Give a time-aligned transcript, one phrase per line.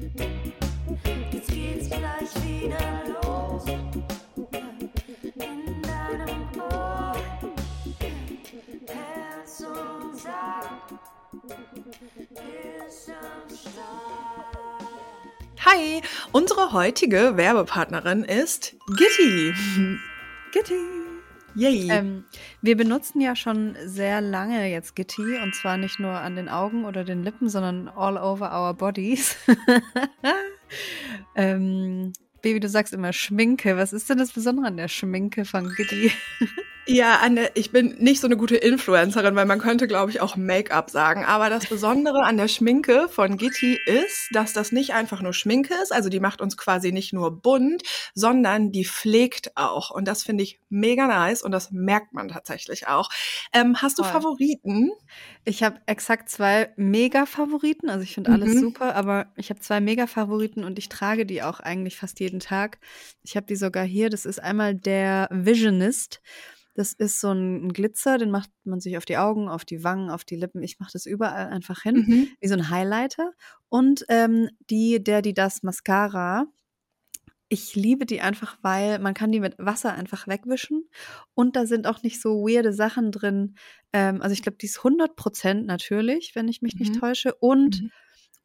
[0.00, 0.20] Jetzt.
[15.66, 19.52] Hi, unsere heutige Werbepartnerin ist Gitti.
[20.52, 20.99] Gitti.
[21.54, 21.88] Yay.
[21.90, 22.24] Ähm,
[22.62, 26.84] wir benutzen ja schon sehr lange jetzt Gitti und zwar nicht nur an den Augen
[26.84, 29.36] oder den Lippen, sondern all over our bodies.
[31.34, 33.76] ähm, Baby, du sagst immer Schminke.
[33.76, 36.12] Was ist denn das Besondere an der Schminke von Gitti?
[36.86, 40.20] Ja, an der, ich bin nicht so eine gute Influencerin, weil man könnte, glaube ich,
[40.20, 41.24] auch Make-up sagen.
[41.24, 45.74] Aber das Besondere an der Schminke von Gitti ist, dass das nicht einfach nur Schminke
[45.82, 45.92] ist.
[45.92, 47.82] Also die macht uns quasi nicht nur bunt,
[48.14, 49.90] sondern die pflegt auch.
[49.90, 53.08] Und das finde ich mega nice und das merkt man tatsächlich auch.
[53.52, 54.12] Ähm, hast du Voll.
[54.12, 54.90] Favoriten?
[55.44, 57.88] Ich habe exakt zwei Mega-Favoriten.
[57.88, 58.60] Also ich finde alles Mhm.
[58.60, 62.78] super, aber ich habe zwei Mega-Favoriten und ich trage die auch eigentlich fast jeden Tag.
[63.22, 64.10] Ich habe die sogar hier.
[64.10, 66.20] Das ist einmal der Visionist.
[66.80, 70.10] Das ist so ein Glitzer, den macht man sich auf die Augen, auf die Wangen,
[70.10, 70.62] auf die Lippen.
[70.62, 72.28] Ich mache das überall einfach hin, Mhm.
[72.40, 73.32] wie so ein Highlighter.
[73.68, 76.46] Und ähm, die, der, die das Mascara.
[77.52, 80.88] Ich liebe die einfach, weil man kann die mit Wasser einfach wegwischen
[81.34, 83.56] und da sind auch nicht so weirde Sachen drin.
[83.92, 87.00] Ähm, also ich glaube, die ist 100% natürlich, wenn ich mich nicht Mhm.
[87.00, 87.90] täusche und Mhm.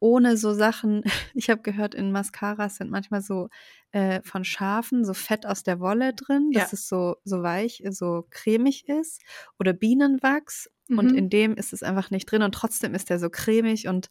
[0.00, 1.04] ohne so Sachen.
[1.34, 3.48] Ich habe gehört, in Mascaras sind manchmal so
[3.96, 6.74] äh, von Schafen so Fett aus der Wolle drin, dass Ja.
[6.74, 9.22] es so so weich, so cremig ist
[9.58, 10.70] oder Bienenwachs.
[10.98, 11.18] Und Mhm.
[11.18, 14.08] in dem ist es einfach nicht drin und trotzdem ist der so cremig und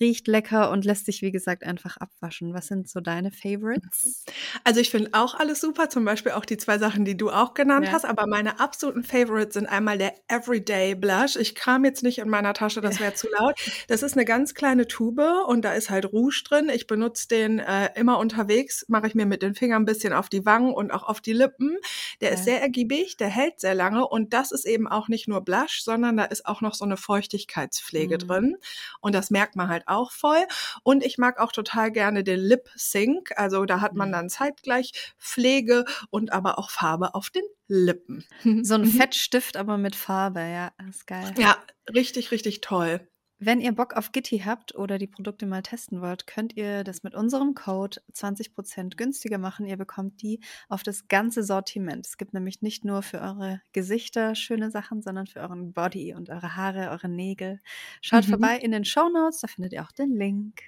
[0.00, 2.54] riecht lecker und lässt sich, wie gesagt, einfach abwaschen.
[2.54, 4.30] Was sind so deine Favorites?
[4.64, 7.54] Also ich finde auch alles super, zum Beispiel auch die zwei Sachen, die du auch
[7.54, 7.92] genannt Ja.
[7.92, 11.36] hast, aber meine absoluten Favorites sind einmal der Everyday Blush.
[11.36, 13.54] Ich kram jetzt nicht in meiner Tasche, das wäre zu laut.
[13.88, 16.68] Das ist eine ganz kleine Tube und da ist halt Rouge drin.
[16.68, 20.28] Ich benutze den äh, immer unterwegs, mache ich mir mit den Fingern ein bisschen auf
[20.28, 21.76] die Wangen und auch auf die Lippen.
[22.20, 22.44] Der ist Ja.
[22.54, 26.16] sehr ergiebig, der hält sehr lange und das ist eben auch nicht nur Blush, sondern
[26.16, 28.18] da ist auch noch so eine Feuchtigkeitspflege Mhm.
[28.28, 28.56] drin
[29.00, 30.44] und das merkt man halt auch voll.
[30.82, 33.32] Und ich mag auch total gerne den Lip Sync.
[33.36, 34.12] Also da hat man Mhm.
[34.12, 38.24] dann zeitgleich Pflege und aber auch Farbe auf den Lippen.
[38.62, 38.84] So ein.
[39.08, 41.32] Fettstift, aber mit Farbe, ja, das ist geil.
[41.38, 41.56] Ja,
[41.94, 43.06] richtig, richtig toll.
[43.42, 47.02] Wenn ihr Bock auf Gitti habt oder die Produkte mal testen wollt, könnt ihr das
[47.02, 49.64] mit unserem Code 20% günstiger machen.
[49.64, 52.06] Ihr bekommt die auf das ganze Sortiment.
[52.06, 56.28] Es gibt nämlich nicht nur für eure Gesichter schöne Sachen, sondern für euren Body und
[56.28, 57.60] eure Haare, eure Nägel.
[58.02, 58.30] Schaut Mhm.
[58.30, 60.60] vorbei in den Show Notes, da findet ihr auch den Link.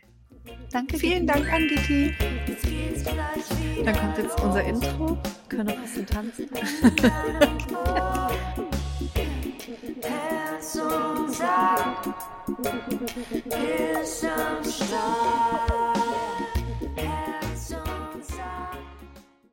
[0.73, 0.97] Danke.
[0.97, 1.27] Vielen.
[1.27, 2.15] Dank an Gitti.
[3.85, 4.65] Dann kommt jetzt unser.
[4.65, 5.19] Intro.
[5.49, 6.49] Können wir ein bisschen tanzen?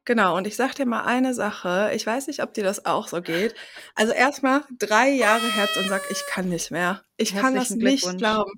[0.10, 1.92] Genau, und ich sag dir mal eine Sache.
[1.94, 3.54] Ich weiß nicht, ob dir das auch so geht.
[3.94, 7.04] Also erstmal drei Jahre Herz und Sack, ich kann nicht mehr.
[7.18, 8.52] Ich kann das Herzlichen nicht glauben.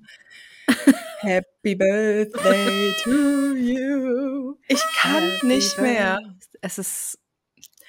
[1.20, 4.56] Happy Birthday to you.
[4.66, 6.20] Ich kann Happy nicht mehr.
[6.62, 7.18] Es ist,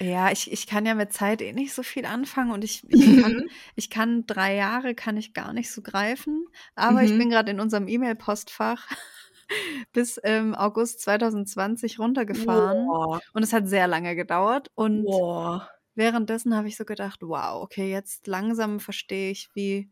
[0.03, 3.11] ja, ich, ich kann ja mit Zeit eh nicht so viel anfangen und ich, ich,
[3.11, 3.47] kann, Mhm.
[3.75, 7.17] ich kann drei Jahre kann ich gar nicht so greifen, aber ich Mhm.
[7.17, 8.87] bin gerade in unserem E-Mail-Postfach
[9.93, 15.67] bis ähm, August 2020 runtergefahren Boah, und es hat sehr lange gedauert und boah.
[15.95, 19.91] währenddessen habe ich so gedacht, wow, okay, jetzt langsam verstehe ich, wie,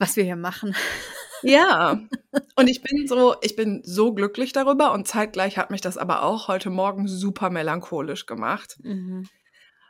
[0.00, 0.74] was wir hier machen.
[1.42, 2.00] Ja,
[2.56, 6.22] und ich bin so, ich bin so glücklich darüber und zeitgleich hat mich das aber
[6.24, 9.28] auch heute Morgen super melancholisch gemacht, Mhm.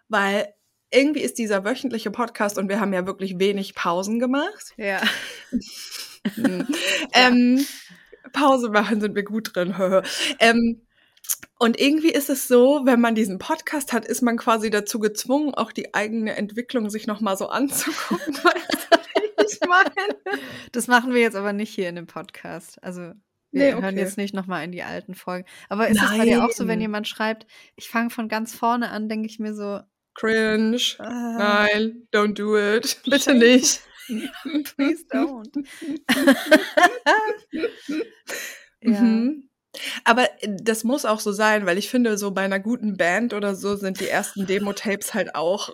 [0.08, 0.52] weil
[0.92, 4.74] irgendwie ist dieser wöchentliche Podcast und wir haben ja wirklich wenig Pausen gemacht.
[4.76, 5.00] Ja.
[6.34, 6.66] Hm.
[7.14, 7.66] ähm,
[8.34, 9.74] Pause machen sind wir gut drin.
[10.38, 10.82] ähm,
[11.58, 15.54] und irgendwie ist es so, wenn man diesen Podcast hat, ist man quasi dazu gezwungen,
[15.54, 18.36] auch die eigene Entwicklung sich nochmal so anzugucken.
[19.52, 20.16] Ich meine?
[20.72, 22.82] Das machen wir jetzt aber nicht hier in dem Podcast.
[22.82, 23.14] Also wir
[23.52, 23.98] Nee, hören okay.
[23.98, 25.44] jetzt nicht nochmal in die alten Folgen.
[25.68, 28.90] Aber ist es bei dir auch so, wenn jemand schreibt, ich fange von ganz vorne
[28.90, 29.80] an, denke ich mir so,
[30.14, 30.78] Cringe.
[30.98, 33.00] ah, Nein, don't do it.
[33.08, 33.80] Bitte nicht.
[34.76, 35.50] please don't.
[38.82, 39.00] ja.
[39.00, 39.49] Mhm.
[40.04, 43.32] Aber äh, das muss auch so sein, weil ich finde, so bei einer guten Band
[43.34, 45.70] oder so sind die ersten Demo-Tapes halt auch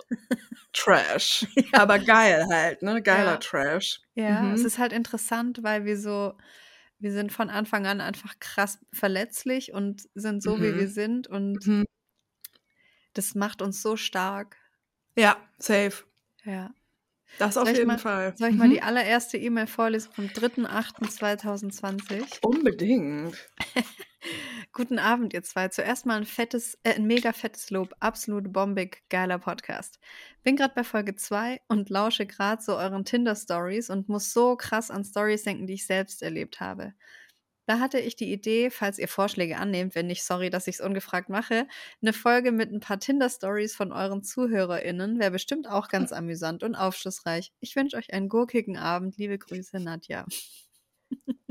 [0.73, 1.47] Trash.
[1.73, 3.03] Aber geil halt, ne?
[3.03, 3.37] Geiler Ja.
[3.39, 4.01] Trash.
[4.15, 4.55] Ja, Mhm.
[4.55, 6.35] es ist halt interessant, weil wir so,
[6.99, 10.79] wir sind von Anfang an einfach krass verletzlich und sind so, wie Mhm.
[10.79, 11.85] wir sind und Mhm.
[13.15, 14.57] das macht uns so stark.
[15.17, 16.05] Ja, safe.
[16.45, 16.71] Ja.
[17.39, 18.35] Das auf jeden mal- Fall.
[18.37, 18.73] Soll ich mal Mhm.
[18.73, 22.39] die allererste E-Mail vorlesen vom 3.8.2020?
[22.43, 23.37] Unbedingt.
[24.73, 25.69] Guten Abend, ihr zwei.
[25.69, 27.95] Zuerst mal ein fettes, äh, ein mega fettes Lob.
[28.01, 29.99] Absolut bombig, geiler Podcast.
[30.43, 34.91] Bin gerade bei Folge 2 und lausche gerade so euren Tinder-Stories und muss so krass
[34.91, 36.95] an Stories denken, die ich selbst erlebt habe.
[37.67, 40.81] Da hatte ich die Idee, falls ihr Vorschläge annehmt, wenn nicht, sorry, dass ich es
[40.81, 41.67] ungefragt mache,
[42.01, 46.77] eine Folge mit ein paar Tinder-Stories von euren ZuhörerInnen wäre bestimmt auch ganz amüsant und
[46.77, 47.53] aufschlussreich.
[47.61, 49.17] Ich wünsche euch einen gurkigen Abend.
[49.19, 50.27] Liebe Grüße, Nadja.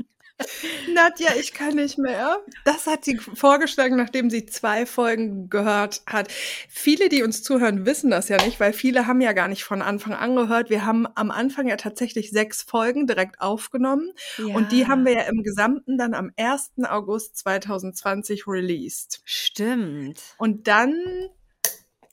[0.92, 2.38] Nadja, ich kann nicht mehr.
[2.64, 6.30] Das hat sie vorgeschlagen, nachdem sie zwei Folgen gehört hat.
[6.68, 9.82] Viele, die uns zuhören, wissen das ja nicht, weil viele haben ja gar nicht von
[9.82, 10.68] Anfang an gehört.
[10.68, 15.22] Wir haben am Anfang ja tatsächlich sechs Folgen direkt aufgenommen und die haben wir ja
[15.22, 16.72] im Gesamten dann am 1.
[16.84, 19.20] August 2020 released.
[19.24, 20.20] Stimmt.
[20.38, 20.94] Und dann,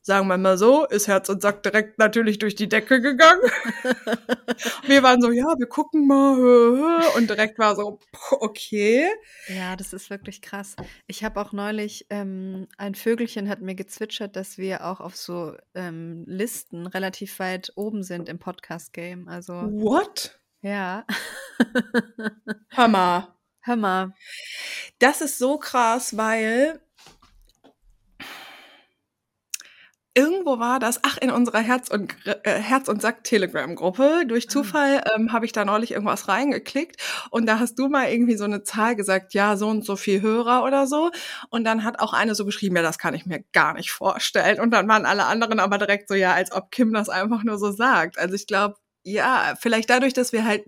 [0.04, 3.42] sagen wir mal so, ist Herz und Sack direkt natürlich durch die Decke gegangen.
[4.86, 7.02] wir waren so, ja, wir gucken mal.
[7.16, 8.00] Und direkt war so,
[8.32, 9.08] okay.
[9.48, 10.76] Ja, das ist wirklich krass.
[11.08, 15.56] Ich habe auch neulich, ähm, ein Vögelchen hat mir gezwitschert, dass wir auch auf so
[15.74, 19.30] ähm, Listen relativ weit oben sind im Podcast-Game.
[19.30, 20.38] Also, What?
[20.62, 21.06] ja.
[22.72, 23.40] Hammer.
[23.66, 24.14] Hör mal.
[25.00, 26.82] Das ist so krass, weil
[30.16, 34.26] irgendwo war das, ach, in unserer Herz- und, äh, Herz und Sack-Telegram-Gruppe.
[34.28, 34.50] Durch Ah.
[34.50, 36.98] Zufall ähm, habe ich da neulich irgendwas reingeklickt
[37.32, 40.22] und da hast du mal irgendwie so eine Zahl gesagt, ja, so und so viel
[40.22, 41.12] Hörer oder so.
[41.50, 44.60] Und dann hat auch eine so geschrieben, ja, das kann ich mir gar nicht vorstellen.
[44.60, 47.58] Und dann waren alle anderen aber direkt so, ja, als ob Kim das einfach nur
[47.58, 48.20] so sagt.
[48.20, 50.64] Also ich glaube, ja, vielleicht dadurch, dass wir halt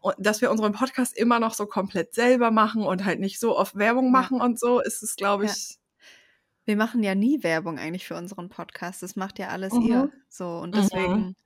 [0.00, 3.56] und dass wir unseren Podcast immer noch so komplett selber machen und halt nicht so
[3.58, 4.10] oft Werbung Ja.
[4.12, 5.50] machen und so, ist es, glaube Ja.
[6.64, 9.02] Wir machen ja nie Werbung eigentlich für unseren Podcast.
[9.02, 9.82] Das macht ja alles Mhm.
[9.82, 10.10] ihr.
[10.28, 10.80] So, und Mhm.
[10.80, 11.36] deswegen.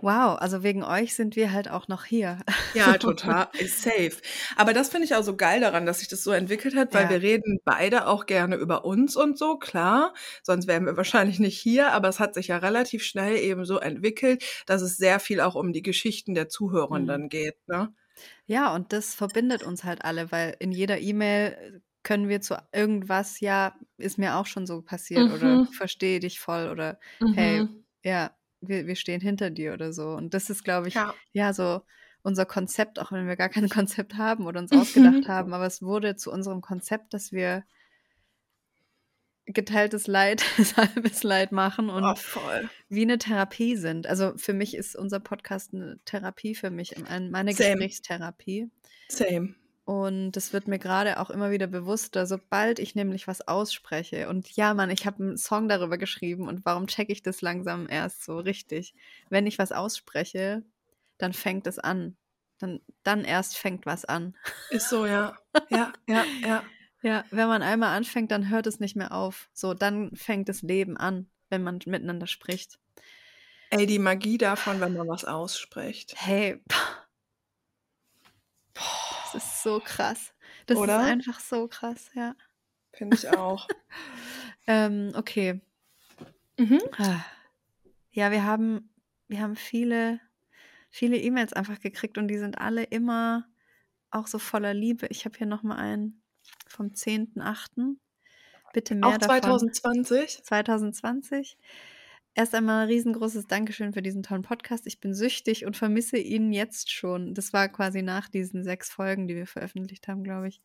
[0.00, 2.38] Wow, also wegen euch sind wir halt auch noch hier.
[2.74, 4.12] ja, total, ist safe.
[4.56, 7.04] Aber das finde ich auch so geil daran, dass sich das so entwickelt hat, weil
[7.04, 7.10] Ja.
[7.10, 10.14] wir reden beide auch gerne über uns und so, klar.
[10.42, 13.78] Sonst wären wir wahrscheinlich nicht hier, aber es hat sich ja relativ schnell eben so
[13.78, 17.92] entwickelt, dass es sehr viel auch um die Geschichten der Zuhörenden geht, ne?
[18.46, 23.40] Ja, und das verbindet uns halt alle, weil in jeder E-Mail können wir zu irgendwas,
[23.40, 25.66] ja, ist mir auch schon so passiert oder Mhm.
[25.68, 27.00] verstehe dich voll oder
[27.34, 27.84] hey, Mhm.
[28.04, 28.30] ja,
[28.60, 30.10] wir, wir stehen hinter dir oder so.
[30.10, 31.12] Und das ist, glaube ich, ja.
[31.32, 31.52] Ja.
[31.52, 31.82] so
[32.22, 35.28] unser Konzept, auch wenn wir gar kein Konzept haben oder uns ausgedacht Mhm.
[35.28, 37.64] haben, aber es wurde zu unserem Konzept, dass wir
[39.46, 40.42] geteiltes Leid,
[40.76, 42.70] halbes Leid machen und Oh, voll.
[42.88, 44.06] wie eine Therapie sind.
[44.06, 47.52] Also für mich ist unser Podcast eine Therapie für mich, ein- meine.
[47.52, 48.70] Gesprächstherapie.
[49.08, 49.54] Same.
[49.84, 54.28] Und das wird mir gerade auch immer wieder bewusster, sobald ich nämlich was ausspreche.
[54.30, 57.86] Und ja, Mann, ich habe einen Song darüber geschrieben und warum checke ich das langsam
[57.90, 58.94] erst so richtig?
[59.28, 60.62] Wenn ich was ausspreche,
[61.18, 62.16] dann fängt es an.
[62.58, 64.34] Dann, dann erst fängt was an.
[64.70, 65.36] Ist so, ja.
[65.68, 66.62] Ja, ja, ja.
[67.02, 69.50] Ja, wenn man einmal anfängt, dann hört es nicht mehr auf.
[69.52, 72.78] So, dann fängt das Leben an, wenn man miteinander spricht.
[73.68, 76.14] Ey, die Magie davon, wenn man was ausspricht.
[76.16, 76.62] Hey,
[79.34, 80.32] das ist so krass.
[80.66, 81.00] Das Oder?
[81.00, 82.34] ist einfach so krass, ja.
[82.92, 83.68] Finde ich auch.
[84.66, 85.60] Ähm, okay.
[86.58, 86.80] mhm.
[86.96, 87.22] Ah.
[88.12, 88.88] Ja, wir haben,
[89.28, 90.20] wir haben viele,
[90.88, 93.46] viele E-Mails einfach gekriegt und die sind alle immer
[94.10, 95.06] auch so voller Liebe.
[95.08, 96.22] Ich habe hier nochmal einen
[96.66, 97.96] vom 10.8.
[98.72, 99.42] Bitte mehr Auch davon.
[99.42, 100.44] 2020?
[100.44, 101.58] 2020.
[102.36, 104.88] Erst einmal ein riesengroßes Dankeschön für diesen tollen Podcast.
[104.88, 107.32] Ich bin süchtig und vermisse ihn jetzt schon.
[107.32, 110.60] Das war quasi nach diesen sechs Folgen, die wir veröffentlicht haben, glaube ich.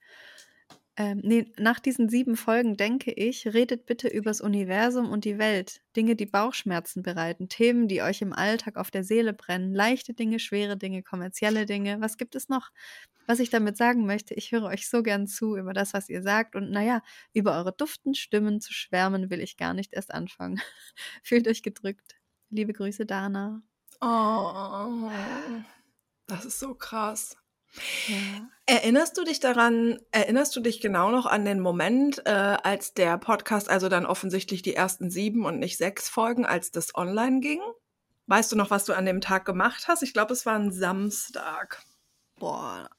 [1.00, 5.82] Ähm, nee, nach diesen sieben Folgen denke ich, redet bitte übers Universum und die Welt.
[5.96, 10.40] Dinge, die Bauchschmerzen bereiten, Themen, die euch im Alltag auf der Seele brennen, leichte Dinge,
[10.40, 12.02] schwere Dinge, kommerzielle Dinge.
[12.02, 12.72] Was gibt es noch?
[13.28, 16.22] Was ich damit sagen möchte, ich höre euch so gern zu über das, was ihr
[16.22, 16.58] sagt.
[16.58, 17.02] Und naja,
[17.32, 20.60] über eure duften Stimmen zu schwärmen will ich gar nicht erst anfangen.
[21.24, 22.20] Fühlt euch gedrückt.
[22.50, 23.62] Liebe Grüße, Dana.
[24.02, 25.10] Oh,
[26.28, 27.38] das ist so krass.
[28.08, 28.50] Ja.
[28.66, 33.18] Erinnerst du dich daran, erinnerst du dich genau noch an den Moment, äh, als der
[33.18, 37.62] Podcast, also dann offensichtlich die ersten sieben und nicht sechs Folgen, als das online ging?
[38.28, 40.04] Weißt du noch, was du an dem Tag gemacht hast?
[40.04, 41.82] Ich glaube, es war ein Samstag.
[42.38, 42.90] Boah.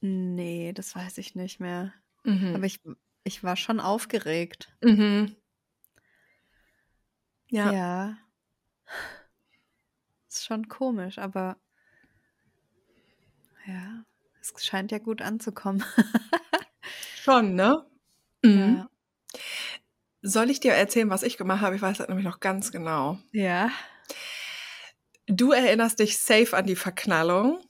[0.00, 1.92] Nee, das weiß ich nicht mehr.
[2.24, 2.54] Mhm.
[2.54, 2.80] Aber ich,
[3.24, 4.72] ich war schon aufgeregt.
[4.82, 5.34] mhm.
[7.50, 7.70] Ja.
[7.70, 8.16] Ja.
[10.28, 11.58] Ist schon komisch, aber
[13.66, 14.04] ja,
[14.40, 15.84] es scheint ja gut anzukommen.
[17.22, 17.84] schon, ne?
[18.42, 18.76] Mhm.
[18.76, 19.40] Ja.
[20.22, 21.74] Soll ich dir erzählen, was ich gemacht habe?
[21.76, 23.18] Ich weiß das nämlich noch ganz genau.
[23.32, 23.70] Ja.
[25.26, 27.60] Du erinnerst dich safe an die Verknallung.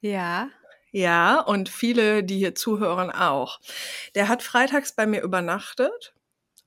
[0.00, 0.48] Ja.
[0.90, 3.60] Ja, und viele, die hier zuhören, auch.
[4.14, 6.14] Der hat freitags bei mir übernachtet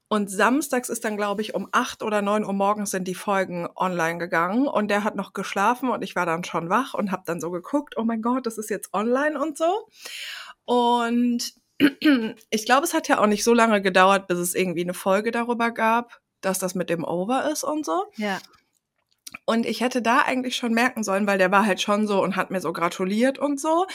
[0.10, 3.68] und samstags ist dann, glaube ich, um acht oder neun Uhr morgens sind die Folgen
[3.76, 7.24] online gegangen und der hat noch geschlafen und ich war dann schon wach und habe
[7.26, 9.88] dann so geguckt, oh mein Gott, das ist jetzt online und so.
[10.64, 11.54] Und
[12.50, 15.32] ich glaube, es hat ja auch nicht so lange gedauert, bis es irgendwie eine Folge
[15.32, 18.06] darüber gab, dass das mit dem Over ist und so.
[18.16, 18.40] Ja.
[19.46, 22.38] Und ich hätte da eigentlich schon merken sollen, weil der war halt schon so und
[22.38, 23.88] hat mir so gratuliert und so.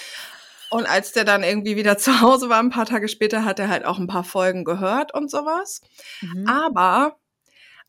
[0.73, 3.69] Und als der dann irgendwie wieder zu Hause war, ein paar Tage später, hat er
[3.69, 5.83] halt auch ein paar Folgen gehört und sowas.
[6.23, 6.49] Mhm.
[6.49, 7.19] Aber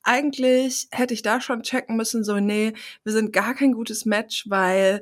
[0.04, 2.74] eigentlich hätte ich da schon checken müssen, so, nee,
[3.06, 5.02] wir sind gar kein gutes Match, weil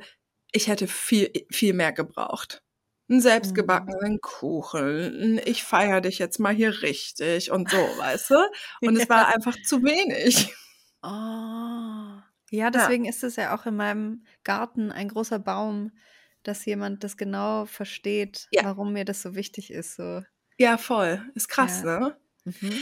[0.51, 2.61] ich hätte viel, viel mehr gebraucht.
[3.09, 8.35] Einen selbstgebackenen Kuchen, ein ich feier dich jetzt mal hier richtig und so, weißt du?
[8.81, 10.53] Und es war einfach zu wenig.
[11.01, 12.21] Oh.
[12.51, 15.91] Ja, deswegen ist es ja auch in meinem Garten ein großer Baum,
[16.43, 18.63] dass jemand das genau versteht, Ja.
[18.65, 19.95] warum mir das so wichtig ist.
[19.95, 20.21] So.
[20.57, 21.21] Ja, voll.
[21.35, 21.99] Ist krass, Ja.
[21.99, 22.17] ne?
[22.45, 22.73] Mhm.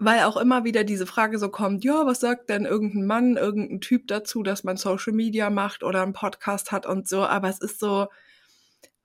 [0.00, 3.80] Weil auch immer wieder diese Frage so kommt, ja, was sagt denn irgendein Mann, irgendein
[3.80, 7.60] Typ dazu, dass man Social Media macht oder einen Podcast hat und so, aber es
[7.60, 8.06] ist so,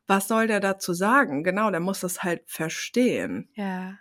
[0.06, 1.44] was soll der dazu sagen?
[1.44, 3.50] Genau, der muss das halt verstehen.
[3.56, 3.98] Ja.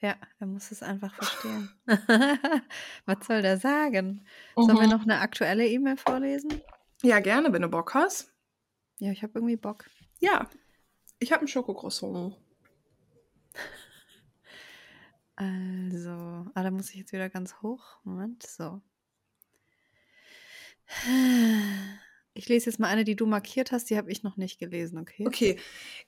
[0.00, 1.70] Ja, er muss es einfach verstehen.
[3.06, 4.26] Was soll der sagen?
[4.54, 4.90] Sollen wir Mhm.
[4.90, 6.60] noch eine aktuelle E-Mail vorlesen?
[7.02, 8.33] Ja, gerne, wenn du Bock hast.
[8.98, 9.90] Ja, ich habe irgendwie Bock.
[10.20, 10.48] Ja,
[11.18, 12.36] ich habe ein Schokocroissant.
[15.36, 17.98] Also, ah, da muss ich jetzt wieder ganz hoch.
[18.04, 18.80] Moment, so.
[22.36, 24.98] Ich lese jetzt mal eine, die du markiert hast, die habe ich noch nicht gelesen,
[24.98, 25.24] okay?
[25.24, 25.56] Okay,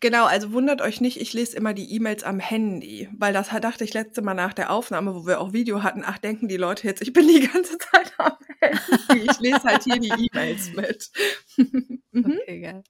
[0.01, 3.85] genau, also wundert euch nicht, ich lese immer die E-Mails am Handy, weil das dachte
[3.85, 6.89] ich letzte Mal nach der Aufnahme, wo wir auch Video hatten, ach, denken die Leute
[6.89, 9.31] jetzt, ich bin die ganze Zeit am Handy.
[9.31, 11.11] Ich lese halt hier die E-Mails mit.
[12.17, 12.39] Mhm.
[12.41, 12.83] Okay, geil.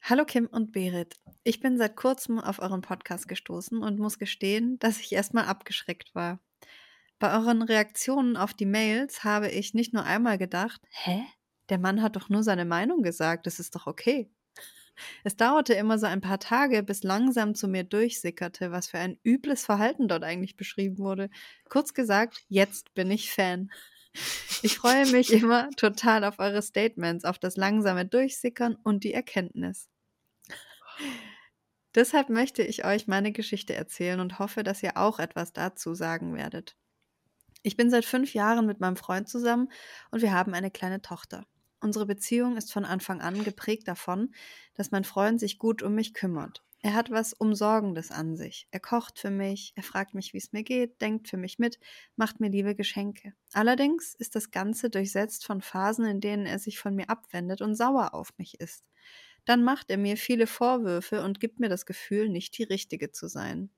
[0.00, 1.16] Hallo Kim und Berit.
[1.42, 6.14] Ich bin seit kurzem auf euren Podcast gestoßen und muss gestehen, dass ich erstmal abgeschreckt
[6.14, 6.38] war.
[7.18, 11.24] Bei euren Reaktionen auf die Mails habe ich nicht nur einmal gedacht, hä?
[11.68, 14.30] Der Mann hat doch nur seine Meinung gesagt, das ist doch okay.
[15.24, 19.18] Es dauerte immer so ein paar Tage, bis langsam zu mir durchsickerte, was für ein
[19.24, 21.28] übles Verhalten dort eigentlich beschrieben wurde.
[21.68, 23.70] Kurz gesagt, jetzt bin ich Fan.
[24.62, 29.88] Ich freue mich immer total auf eure Statements, auf das langsame Durchsickern und die Erkenntnis.
[31.96, 36.34] Deshalb möchte ich euch meine Geschichte erzählen und hoffe, dass ihr auch etwas dazu sagen
[36.36, 36.76] werdet.
[37.66, 39.72] Ich bin seit fünf Jahren mit meinem Freund zusammen
[40.12, 41.48] und wir haben eine kleine Tochter.
[41.80, 44.32] Unsere Beziehung ist von Anfang an geprägt davon,
[44.74, 46.62] dass mein Freund sich gut um mich kümmert.
[46.80, 48.68] Er hat was Umsorgendes an sich.
[48.70, 51.80] Er kocht für mich, er fragt mich, wie es mir geht, denkt für mich mit,
[52.14, 53.32] macht mir liebe Geschenke.
[53.52, 57.74] Allerdings ist das Ganze durchsetzt von Phasen, in denen er sich von mir abwendet und
[57.74, 58.84] sauer auf mich ist.
[59.44, 63.26] Dann macht er mir viele Vorwürfe und gibt mir das Gefühl, nicht die Richtige zu
[63.26, 63.70] sein.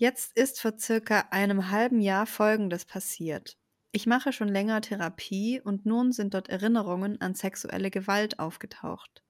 [0.00, 3.58] Jetzt ist vor circa einem halben Jahr Folgendes passiert.
[3.92, 9.22] Ich mache schon länger Therapie und nun sind dort Erinnerungen an sexuelle Gewalt aufgetaucht.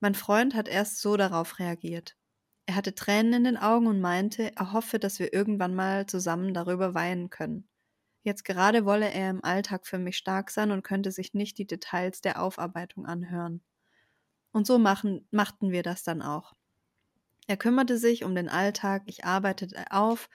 [0.00, 2.16] Mein Freund hat erst so darauf reagiert.
[2.66, 6.52] Er hatte Tränen in den Augen und meinte, er hoffe, dass wir irgendwann mal zusammen
[6.52, 7.68] darüber weinen können.
[8.24, 11.66] Jetzt gerade wolle er im Alltag für mich stark sein und könnte sich nicht die
[11.68, 13.62] Details der Aufarbeitung anhören.
[14.50, 16.54] Und so machen, machten wir das dann auch.
[17.46, 20.28] Er kümmerte sich um den Alltag, ich arbeitete auf,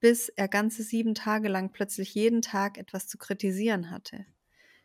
[0.00, 4.26] bis er ganze sieben Tage lang plötzlich jeden Tag etwas zu kritisieren hatte.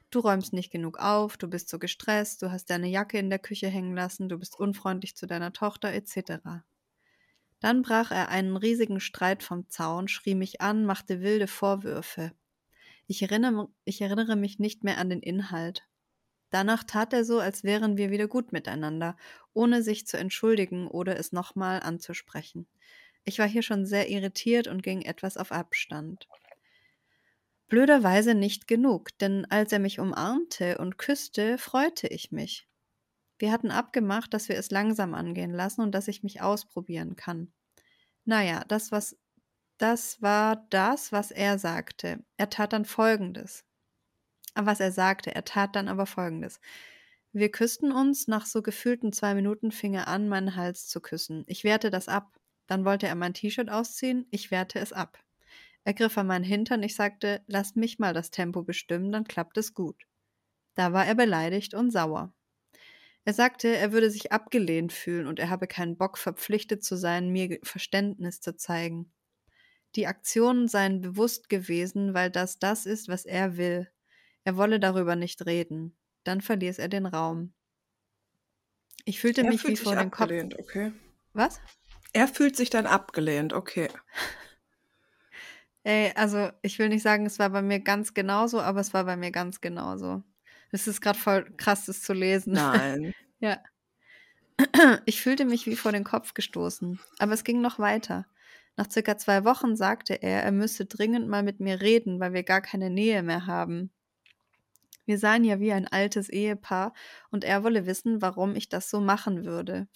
[0.09, 3.39] Du räumst nicht genug auf, du bist so gestresst, du hast deine Jacke in der
[3.39, 6.63] Küche hängen lassen, du bist unfreundlich zu deiner Tochter etc.
[7.61, 12.33] Dann brach er einen riesigen Streit vom Zaun, schrie mich an, machte wilde Vorwürfe.
[13.07, 15.83] Ich erinnere, ich erinnere mich nicht mehr an den Inhalt.
[16.51, 19.17] Danach tat er so, als wären wir wieder gut miteinander,
[19.53, 22.67] ohne sich zu entschuldigen oder es nochmal anzusprechen.
[23.23, 26.27] Ich war hier schon sehr irritiert und ging etwas auf Abstand.
[27.67, 32.67] Blöderweise nicht genug, denn als er mich umarmte und küsste, freute ich mich.
[33.39, 37.53] Wir hatten abgemacht, dass wir es langsam angehen lassen und dass ich mich ausprobieren kann.
[38.25, 39.17] Naja, das, was,
[39.77, 42.23] das war das, was er sagte.
[42.37, 43.63] Er tat dann Folgendes.
[44.55, 46.59] Was er sagte, er tat dann aber Folgendes.
[47.33, 51.43] Wir küssten uns, nach so gefühlten zwei Minuten fing er an, meinen Hals zu küssen.
[51.47, 52.39] Ich wehrte das ab.
[52.67, 55.19] Dann wollte er mein T-Shirt ausziehen, ich wehrte es ab.
[55.85, 59.57] Er griff an meinen Hintern, ich sagte, lasst mich mal das Tempo bestimmen, dann klappt
[59.57, 59.97] es gut.
[60.75, 62.33] Da war er beleidigt und sauer.
[63.25, 67.29] Er sagte, er würde sich abgelehnt fühlen und er habe keinen Bock, verpflichtet zu sein,
[67.31, 69.11] mir Verständnis zu zeigen.
[69.95, 73.89] die Aktionen seien bewusst gewesen, weil das das ist, was er will.
[74.43, 75.95] Er wolle darüber nicht reden.
[76.23, 77.53] Dann verließ er den Raum.
[79.05, 80.21] Ich fühlte Er mich fühlt wie vor den Kopf.
[80.21, 80.91] abgelehnt, okay.
[81.33, 81.59] Was?
[82.13, 83.89] Er fühlt sich dann abgelehnt, okay.
[85.83, 89.05] Ey, also ich will nicht sagen, es war bei mir ganz genauso, aber es war
[89.05, 90.23] bei mir ganz genauso.
[90.71, 92.53] Es ist gerade voll krass, das zu lesen.
[92.53, 93.13] Nein.
[93.43, 93.57] Ja.
[95.07, 98.27] Ich fühlte mich wie vor den Kopf gestoßen, aber es ging noch weiter.
[98.77, 102.43] Nach circa zwei Wochen sagte er, er müsse dringend mal mit mir reden, weil wir
[102.43, 103.89] gar keine Nähe mehr haben.
[105.05, 106.93] Wir seien ja wie ein altes Ehepaar
[107.31, 109.87] und er wolle wissen, warum ich das so machen würde.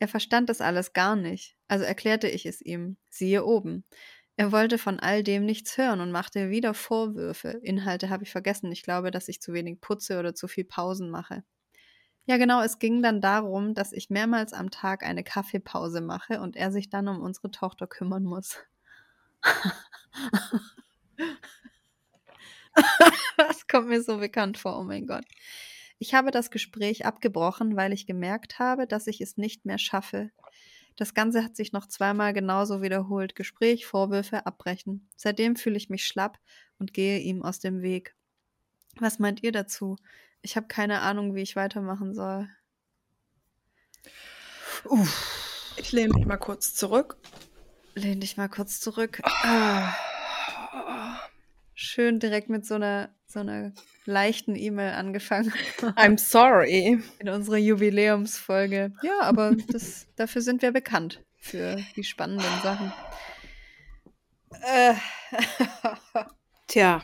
[0.00, 3.84] Er verstand das alles gar nicht, also erklärte ich es ihm, siehe oben.
[4.36, 7.50] Er wollte von all dem nichts hören und machte wieder Vorwürfe.
[7.62, 8.70] Inhalte habe ich vergessen.
[8.70, 11.42] Ich glaube, dass ich zu wenig putze oder zu viel Pausen mache.
[12.26, 16.56] Ja, genau, es ging dann darum, dass ich mehrmals am Tag eine Kaffeepause mache und
[16.56, 18.58] er sich dann um unsere Tochter kümmern muss.
[23.38, 25.24] das kommt mir so bekannt vor, oh mein Gott.
[25.98, 30.30] Ich habe das Gespräch abgebrochen, weil ich gemerkt habe, dass ich es nicht mehr schaffe.
[30.96, 33.34] Das Ganze hat sich noch zweimal genauso wiederholt.
[33.34, 35.08] Gespräch, Vorwürfe, Abbrechen.
[35.16, 36.38] Seitdem fühle ich mich schlapp
[36.78, 38.14] und gehe ihm aus dem Weg.
[38.98, 39.96] Was meint ihr dazu?
[40.42, 42.48] Ich habe keine Ahnung, wie ich weitermachen soll.
[44.84, 45.74] Uff.
[45.76, 47.16] Ich lehne mich mal kurz zurück.
[47.94, 49.20] Lehn dich mal kurz zurück.
[49.24, 49.94] Ah,
[51.74, 53.72] schön direkt mit so einer, so einer
[54.06, 55.52] leichten E-Mail angefangen.
[55.96, 57.02] I'm sorry.
[57.18, 58.92] In unserer Jubiläumsfolge.
[59.02, 61.22] Ja, aber das, dafür sind wir bekannt.
[61.36, 62.92] Für die spannenden Sachen.
[64.62, 64.94] Äh,
[66.66, 67.02] Tja.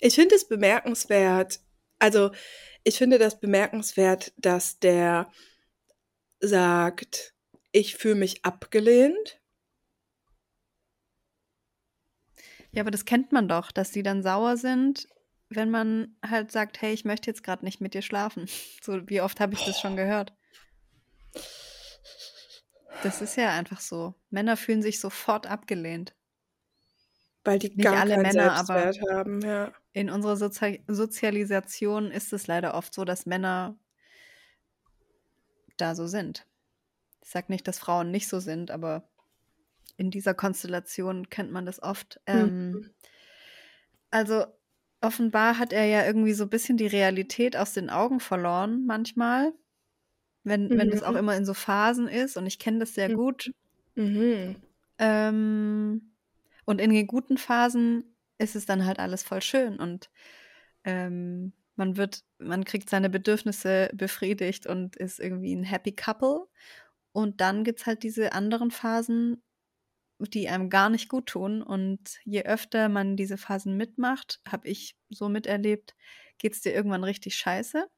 [0.00, 1.60] Ich finde es bemerkenswert,
[1.98, 2.30] also
[2.84, 5.30] ich finde das bemerkenswert, dass der
[6.40, 7.34] sagt,
[7.72, 9.39] ich fühle mich abgelehnt.
[12.72, 15.08] Ja, aber das kennt man doch, dass die dann sauer sind,
[15.48, 18.46] wenn man halt sagt, hey, ich möchte jetzt gerade nicht mit dir schlafen.
[18.82, 20.32] So, wie oft habe ich das schon gehört?
[23.02, 24.14] Das ist ja einfach so.
[24.30, 26.14] Männer fühlen sich sofort abgelehnt.
[27.44, 29.72] Weil die Nicht gar alle keinen Männer, aber- Selbstwert haben, ja.
[29.92, 33.76] In unserer Sozi Sozialisation ist es leider oft so, dass Männer
[35.76, 36.46] da so sind.
[37.22, 39.08] Ich sage nicht, dass Frauen nicht so sind, aber
[40.00, 42.20] in dieser Konstellation kennt man das oft.
[42.26, 42.90] Ähm, Mhm.
[44.10, 44.46] Also
[45.02, 49.52] offenbar hat er ja irgendwie so ein bisschen die Realität aus den Augen verloren manchmal,
[50.42, 51.16] wenn, wenn das auch Mhm.
[51.16, 52.36] immer in so Phasen ist.
[52.36, 53.16] Und ich kenne das sehr Mhm.
[53.16, 53.50] gut.
[53.94, 54.56] Mhm.
[54.98, 56.12] Ähm,
[56.64, 60.10] und in den guten Phasen ist es dann halt alles voll schön und
[60.84, 66.46] ähm, man wird, man kriegt seine Bedürfnisse befriedigt und ist irgendwie ein happy couple.
[67.12, 69.42] Und dann gibt es halt diese anderen Phasen,
[70.28, 71.62] die einem gar nicht gut tun.
[71.62, 75.94] Und je öfter man diese Phasen mitmacht, habe ich so miterlebt,
[76.38, 77.88] geht es dir irgendwann richtig scheiße.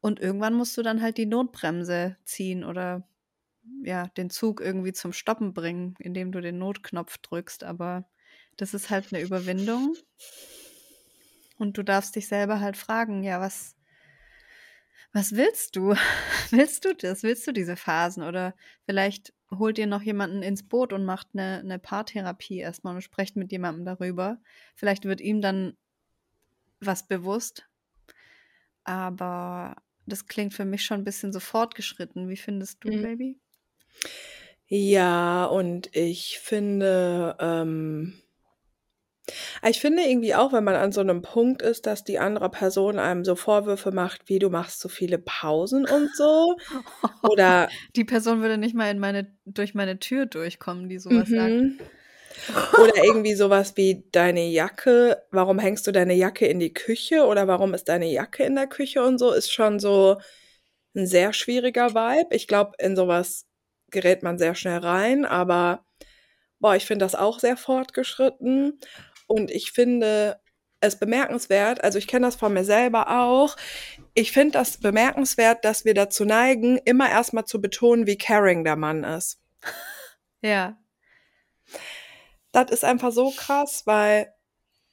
[0.00, 3.08] Und irgendwann musst du dann halt die Notbremse ziehen oder
[3.82, 7.64] ja, den Zug irgendwie zum Stoppen bringen, indem du den Notknopf drückst.
[7.64, 8.08] Aber
[8.56, 9.94] das ist halt eine Überwindung.
[11.58, 13.76] Und du darfst dich selber halt fragen, ja, was,
[15.12, 15.94] was willst du?
[16.50, 17.22] willst du das?
[17.22, 18.22] Willst du diese Phasen?
[18.22, 23.02] Oder vielleicht holt ihr noch jemanden ins Boot und macht eine, eine Paartherapie erstmal und
[23.02, 24.40] sprecht mit jemandem darüber.
[24.74, 25.76] Vielleicht wird ihm dann
[26.80, 27.68] was bewusst.
[28.84, 32.28] Aber das klingt für mich schon ein bisschen so fortgeschritten.
[32.28, 33.02] Wie findest du, Mhm.
[33.02, 33.40] Baby?
[34.68, 38.20] Ja, und ich finde, ähm,
[39.66, 42.98] ich finde irgendwie auch, wenn man an so einem Punkt ist, dass die andere Person
[42.98, 46.56] einem so Vorwürfe macht, wie du machst so viele Pausen und so.
[47.22, 51.50] Oder Die Person würde nicht mal in meine, durch meine Tür durchkommen, die sowas sagt.
[51.50, 51.78] Mhm.
[52.80, 57.48] Oder irgendwie sowas wie deine Jacke, warum hängst du deine Jacke in die Küche oder
[57.48, 60.18] warum ist deine Jacke in der Küche und so, ist schon so
[60.94, 62.34] ein sehr schwieriger Vibe.
[62.34, 63.46] Ich glaube, in sowas
[63.90, 65.84] gerät man sehr schnell rein, aber
[66.60, 68.80] boah, ich finde das auch sehr fortgeschritten
[69.28, 70.40] und ich finde
[70.80, 73.56] es bemerkenswert, also ich kenne das von mir selber auch.
[74.14, 78.76] Ich finde das bemerkenswert, dass wir dazu neigen, immer erstmal zu betonen, wie caring der
[78.76, 79.40] Mann ist.
[80.40, 80.78] Ja.
[82.52, 84.32] Das ist einfach so krass, weil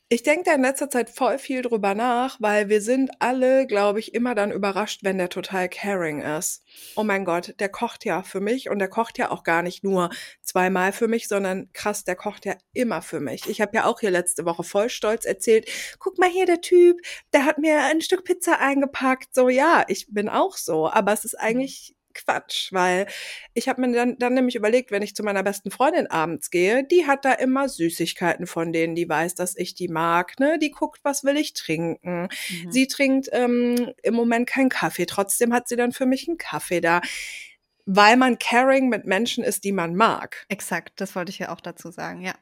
[0.07, 3.99] ich denke da in letzter Zeit voll viel drüber nach, weil wir sind alle, glaube
[3.99, 6.63] ich, immer dann überrascht, wenn der total caring ist.
[6.95, 9.83] Oh mein Gott, der kocht ja für mich und der kocht ja auch gar nicht
[9.83, 10.11] nur
[10.43, 13.49] zweimal für mich, sondern krass, der kocht ja immer für mich.
[13.49, 16.99] Ich habe ja auch hier letzte Woche voll stolz erzählt, guck mal hier der Typ,
[17.33, 19.33] der hat mir ein Stück Pizza eingepackt.
[19.33, 23.05] So ja, ich bin auch so, aber es ist eigentlich Quatsch, weil
[23.53, 26.83] ich habe mir dann, dann nämlich überlegt, wenn ich zu meiner besten Freundin abends gehe,
[26.83, 30.57] die hat da immer Süßigkeiten von denen, die weiß, dass ich die mag, ne?
[30.57, 32.29] Die guckt, was will ich trinken.
[32.49, 32.71] Mhm.
[32.71, 36.81] Sie trinkt ähm, im Moment keinen Kaffee, trotzdem hat sie dann für mich einen Kaffee
[36.81, 37.01] da,
[37.85, 40.45] weil man caring mit Menschen ist, die man mag.
[40.49, 42.33] Exakt, das wollte ich ja auch dazu sagen, ja.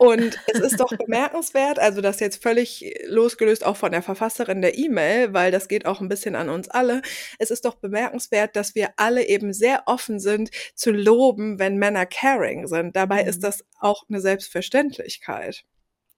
[0.00, 4.78] Und es ist doch bemerkenswert, also das jetzt völlig losgelöst auch von der Verfasserin der
[4.78, 7.02] E-Mail, weil das geht auch ein bisschen an uns alle.
[7.38, 12.06] Es ist doch bemerkenswert, dass wir alle eben sehr offen sind zu loben, wenn Männer
[12.06, 12.96] caring sind.
[12.96, 13.28] Dabei Mhm.
[13.28, 15.64] ist das auch eine Selbstverständlichkeit.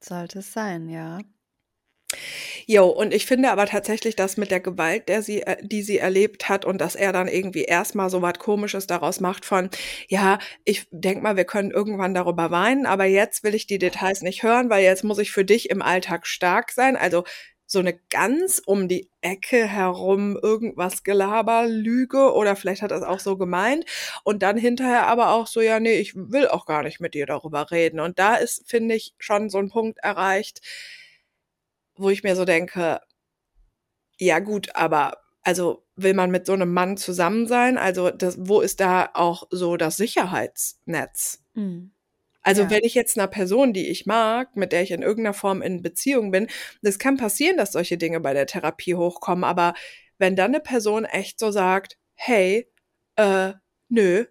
[0.01, 1.19] Sollte es sein, ja.
[2.67, 5.99] Jo, und ich finde aber tatsächlich, dass mit der Gewalt, der sie, äh, die sie
[5.99, 9.71] erlebt hat und dass er dann irgendwie erstmal so was Komisches daraus macht von,
[10.09, 14.23] ja, ich denk mal, wir können irgendwann darüber weinen, aber jetzt will ich die Details
[14.23, 16.97] nicht hören, weil jetzt muss ich für dich im Alltag stark sein.
[16.97, 17.25] Also
[17.67, 23.03] so eine ganz um die Ecke herum irgendwas Gelaber, Lüge oder vielleicht hat er es
[23.03, 23.87] auch so gemeint
[24.25, 27.25] und dann hinterher aber auch so, ja, nee, ich will auch gar nicht mit dir
[27.25, 27.99] darüber reden.
[28.01, 30.61] Und da ist, finde ich, schon so ein Punkt erreicht,
[32.03, 33.01] wo ich mir so denke,
[34.19, 37.79] ja gut, aber also will man mit so einem Mann zusammen sein?
[37.79, 41.43] Also das, wo ist da auch so das Sicherheitsnetz?
[41.55, 41.93] Mhm.
[42.43, 42.71] Also Ja.
[42.71, 45.83] wenn ich jetzt einer Person, die ich mag, mit der ich in irgendeiner Form in
[45.83, 46.49] Beziehung bin,
[46.83, 49.75] das kann passieren, dass solche Dinge bei der Therapie hochkommen, aber
[50.19, 52.69] wenn dann eine Person echt so sagt, hey,
[53.17, 53.53] äh,
[53.89, 54.25] nö,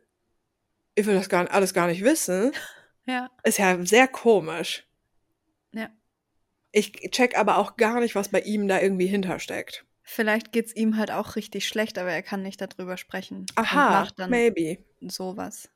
[0.96, 2.52] ich will das gar, alles gar nicht wissen,
[3.08, 4.88] Ja, ist ja sehr komisch.
[6.72, 9.86] Ich check aber auch gar nicht, was bei ihm da irgendwie hintersteckt.
[10.04, 13.46] Vielleicht geht's ihm halt auch richtig schlecht, aber er kann nicht darüber sprechen.
[13.56, 14.84] und Aha, macht dann maybe.
[15.02, 15.70] sowas.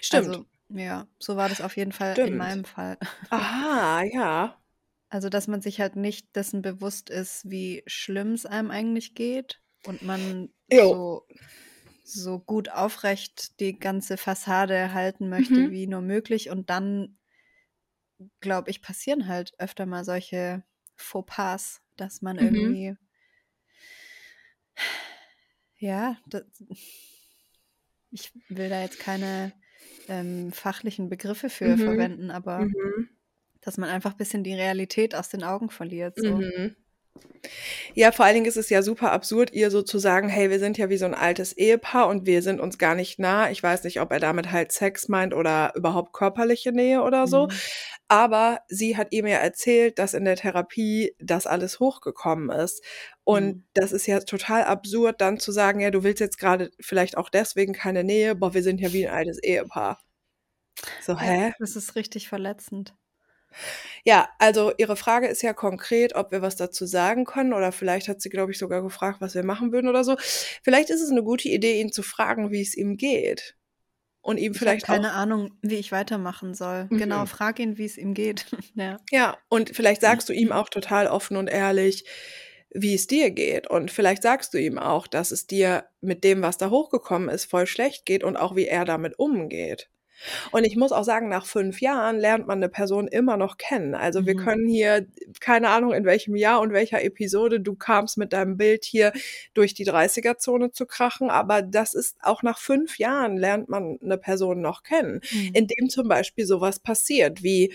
[0.00, 0.26] Stimmt.
[0.28, 2.38] Also, ja, so war das auf jeden Fall in Stimmt.
[2.38, 2.98] meinem Fall.
[3.30, 4.56] Aha, ja.
[5.08, 9.60] Also, dass man sich halt nicht dessen bewusst ist, wie schlimm es einem eigentlich geht
[9.82, 10.92] und man Jo.
[10.92, 11.26] so,
[12.04, 15.70] so gut aufrecht die ganze Fassade halten möchte, Mhm.
[15.70, 16.50] wie nur möglich.
[16.50, 17.18] Und dann,
[18.40, 20.64] glaube ich, passieren halt öfter mal solche
[20.96, 22.74] Fauxpas, dass man Mhm.
[22.78, 22.96] irgendwie,
[25.78, 26.44] ja, das,
[28.10, 29.52] ich will da jetzt keine
[30.08, 31.76] ähm, fachlichen Begriffe für Mhm.
[31.76, 33.08] verwenden, aber Mhm.
[33.62, 36.18] dass man einfach ein bisschen die Realität aus den Augen verliert.
[36.18, 36.44] So.
[36.44, 36.76] Mhm.
[37.94, 40.58] Ja, vor allen Dingen ist es ja super absurd, ihr so zu sagen, hey, wir
[40.58, 43.50] sind ja wie so ein altes Ehepaar und wir sind uns gar nicht nah.
[43.50, 47.46] Ich weiß nicht, ob er damit halt Sex meint oder überhaupt körperliche Nähe oder so.
[47.46, 47.52] Mhm.
[48.08, 52.82] Aber sie hat ihm ja erzählt, dass in der Therapie das alles hochgekommen ist.
[53.24, 53.64] Und Mhm.
[53.74, 57.28] das ist ja total absurd, dann zu sagen, ja, du willst jetzt gerade vielleicht auch
[57.30, 60.00] deswegen keine Nähe, boah, wir sind ja wie ein altes Ehepaar.
[61.00, 61.52] So, hä?
[61.58, 62.94] das ist richtig verletzend.
[64.04, 68.08] Ja, also ihre Frage ist ja konkret, ob wir was dazu sagen können oder vielleicht
[68.08, 70.16] hat sie, glaube ich, sogar gefragt, was wir machen würden oder so.
[70.62, 73.56] Vielleicht ist es eine gute Idee, ihn zu fragen, wie es ihm geht.
[74.22, 76.88] Und ihm Ich habe vielleicht keine auch, Ahnung, wie ich weitermachen soll.
[76.90, 77.26] Genau, Mhm.
[77.26, 78.46] frag ihn, wie es ihm geht.
[78.74, 78.98] ja.
[79.10, 82.04] ja, und vielleicht sagst du ihm auch total offen und ehrlich,
[82.72, 83.68] wie es dir geht.
[83.68, 87.46] Und vielleicht sagst du ihm auch, dass es dir mit dem, was da hochgekommen ist,
[87.46, 89.88] voll schlecht geht und auch wie er damit umgeht.
[90.50, 93.94] Und ich muss auch sagen, nach fünf Jahren lernt man eine Person immer noch kennen.
[93.94, 94.38] Also wir Mhm.
[94.38, 95.06] können hier,
[95.40, 99.12] keine Ahnung in welchem Jahr und welcher Episode du kamst mit deinem Bild hier
[99.54, 104.18] durch die 30er-Zone zu krachen, aber das ist auch nach fünf Jahren lernt man eine
[104.18, 105.50] Person noch kennen, Mhm.
[105.54, 107.74] indem zum Beispiel sowas passiert wie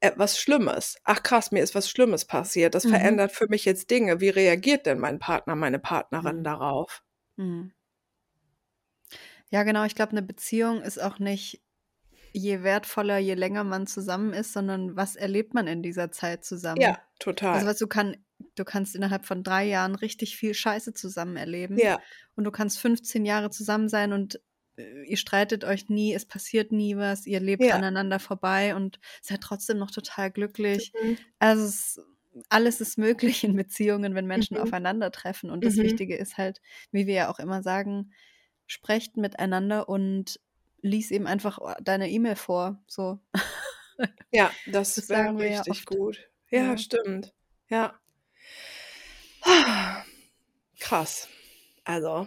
[0.00, 0.96] etwas Schlimmes.
[1.04, 2.74] Ach krass, mir ist was Schlimmes passiert.
[2.74, 2.90] Das Mhm.
[2.90, 4.20] verändert für mich jetzt Dinge.
[4.20, 6.44] Wie reagiert denn mein Partner, meine Partnerin Mhm.
[6.44, 7.02] darauf?
[7.36, 7.72] Mhm.
[9.50, 9.84] Ja, genau.
[9.84, 11.62] Ich glaube, eine Beziehung ist auch nicht
[12.32, 16.82] je wertvoller, je länger man zusammen ist, sondern was erlebt man in dieser Zeit zusammen?
[16.82, 16.98] Ja,
[17.50, 17.66] Also, total.
[17.66, 18.16] was du kann,
[18.56, 21.82] du kannst innerhalb von drei Jahren richtig viel Scheiße zusammen erleben.
[21.82, 21.98] Ja,
[22.36, 24.40] Und du kannst 15 Jahre zusammen sein und
[24.76, 27.72] äh, ihr streitet euch nie, es passiert nie was, ihr lebt Ja.
[27.72, 30.94] aneinander vorbei und seid trotzdem noch total glücklich.
[30.94, 31.16] Mhm.
[31.40, 32.00] Also es,
[32.48, 34.62] alles ist möglich in Beziehungen, wenn Menschen Mhm.
[34.62, 35.50] aufeinandertreffen.
[35.50, 35.82] Und das Mhm.
[35.82, 36.60] Wichtige ist halt,
[36.92, 38.12] wie wir ja auch immer sagen,
[38.70, 40.40] sprecht miteinander und
[40.80, 42.82] lies eben einfach deine E-Mail vor.
[42.86, 43.18] So.
[44.32, 45.86] Ja, das, Das wäre ja richtig oft.
[45.86, 46.30] gut.
[46.50, 46.76] Ja, Ja.
[46.78, 47.34] stimmt.
[47.68, 48.00] Ja.
[50.80, 51.28] Krass.
[51.84, 52.26] Also,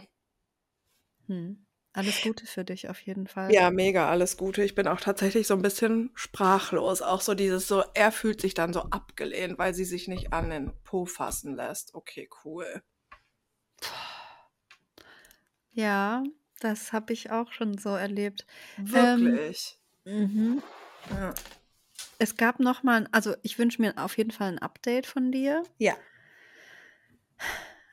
[1.27, 1.65] Hm.
[1.93, 3.49] Alles Gute für dich auf jeden Fall.
[3.51, 4.63] ja, mega, alles Gute.
[4.63, 7.01] Ich bin auch tatsächlich so ein bisschen sprachlos.
[7.01, 10.49] Auch so dieses so, er fühlt sich dann so abgelehnt, weil sie sich nicht an
[10.49, 11.93] den Po fassen lässt.
[11.93, 12.81] Okay, cool.
[15.73, 16.23] Ja,
[16.59, 18.45] das habe ich auch schon so erlebt.
[18.77, 19.77] Wirklich.
[20.05, 20.61] Mhm.
[21.09, 21.33] Ja.
[22.19, 25.63] Es gab noch mal, also ich wünsche mir auf jeden Fall ein Update von dir.
[25.77, 25.95] ja.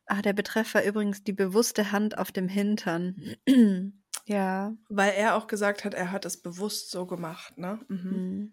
[0.07, 3.37] Ah, der Betreff war übrigens die bewusste Hand auf dem Hintern.
[4.27, 4.75] ja.
[4.89, 7.79] Weil er auch gesagt hat, er hat es bewusst so gemacht, ne?
[7.87, 8.11] Mhm.
[8.11, 8.53] Mhm.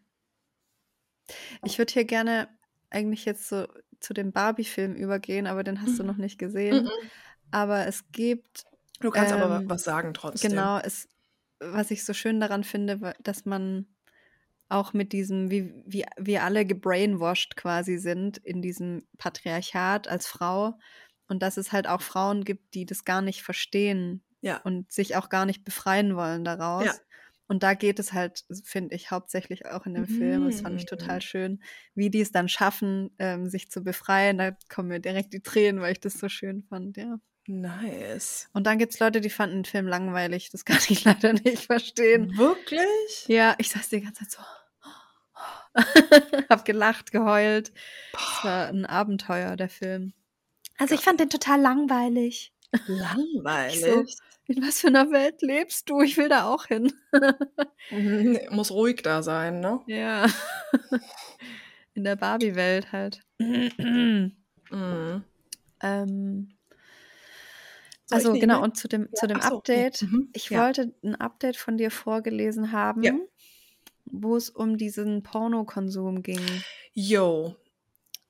[1.66, 2.48] Ich würde hier gerne
[2.92, 3.68] eigentlich jetzt so
[4.00, 6.84] zu dem Barbie-Film übergehen, aber den hast du noch nicht gesehen.
[6.84, 6.92] Mhm.
[7.50, 8.66] Aber es gibt,
[9.00, 10.50] Du kannst aber Ähm, was sagen trotzdem.
[10.52, 11.08] genau, es,
[11.60, 13.88] was ich so schön daran finde, dass man
[14.70, 20.78] auch mit diesem, wie, wie wir alle gebrainwashed quasi sind in diesem Patriarchat als Frau
[21.28, 24.58] und dass es halt auch Frauen gibt, die das gar nicht verstehen Ja.
[24.64, 26.86] und sich auch gar nicht befreien wollen daraus.
[26.86, 26.94] Ja.
[27.50, 30.44] Und da geht es halt, finde ich, hauptsächlich auch in dem Film.
[30.46, 31.62] Das fand ich total schön,
[31.96, 34.38] wie die es dann schaffen, ähm, sich zu befreien.
[34.38, 37.20] Da kommen mir direkt die Tränen, weil ich das so schön fand, ja.
[37.48, 38.50] Nice.
[38.54, 40.50] Und dann gibt es Leute, die fanden den Film langweilig.
[40.52, 42.38] Das kann ich leider nicht verstehen.
[42.38, 43.26] Wirklich?
[43.28, 44.42] Ja, ich saß die ganze Zeit so.
[46.50, 47.72] hab gelacht, geheult.
[48.14, 50.14] Es war ein Abenteuer, der Film.
[50.78, 52.52] Also ich fand den total langweilig.
[52.88, 53.82] Langweilig.
[53.82, 54.06] So.
[54.48, 56.02] In was für einer Welt lebst du?
[56.02, 56.94] Ich will da auch hin.
[57.92, 59.82] Mhm, Muss ruhig da sein, ne?
[59.88, 60.26] Ja.
[61.94, 63.22] In der Barbie-Welt halt.
[63.40, 64.34] Mhm.
[65.82, 66.57] ähm,
[68.08, 68.64] Soll also eine genau, E-Mail?
[68.66, 70.02] und zu dem, zu dem so, nee, Update.
[70.04, 70.64] mhm, Ich ja.
[70.66, 73.14] wollte ein Update von dir vorgelesen haben, Ja.
[74.06, 76.46] wo es um diesen Pornokonsum ging.
[76.94, 77.56] Jo.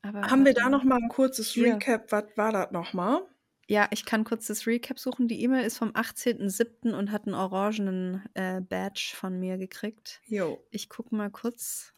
[0.01, 1.55] Aber Haben wir da noch mal ein kurzes.
[1.57, 2.11] Recap?
[2.11, 3.21] Was war das noch mal?
[3.69, 5.27] Ja, ich kann kurz das Recap suchen.
[5.27, 6.93] Die E-Mail ist vom 18.07.
[6.93, 10.21] und hat einen orangenen äh, Badge von mir gekriegt.
[10.25, 10.63] Jo.
[10.71, 11.93] Ich gucke mal kurz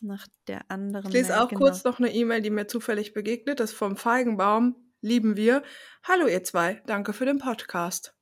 [0.00, 1.06] nach der anderen.
[1.06, 1.60] Ich lese Mail, auch genau.
[1.60, 4.74] kurz noch eine E-Mail, die mir zufällig begegnet ist vom Feigenbaum.
[5.02, 5.62] Lieben wir.
[6.02, 8.14] Hallo ihr zwei, danke für den Podcast.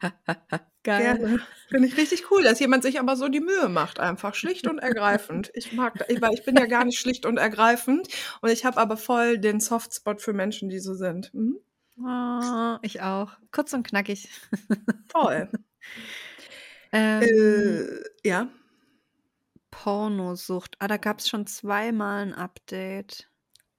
[0.84, 1.18] Geil.
[1.18, 1.40] Gerne.
[1.68, 4.78] Finde ich richtig cool, dass jemand sich aber so die Mühe macht, einfach schlicht und
[4.78, 5.50] ergreifend.
[5.54, 8.08] Ich mag, das, weil ich bin ja gar nicht schlicht und ergreifend
[8.40, 11.32] und ich habe aber voll den Softspot für Menschen, die so sind.
[11.34, 11.58] Mhm.
[11.98, 13.32] Oh, ich auch.
[13.52, 14.28] Kurz und knackig.
[15.08, 15.50] Toll.
[16.94, 18.48] Ähm, Äh, ja.
[19.72, 20.76] Pornosucht.
[20.78, 23.28] Ah, da gab es schon zweimal ein Update.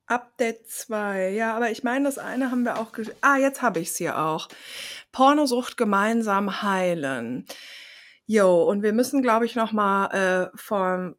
[0.06, 1.30] Update 2.
[1.32, 2.92] Ja, aber ich meine, das eine haben wir auch.
[3.22, 4.50] Ah, jetzt habe ich es hier auch.
[5.12, 7.46] Pornosucht gemeinsam heilen.
[8.26, 11.16] Jo, und wir müssen, glaube ich, noch mal äh,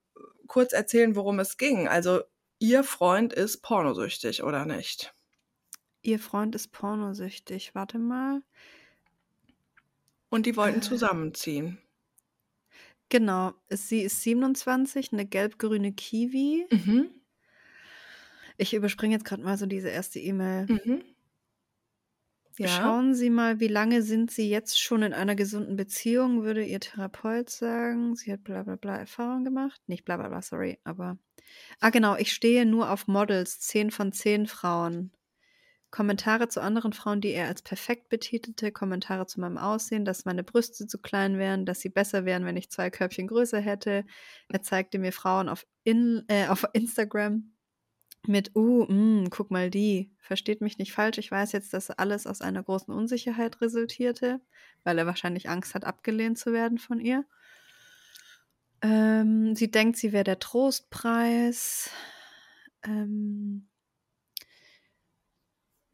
[0.46, 1.88] kurz erzählen, worum es ging.
[1.88, 2.22] Also,
[2.58, 5.14] ihr Freund ist pornosüchtig, oder nicht?
[6.02, 7.74] Ihr Freund ist pornosüchtig.
[7.74, 8.42] Warte mal.
[10.30, 10.82] Und die wollten Äh.
[10.82, 11.78] zusammenziehen.
[13.08, 13.52] Genau.
[13.68, 16.66] Es- Sie ist 27, eine gelb-grüne Kiwi.
[16.70, 17.10] Mhm.
[18.56, 20.66] Ich überspringe jetzt gerade mal so diese erste E-Mail.
[20.66, 21.02] Mhm.
[22.56, 22.68] Ja.
[22.68, 26.78] Schauen Sie mal, wie lange sind Sie jetzt schon in einer gesunden Beziehung, würde Ihr
[26.78, 28.14] Therapeut sagen.
[28.14, 29.80] Sie hat bla bla bla Erfahrung gemacht.
[29.88, 31.18] Nicht bla bla bla, sorry, aber.
[31.80, 35.10] Ah, genau, ich stehe nur auf Models, 10 von 10 Frauen.
[35.90, 40.42] Kommentare zu anderen Frauen, die er als perfekt betitelte, Kommentare zu meinem Aussehen, dass meine
[40.42, 44.04] Brüste zu klein wären, dass sie besser wären, wenn ich zwei Körbchen größer hätte.
[44.48, 47.53] Er zeigte mir Frauen auf, in, äh, auf Instagram
[48.26, 50.10] mit, uh, mm, guck mal die.
[50.18, 51.18] Versteht mich nicht falsch.
[51.18, 54.40] Ich weiß jetzt, dass alles aus einer großen Unsicherheit resultierte,
[54.82, 57.24] weil er wahrscheinlich Angst hat, abgelehnt zu werden von ihr.
[58.82, 61.90] Ähm, sie denkt, sie wäre der Trostpreis.
[62.82, 63.68] Ähm,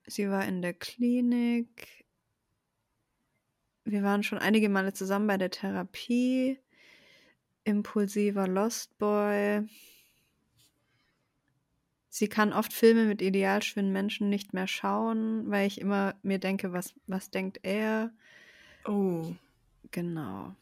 [0.07, 2.05] sie war in der Klinik.
[3.85, 6.59] Wir waren schon einige Male zusammen bei der Therapie.
[7.65, 9.69] Impulsiver Lost Boy.
[12.13, 16.41] Sie kann oft Filme mit ideal schönen Menschen nicht mehr schauen, weil ich immer mir
[16.41, 18.11] denke, was, was denkt er?
[18.85, 19.33] Oh.
[19.93, 20.55] Genau.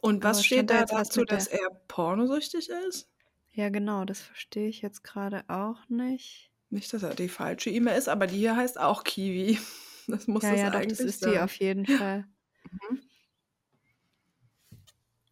[0.00, 3.08] Und was steht stand da dazu, dass er pornosüchtig ist?
[3.50, 6.52] Ja, genau, das verstehe ich jetzt gerade auch nicht.
[6.70, 9.58] Nicht, dass er die falsche E-Mail ist, aber die hier heißt auch Kiwi.
[10.08, 11.32] Das muss ja, das ja, doch, das ist sein.
[11.32, 12.28] die auf jeden Fall.
[12.70, 13.00] Mhm.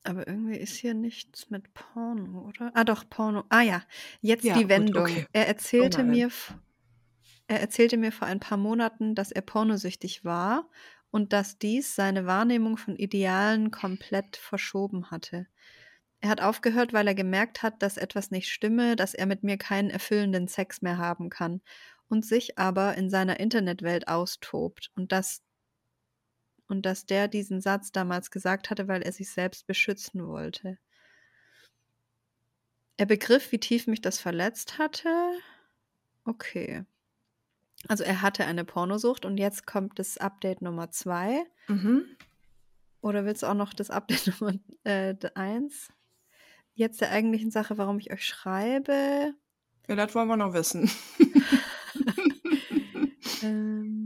[0.04, 2.72] Aber irgendwie ist hier nichts mit Porno, oder?
[2.76, 3.44] Ah, doch, Porno.
[3.50, 3.82] Ah ja,
[4.20, 4.96] jetzt Ja, die gut, Wendung.
[4.96, 5.26] okay.
[5.32, 6.30] Er erzählte Oh mir,
[7.46, 10.70] er erzählte mir vor ein paar Monaten, dass er pornosüchtig war
[11.10, 15.46] und dass dies seine Wahrnehmung von Idealen komplett verschoben hatte.
[16.20, 19.58] Er hat aufgehört, weil er gemerkt hat, dass etwas nicht stimme, dass er mit mir
[19.58, 21.62] keinen erfüllenden Sex mehr haben kann
[22.08, 25.42] und sich aber in seiner Internetwelt austobt und dass
[26.68, 30.78] und dass der diesen Satz damals gesagt hatte, weil er sich selbst beschützen wollte.
[32.96, 35.08] Er begriff, wie tief mich das verletzt hatte.
[36.24, 36.84] Okay.
[37.88, 41.44] Also er hatte eine Pornosucht und jetzt kommt das Update Nummer zwei.
[41.68, 42.04] Mhm.
[43.00, 45.92] Oder willst du auch noch das Update Nummer äh, eins?
[46.74, 49.34] Jetzt der eigentlichen Sache, warum ich euch schreibe.
[49.86, 50.90] Ja, das wollen wir noch wissen.
[53.42, 54.03] Ähm,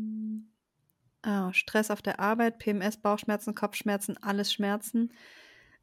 [1.29, 5.13] oh, Stress auf der Arbeit, PMS, Bauchschmerzen, Kopfschmerzen, alles Schmerzen.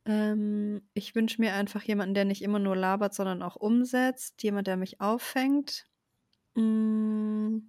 [0.06, 4.44] Ähm, ich wünsche mir einfach jemanden, der nicht immer nur labert, sondern auch umsetzt.
[4.44, 5.86] Jemand, der mich auffängt.
[6.56, 7.60] Mm,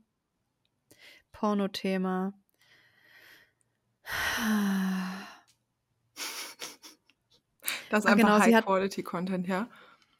[1.32, 2.32] Pornothema.
[7.88, 9.68] Das ist Ah, einfach genau, High-Quality-Content, ja?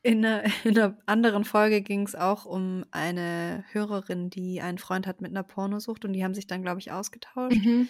[0.06, 5.06] In einer, in einer anderen Folge ging es auch um eine Hörerin, die einen Freund
[5.06, 7.64] hat mit einer Pornosucht und die haben sich dann, glaube ich, ausgetauscht.
[7.64, 7.88] Mhm.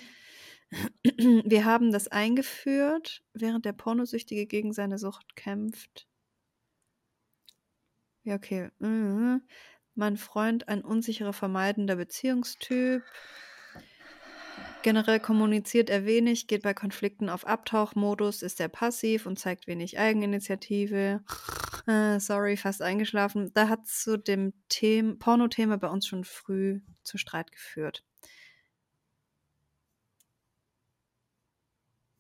[1.45, 6.09] Wir haben das eingeführt, während der Pornosüchtige gegen seine Sucht kämpft.
[8.25, 8.71] Ja, okay.
[8.79, 9.43] Mhm.
[9.95, 13.03] Mein Freund, ein unsicherer, vermeidender Beziehungstyp.
[14.83, 19.99] Generell kommuniziert er wenig, geht bei Konflikten auf Abtauchmodus, ist er passiv und zeigt wenig
[19.99, 21.25] Eigeninitiative.
[21.87, 23.53] Äh, sorry, fast eingeschlafen.
[23.55, 28.05] Da hat zu dem Thema, Pornothema bei uns schon früh zu Streit geführt.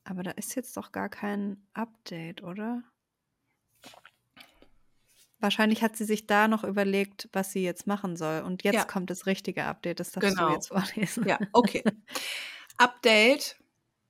[0.05, 2.85] Aber da ist jetzt doch gar kein Update, oder?
[5.47, 8.43] Wahrscheinlich hat sie sich da noch überlegt, was sie jetzt machen soll.
[8.43, 8.85] Und jetzt Ja.
[8.85, 10.01] kommt das richtige Update.
[10.01, 10.49] Das darfst Genau.
[10.49, 11.25] du jetzt vorlesen.
[11.29, 11.85] Ja, okay.
[12.79, 13.55] Update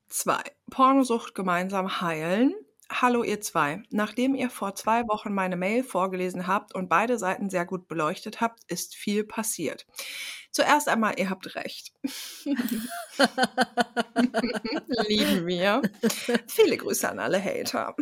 [0.09, 0.41] 2.
[0.71, 2.55] Pornosucht gemeinsam heilen.
[2.91, 3.83] Hallo ihr zwei.
[3.91, 8.41] Nachdem ihr vor zwei Wochen meine Mail vorgelesen habt und beide Seiten sehr gut beleuchtet
[8.41, 9.85] habt, ist viel passiert.
[10.53, 11.93] Zuerst einmal, ihr habt recht.
[15.09, 15.83] Lieben wir.
[16.47, 17.95] Viele Grüße an alle Hater.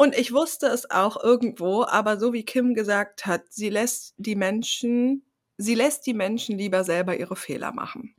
[0.00, 4.34] Und ich wusste es auch irgendwo, aber so wie Kim gesagt hat, sie lässt die
[4.34, 5.26] Menschen,
[5.58, 8.14] sie lässt die Menschen lieber selber ihre Fehler machen.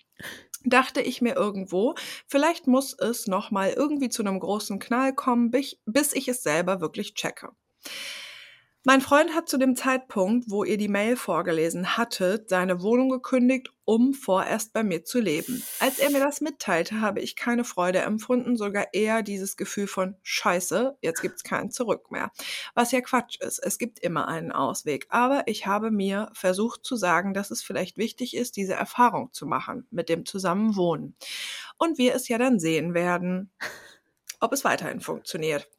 [0.63, 1.95] Dachte ich mir irgendwo,
[2.27, 7.15] vielleicht muss es nochmal irgendwie zu einem großen Knall kommen, bis ich es selber wirklich
[7.15, 7.49] checke.
[8.83, 13.69] Mein Freund hat zu dem Zeitpunkt, wo ihr die Mail vorgelesen hattet, seine Wohnung gekündigt,
[13.85, 15.61] um vorerst bei mir zu leben.
[15.79, 20.15] Als er mir das mitteilte, habe ich keine Freude empfunden, sogar eher dieses Gefühl von
[20.23, 22.31] Scheiße, jetzt gibt's keinen Zurück mehr.
[22.73, 25.05] Was ja Quatsch ist, es gibt immer einen Ausweg.
[25.09, 29.45] Aber ich habe mir versucht zu sagen, dass es vielleicht wichtig ist, diese Erfahrung zu
[29.45, 31.15] machen mit dem Zusammenwohnen.
[31.77, 33.51] Und wir es ja dann sehen werden,
[34.39, 35.69] ob es weiterhin funktioniert.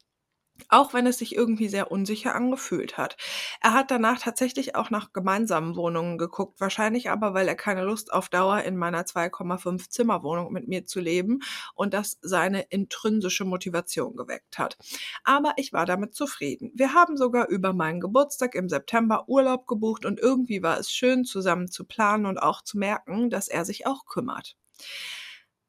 [0.69, 3.17] Auch wenn es sich irgendwie sehr unsicher angefühlt hat.
[3.61, 8.13] Er hat danach tatsächlich auch nach gemeinsamen Wohnungen geguckt, wahrscheinlich aber, weil er keine Lust
[8.13, 11.39] auf Dauer in meiner 2,5 Zimmerwohnung mit mir zu leben
[11.75, 14.77] und das seine intrinsische Motivation geweckt hat.
[15.23, 16.71] Aber ich war damit zufrieden.
[16.75, 21.25] Wir haben sogar über meinen Geburtstag im September Urlaub gebucht und irgendwie war es schön,
[21.25, 24.55] zusammen zu planen und auch zu merken, dass er sich auch kümmert.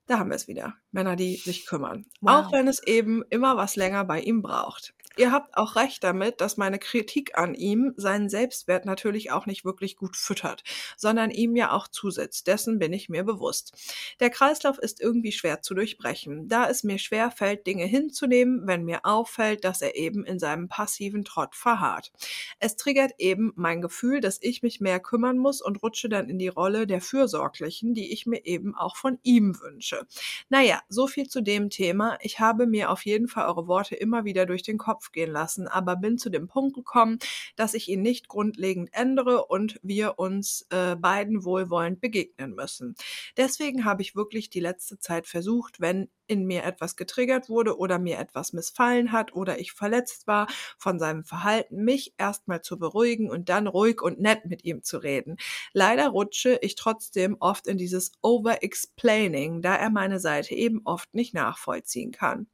[0.07, 0.75] Da haben wir es wieder.
[0.91, 2.07] Männer, die sich kümmern.
[2.21, 2.47] Wow.
[2.47, 4.94] Auch wenn es eben immer was länger bei ihm braucht.
[5.17, 9.65] Ihr habt auch recht damit, dass meine Kritik an ihm seinen Selbstwert natürlich auch nicht
[9.65, 10.65] wirklich gut füttert,
[10.97, 12.47] sondern ihm ja auch zusetzt.
[12.47, 13.73] Dessen bin ich mir bewusst.
[14.21, 18.85] Der Kreislauf ist irgendwie schwer zu durchbrechen, da es mir schwer fällt, Dinge hinzunehmen, wenn
[18.85, 22.13] mir auffällt, dass er eben in seinem passiven Trott verharrt.
[22.59, 26.39] Es triggert eben mein Gefühl, dass ich mich mehr kümmern muss und rutsche dann in
[26.39, 30.07] die Rolle der Fürsorglichen, die ich mir eben auch von ihm wünsche.
[30.49, 32.19] Naja, so viel zu dem Thema.
[32.21, 35.69] Ich habe mir auf jeden Fall eure Worte immer wieder durch den Kopf gehen lassen,
[35.69, 37.19] aber bin zu dem Punkt gekommen,
[37.57, 42.95] dass ich ihn nicht grundlegend ändere und wir uns äh, beiden wohlwollend begegnen müssen.
[43.37, 47.99] Deswegen habe ich wirklich die letzte Zeit versucht, wenn in mir etwas getriggert wurde oder
[47.99, 50.47] mir etwas missfallen hat oder ich verletzt war
[50.79, 54.99] von seinem Verhalten, mich erstmal zu beruhigen und dann ruhig und nett mit ihm zu
[54.99, 55.37] reden.
[55.73, 61.35] Leider rutsche ich trotzdem oft in dieses Over-Explaining, da er meine Seite eben oft nicht
[61.35, 62.47] nachvollziehen kann.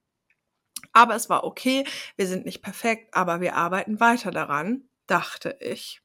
[0.93, 1.85] Aber es war okay,
[2.17, 6.01] wir sind nicht perfekt, aber wir arbeiten weiter daran, dachte ich.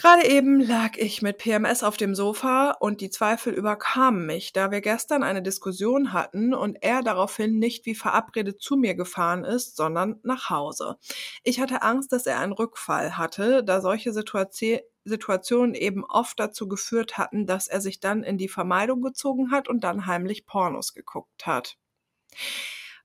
[0.00, 4.70] Gerade eben lag ich mit PMS auf dem Sofa und die Zweifel überkamen mich, da
[4.70, 9.74] wir gestern eine Diskussion hatten und er daraufhin nicht wie verabredet zu mir gefahren ist,
[9.74, 10.98] sondern nach Hause.
[11.42, 16.68] Ich hatte Angst, dass er einen Rückfall hatte, da solche Situati Situationen eben oft dazu
[16.68, 20.94] geführt hatten, dass er sich dann in die Vermeidung gezogen hat und dann heimlich Pornos
[20.94, 21.76] geguckt hat.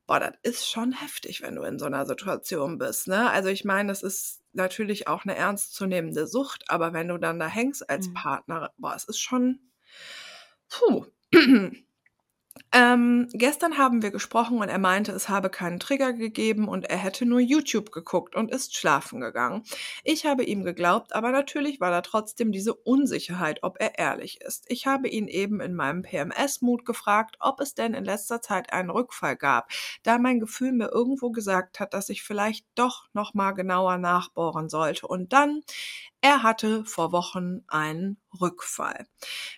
[0.07, 3.29] Boah, das ist schon heftig, wenn du in so einer Situation bist, ne?
[3.31, 7.47] Also ich meine, das ist natürlich auch eine ernstzunehmende Sucht, aber wenn du dann da
[7.47, 8.13] hängst als Mhm.
[8.13, 9.59] Partner, boah, es ist schon,
[10.69, 11.05] puh.
[12.71, 16.97] Ähm, gestern haben wir gesprochen und er meinte, es habe keinen Trigger gegeben und er
[16.97, 19.63] hätte nur YouTube geguckt und ist schlafen gegangen.
[20.03, 24.65] Ich habe ihm geglaubt, aber natürlich war da trotzdem diese Unsicherheit, ob er ehrlich ist.
[24.69, 28.89] Ich habe ihn eben in meinem PMS-Mut gefragt, ob es denn in letzter Zeit einen
[28.91, 29.69] Rückfall gab,
[30.03, 34.69] da mein Gefühl mir irgendwo gesagt hat, dass ich vielleicht doch noch mal genauer nachbohren
[34.69, 35.07] sollte.
[35.07, 35.61] Und dann
[36.21, 39.07] Er hatte vor Wochen einen Rückfall.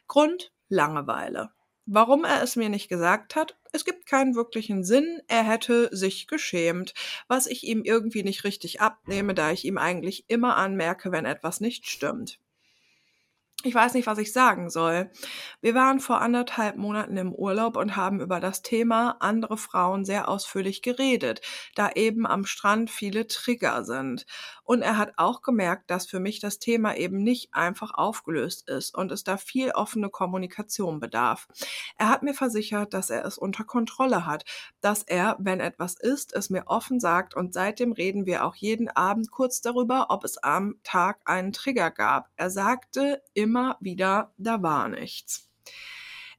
[0.07, 1.54] Grund Langeweile.
[1.87, 5.21] Warum er es mir nicht gesagt hat, es gibt keinen wirklichen Sinn.
[5.27, 6.93] Er hätte sich geschämt,
[7.27, 11.59] was ich ihm irgendwie nicht richtig abnehme, da ich ihm eigentlich immer anmerke, wenn etwas
[11.61, 12.39] nicht stimmt.
[13.63, 15.09] Ich weiß nicht, was ich sagen soll.
[15.59, 20.29] Wir waren vor anderthalb Monaten im Urlaub und haben über das Thema andere Frauen sehr
[20.29, 21.41] ausführlich geredet,
[21.73, 24.27] da eben am Strand viele Trigger sind.
[24.65, 28.95] Und er hat auch gemerkt, dass für mich das Thema eben nicht einfach aufgelöst ist
[28.95, 31.47] und es da viel offene Kommunikation bedarf.
[31.97, 34.43] Er hat mir versichert, dass er es unter Kontrolle hat,
[34.81, 38.89] dass er, wenn etwas ist, es mir offen sagt und seitdem reden wir auch jeden
[38.89, 42.29] Abend kurz darüber, ob es am Tag einen Trigger gab.
[42.35, 45.47] Er sagte immer wieder, da war nichts.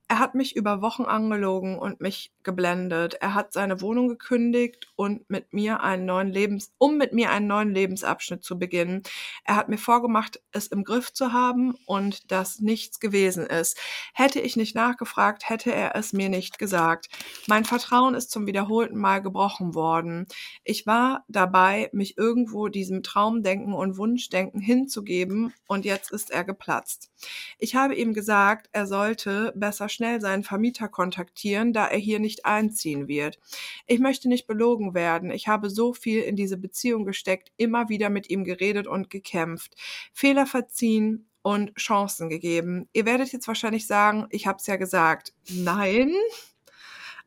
[0.09, 3.15] Er hat mich über Wochen angelogen und mich geblendet.
[3.21, 7.47] Er hat seine Wohnung gekündigt und mit mir einen neuen Lebens, um mit mir einen
[7.47, 9.03] neuen Lebensabschnitt zu beginnen.
[9.45, 13.79] Er hat mir vorgemacht, es im Griff zu haben und dass nichts gewesen ist.
[14.15, 17.09] Hätte ich nicht nachgefragt, hätte er es mir nicht gesagt.
[17.49, 20.27] Mein Vertrauen ist zum wiederholten Mal gebrochen worden.
[20.65, 27.11] Ich war dabei, mich irgendwo diesem Traumdenken und Wunschdenken hinzugeben und jetzt ist er geplatzt.
[27.59, 32.36] Ich habe ihm gesagt, er sollte besser schnell seinen Vermieter kontaktieren, da er hier nicht
[32.45, 33.39] einziehen wird.
[33.87, 35.31] Ich möchte nicht belogen werden.
[35.31, 39.75] Ich habe so viel in diese Beziehung gesteckt, immer wieder mit ihm geredet und gekämpft.
[40.13, 42.89] Fehler verziehen und Chancen gegeben.
[42.93, 45.33] Ihr werdet jetzt wahrscheinlich sagen, ich habe es ja gesagt.
[45.49, 46.13] Nein,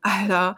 [0.02, 0.56] Alter.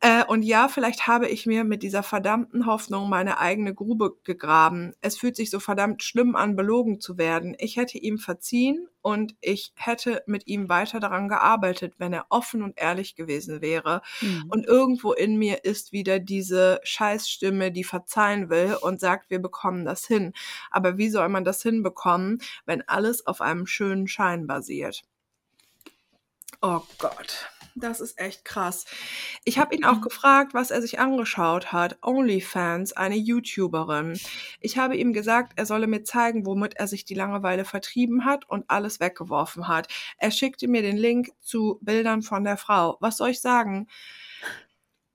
[0.00, 4.94] Äh, und ja, vielleicht habe ich mir mit dieser verdammten Hoffnung meine eigene Grube gegraben.
[5.00, 7.56] Es fühlt sich so verdammt schlimm an, belogen zu werden.
[7.58, 12.62] Ich hätte ihm verziehen und ich hätte mit ihm weiter daran gearbeitet, wenn er offen
[12.62, 14.02] und ehrlich gewesen wäre.
[14.20, 14.44] Mhm.
[14.48, 19.84] Und irgendwo in mir ist wieder diese Scheißstimme, die verzeihen will und sagt, wir bekommen
[19.84, 20.32] das hin.
[20.70, 25.02] Aber wie soll man das hinbekommen, wenn alles auf einem schönen Schein basiert?
[26.62, 28.86] Oh Gott, das ist echt krass.
[29.44, 31.98] Ich habe ihn auch gefragt, was er sich angeschaut hat.
[32.02, 34.18] OnlyFans, eine YouTuberin.
[34.60, 38.48] Ich habe ihm gesagt, er solle mir zeigen, womit er sich die Langeweile vertrieben hat
[38.48, 39.88] und alles weggeworfen hat.
[40.18, 42.96] Er schickte mir den Link zu Bildern von der Frau.
[43.00, 43.86] Was soll ich sagen?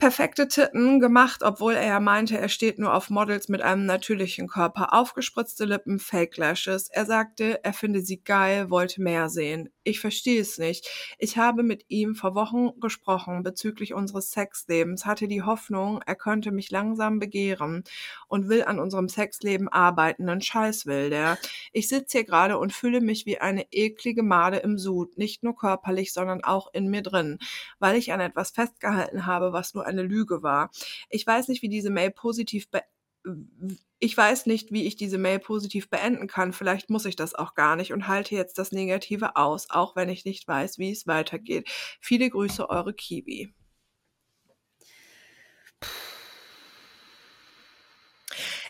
[0.02, 4.48] Perfekte Titten gemacht, obwohl er ja meinte, er steht nur auf Models mit einem natürlichen
[4.48, 4.96] Körper.
[4.96, 6.90] Aufgespritzte Lippen, Fake Lashes.
[6.90, 9.70] Er sagte, er finde sie geil, wollte mehr sehen.
[9.84, 10.88] Ich verstehe es nicht.
[11.20, 16.52] Ich habe mit ihm vor Wochen gesprochen bezüglich unseres Sexlebens, hatte die Hoffnung, er könnte
[16.52, 17.84] mich langsam begehren
[18.28, 20.28] und will an unserem Sexleben arbeiten.
[20.30, 21.38] Einen Scheiß will der.
[21.74, 25.56] Ich sitze hier gerade und fühle mich wie eine eklige Made im Sud, nicht nur
[25.56, 27.38] körperlich, sondern auch in mir drin,
[27.78, 30.72] weil ich an etwas festgehalten habe, was nur eine Lüge war.
[31.10, 32.82] Ich weiß nicht, wie diese Mail positiv be
[34.00, 36.54] ich weiß nicht, wie ich diese Mail positiv beenden kann.
[36.54, 40.10] Vielleicht muss ich das auch gar nicht und halte jetzt das Negative aus, auch wenn
[40.10, 41.70] ich nicht weiß, wie es weitergeht.
[42.00, 43.54] Viele Grüße, eure Kiwi.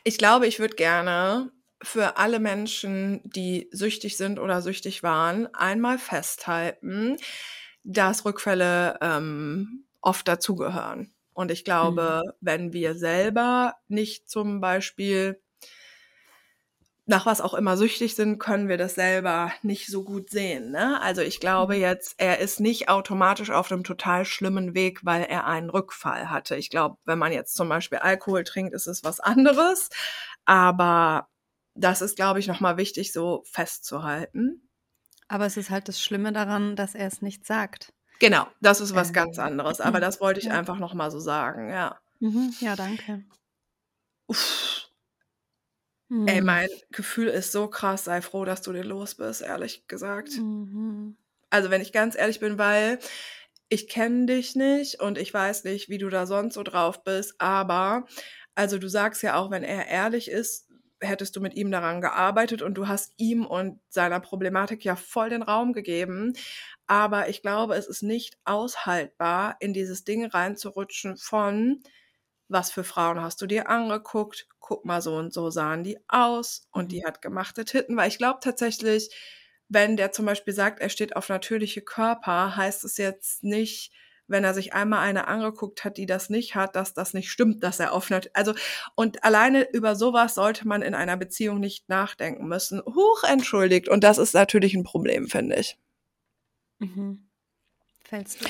[0.03, 1.51] Ich glaube, ich würde gerne
[1.81, 7.17] für alle Menschen, die süchtig sind oder süchtig waren, einmal festhalten,
[7.83, 11.13] dass Rückfälle ähm, oft dazugehören.
[11.33, 12.31] Und ich glaube, Mhm.
[12.41, 15.41] wenn wir selber nicht zum Beispiel
[17.05, 20.71] nach was auch immer süchtig sind, können wir das selber nicht so gut sehen.
[20.71, 21.01] Ne?
[21.01, 21.81] Also ich glaube Mhm.
[21.81, 26.55] jetzt, er ist nicht automatisch auf einem total schlimmen Weg, weil er einen Rückfall hatte.
[26.55, 29.89] Ich glaube, wenn man jetzt zum Beispiel Alkohol trinkt, ist es was anderes.
[30.45, 31.27] Aber
[31.75, 34.69] das ist, glaube ich, nochmal wichtig, so festzuhalten.
[35.27, 37.91] Aber es ist halt das Schlimme daran, dass er es nicht sagt.
[38.21, 39.81] Genau, das ist was ganz anderes.
[39.81, 41.99] Aber das wollte ich einfach nochmal so sagen, ja.
[42.21, 42.55] Mhm.
[42.59, 43.25] Ja, danke.
[44.29, 44.89] Uff.
[46.25, 46.45] Ey, Mhm.
[46.45, 48.05] mein Gefühl ist so krass.
[48.05, 50.31] Sei froh, dass du den los bist, ehrlich gesagt.
[50.37, 51.15] Mhm.
[51.49, 52.99] Also, wenn ich ganz ehrlich bin, weil
[53.69, 57.35] ich kenne dich nicht und ich weiß nicht, wie du da sonst so drauf bist,
[57.39, 58.05] aber
[58.55, 60.67] also du sagst ja auch, wenn er ehrlich ist,
[61.01, 65.29] hättest du mit ihm daran gearbeitet und du hast ihm und seiner Problematik ja voll
[65.29, 66.33] den Raum gegeben.
[66.87, 71.81] Aber ich glaube, es ist nicht aushaltbar, in dieses Ding reinzurutschen von,
[72.47, 74.47] was für Frauen hast du dir angeguckt?
[74.59, 76.93] Guck mal, so und so sahen die aus und Mhm.
[76.93, 77.95] die hat gemachte Titten.
[77.97, 79.09] Weil ich glaube tatsächlich,
[79.69, 83.93] wenn der zum Beispiel sagt, er steht auf natürliche Körper, heißt es jetzt nicht,
[84.27, 87.63] wenn er sich einmal eine angeguckt hat, die das nicht hat, dass das nicht stimmt,
[87.63, 88.53] dass er auf nat also
[88.95, 92.81] und alleine über sowas sollte man in einer Beziehung nicht nachdenken müssen.
[92.85, 93.89] Huch, entschuldigt.
[93.89, 95.77] Und das ist natürlich ein Problem, finde ich.
[96.79, 97.29] Mhm.
[98.05, 98.45] Fällst du?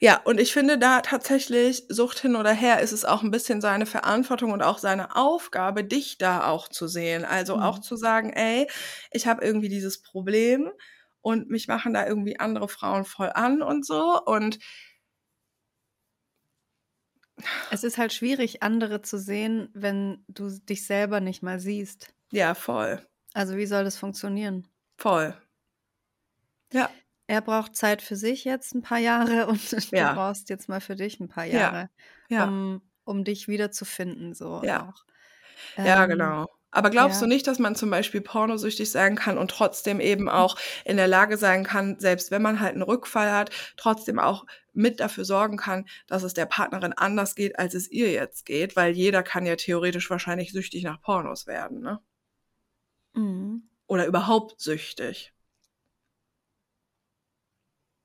[0.00, 3.60] Ja, und ich finde da tatsächlich, Sucht hin oder her, ist es auch ein bisschen
[3.60, 7.24] seine Verantwortung und auch seine Aufgabe, dich da auch zu sehen.
[7.24, 7.82] Also auch Mhm.
[7.82, 8.68] zu sagen, ey,
[9.10, 10.70] ich habe irgendwie dieses Problem
[11.22, 14.20] und mich machen da irgendwie andere Frauen voll an und so.
[14.24, 14.58] Und
[17.70, 22.14] Es ist halt schwierig, andere zu sehen, wenn du dich selber nicht mal siehst.
[22.32, 24.68] ja, voll, Also wie soll das funktionieren?
[24.98, 25.34] voll.
[26.72, 26.94] Ja,
[27.26, 30.08] Er braucht Zeit für sich jetzt ein paar Jahre und du Ja.
[30.08, 31.72] brauchst jetzt mal für dich ein paar Ja.
[31.72, 31.90] Jahre,
[32.28, 34.34] ja, um, um dich wiederzufinden.
[34.34, 34.78] So Ja.
[34.78, 35.04] auch.
[35.84, 36.48] ja, Ähm, genau.
[36.70, 37.26] Aber glaubst ja.
[37.26, 41.08] du nicht, dass man zum Beispiel pornosüchtig sein kann und trotzdem eben auch in der
[41.08, 44.44] Lage sein kann, selbst wenn man halt einen Rückfall hat, trotzdem auch
[44.74, 48.76] mit dafür sorgen kann, dass es der Partnerin anders geht, als es ihr jetzt geht?
[48.76, 52.00] Weil jeder kann ja theoretisch wahrscheinlich süchtig nach Pornos werden, ne?
[53.14, 53.68] Mhm.
[53.86, 55.32] Oder überhaupt süchtig.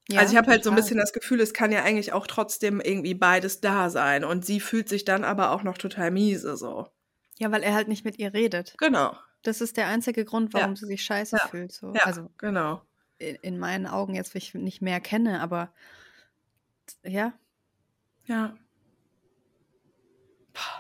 [0.10, 2.28] Ja, also ich habe halt so ein bisschen das Gefühl, es kann ja eigentlich auch
[2.28, 4.24] trotzdem irgendwie beides da sein.
[4.24, 6.88] Und sie fühlt sich dann aber auch noch total miese so.
[7.44, 8.74] Ja, weil er halt nicht mit ihr redet.
[8.78, 9.16] Genau.
[9.42, 10.62] Das ist der einzige Grund, Ja.
[10.62, 11.48] warum sie sich scheiße Ja.
[11.48, 11.72] fühlt.
[11.74, 11.94] So.
[11.94, 12.82] Ja, Also genau.
[13.18, 15.74] in, in meinen Augen jetzt, weil ich nicht mehr kenne, aber
[17.04, 17.34] ja,
[18.26, 18.56] Ja.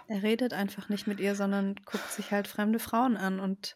[0.07, 3.75] er redet einfach nicht mit ihr, sondern guckt sich halt fremde Frauen an und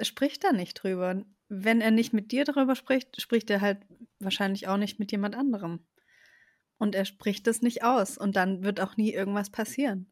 [0.00, 1.22] spricht da nicht drüber.
[1.48, 3.78] Wenn er nicht mit dir darüber spricht, spricht er halt
[4.20, 5.80] wahrscheinlich auch nicht mit jemand anderem.
[6.78, 10.10] Und er spricht es nicht aus und dann wird auch nie irgendwas passieren.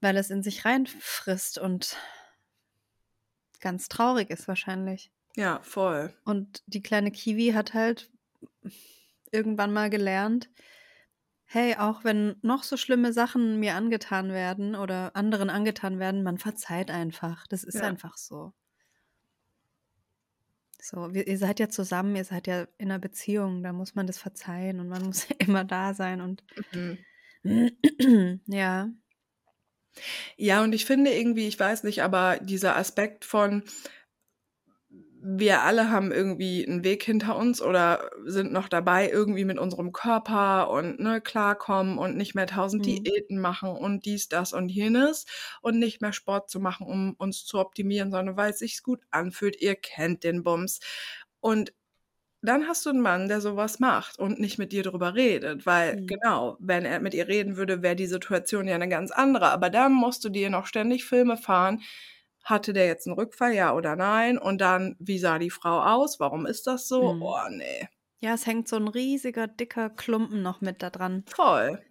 [0.00, 1.96] Weil es in sich reinfrisst und
[3.60, 5.10] ganz traurig ist wahrscheinlich.
[5.36, 6.14] Ja, voll.
[6.24, 8.10] Und die kleine Kiwi hat halt
[9.32, 10.50] irgendwann mal gelernt,
[11.44, 16.38] hey, auch wenn noch so schlimme Sachen mir angetan werden oder anderen angetan werden, man
[16.38, 17.46] verzeiht einfach.
[17.46, 17.88] Das ist Ja.
[17.88, 18.52] einfach so.
[20.80, 24.18] So, ihr seid ja zusammen, ihr seid ja in einer Beziehung, da muss man das
[24.18, 27.04] verzeihen und man muss immer da sein und Mhm.
[28.46, 28.88] ja,
[30.36, 33.62] Ja, und ich finde irgendwie, ich weiß nicht, aber dieser Aspekt von,
[35.28, 39.92] wir alle haben irgendwie einen Weg hinter uns oder sind noch dabei, irgendwie mit unserem
[39.92, 42.86] Körper und ne, klarkommen und nicht mehr tausend Mhm.
[42.86, 45.24] Diäten machen und dies, das und jenes
[45.62, 49.00] und nicht mehr Sport zu machen, um uns zu optimieren, sondern weil es sich gut
[49.10, 49.60] anfühlt.
[49.60, 50.80] Ihr kennt den Bums.
[51.40, 51.72] Und
[52.42, 55.96] dann hast du einen Mann, der sowas macht und nicht mit dir drüber redet, weil
[55.96, 56.06] Mhm.
[56.06, 59.48] genau, wenn er mit ihr reden würde, wäre die Situation ja eine ganz andere.
[59.50, 61.82] Aber dann musst du dir noch ständig Filme fahren.
[62.44, 64.38] Hatte der jetzt einen Rückfall, ja oder nein?
[64.38, 66.20] Und dann, wie sah die Frau aus?
[66.20, 67.14] Warum ist das so?
[67.14, 67.22] Mhm.
[67.22, 67.88] Oh, nee.
[68.20, 71.24] ja, es hängt so ein riesiger, dicker Klumpen noch mit da dran.
[71.26, 71.82] Voll.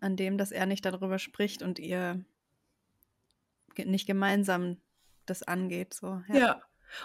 [0.00, 2.24] an dem, dass er nicht darüber spricht und ihr
[3.76, 4.78] nicht gemeinsam
[5.26, 5.94] das angeht.
[5.94, 6.22] So.
[6.32, 6.62] Ja.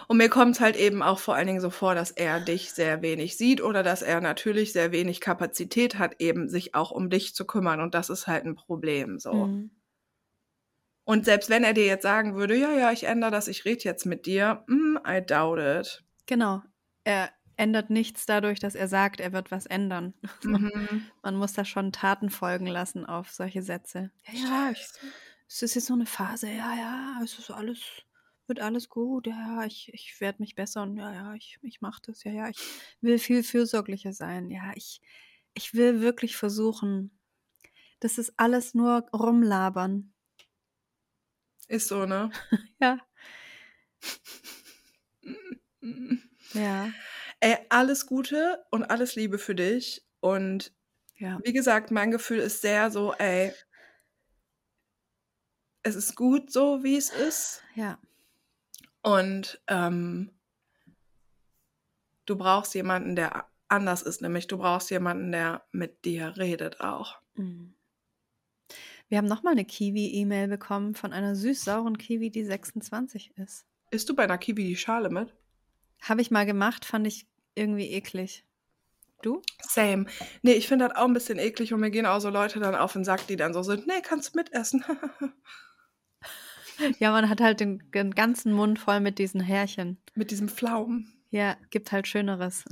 [0.08, 2.72] Und mir kommt es halt eben auch vor allen Dingen so vor, dass er dich
[2.72, 7.10] sehr wenig sieht oder dass er natürlich sehr wenig Kapazität hat, eben sich auch um
[7.10, 7.80] dich zu kümmern.
[7.80, 9.32] Und das ist halt ein Problem so.
[9.32, 9.70] Mhm.
[11.04, 13.82] Und selbst wenn er dir jetzt sagen würde, ja, ja, ich ändere das, ich rede
[13.82, 16.04] jetzt mit dir, mm, I doubt it.
[16.26, 16.62] Genau.
[17.02, 20.14] Er ändert nichts dadurch, dass er sagt, er wird was ändern.
[20.42, 21.06] Mhm.
[21.22, 24.10] Man muss da schon Taten folgen lassen auf solche Sätze.
[24.26, 24.86] Ja, ja, ich,
[25.48, 26.46] es ist jetzt nur eine Phase.
[26.48, 27.80] Ja, ja, es ist alles,
[28.50, 29.26] wird alles gut.
[29.28, 30.96] Ja, ja, ich, ich werde mich bessern.
[30.98, 32.24] Ja, ja, ich, ich mache das.
[32.24, 32.58] Ja, ja, ich
[33.00, 34.50] will viel fürsorglicher sein.
[34.50, 35.00] Ja, ich,
[35.54, 37.18] ich will wirklich versuchen.
[38.00, 40.12] Das ist alles nur rumlabern.
[41.68, 42.30] Ist so, ne?
[42.80, 42.98] Ja.
[46.54, 46.92] Ja.
[47.40, 50.04] Ey, alles Gute und alles Liebe für dich.
[50.20, 50.72] Und
[51.16, 51.40] Ja.
[51.44, 53.52] wie gesagt, mein Gefühl ist sehr so, ey,
[55.82, 57.62] es ist gut so, wie es ist.
[57.74, 57.98] Ja.
[59.02, 60.30] Und ähm,
[62.26, 67.18] du brauchst jemanden, der anders ist, nämlich du brauchst jemanden, der mit dir redet auch.
[67.34, 67.74] Mhm.
[69.08, 73.66] Wir haben nochmal eine Kiwi-E-Mail bekommen von einer süß-sauren Kiwi, die 26 ist.
[73.90, 75.34] Isst du bei einer Kiwi die Schale mit?
[76.00, 77.26] Habe ich mal gemacht, fand ich
[77.56, 78.44] irgendwie eklig.
[79.22, 79.42] Du?
[79.60, 80.06] Same.
[80.42, 82.74] Nee, ich finde das auch ein bisschen eklig und mir gehen auch so Leute dann
[82.74, 84.84] auf den Sack, die dann so sind, nee, kannst du mitessen.
[86.98, 89.98] Ja, man hat halt den, den ganzen Mund voll mit diesen Härchen.
[90.14, 91.12] mit diesem Pflaumen.
[91.30, 92.64] Ja, gibt halt Schöneres.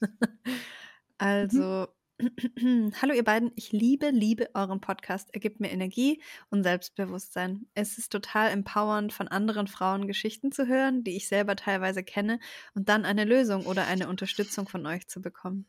[1.18, 1.86] also,
[3.02, 5.28] hallo ihr beiden, ich liebe, liebe euren Podcast.
[5.32, 7.66] Er gibt mir Energie und Selbstbewusstsein.
[7.74, 12.40] Es ist total empowernd, von anderen Frauen Geschichten zu hören, die ich selber teilweise kenne,
[12.74, 15.66] und dann eine Lösung oder eine Unterstützung von euch zu bekommen.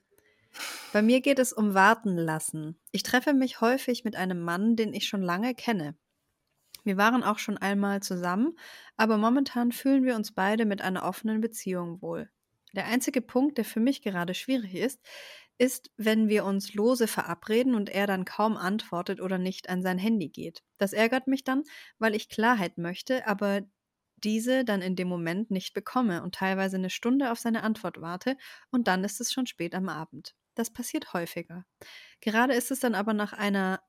[0.92, 2.78] Bei mir geht es um Warten lassen.
[2.92, 5.96] Ich treffe mich häufig mit einem Mann, den ich schon lange kenne.
[6.84, 8.58] Wir waren auch schon einmal zusammen,
[8.98, 12.30] aber momentan fühlen wir uns beide mit einer offenen Beziehung wohl.
[12.74, 15.00] Der einzige Punkt, der für mich gerade schwierig ist,
[15.58, 20.00] ist, wenn wir uns lose verabreden und er dann kaum antwortet oder nicht an sein
[20.00, 20.64] Handy geht.
[20.78, 21.64] Das ärgert mich dann,
[22.00, 23.62] weil ich Klarheit möchte, aber
[24.16, 28.38] diese dann in dem Moment nicht bekomme und teilweise eine Stunde auf seine Antwort warte
[28.72, 30.36] und dann ist es schon spät am Abend.
[30.56, 31.66] Das passiert häufiger.
[32.22, 33.82] Gerade ist es dann aber nach einer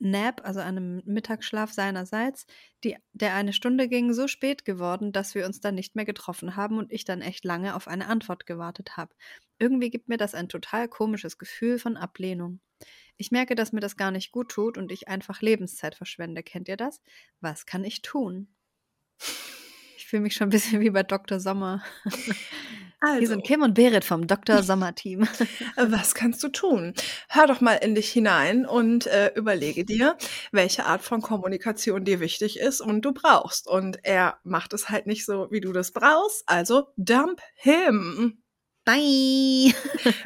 [0.00, 2.46] Nap, also einem Mittagsschlaf seinerseits,
[2.82, 6.56] die, der eine Stunde ging, so spät geworden, dass wir uns dann nicht mehr getroffen
[6.56, 9.14] haben und ich dann echt lange auf eine Antwort gewartet habe.
[9.58, 12.60] Irgendwie gibt mir das ein total komisches Gefühl von Ablehnung.
[13.18, 16.42] Ich merke, dass mir das gar nicht gut tut und ich einfach Lebenszeit verschwende.
[16.42, 17.02] Kennt ihr das?
[17.42, 18.48] Was kann ich tun?
[19.98, 21.38] Ich fühle mich schon ein bisschen wie bei Dr.
[21.38, 21.84] Sommer.
[23.02, 24.62] Hier sind Also, Kim und Berit vom Dr.
[24.62, 25.26] Sommer-Team.
[25.76, 26.92] was kannst du tun?
[27.28, 30.16] Hör doch mal in dich hinein und äh, überlege dir,
[30.52, 33.66] welche Art von Kommunikation dir wichtig ist und du brauchst.
[33.68, 36.42] Und er macht es halt nicht so, wie du das brauchst.
[36.46, 38.42] Also dump him.
[38.84, 39.72] Bye!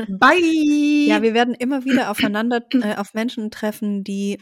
[0.09, 0.41] Bye.
[1.07, 4.41] Ja, wir werden immer wieder aufeinander, äh, auf Menschen treffen, die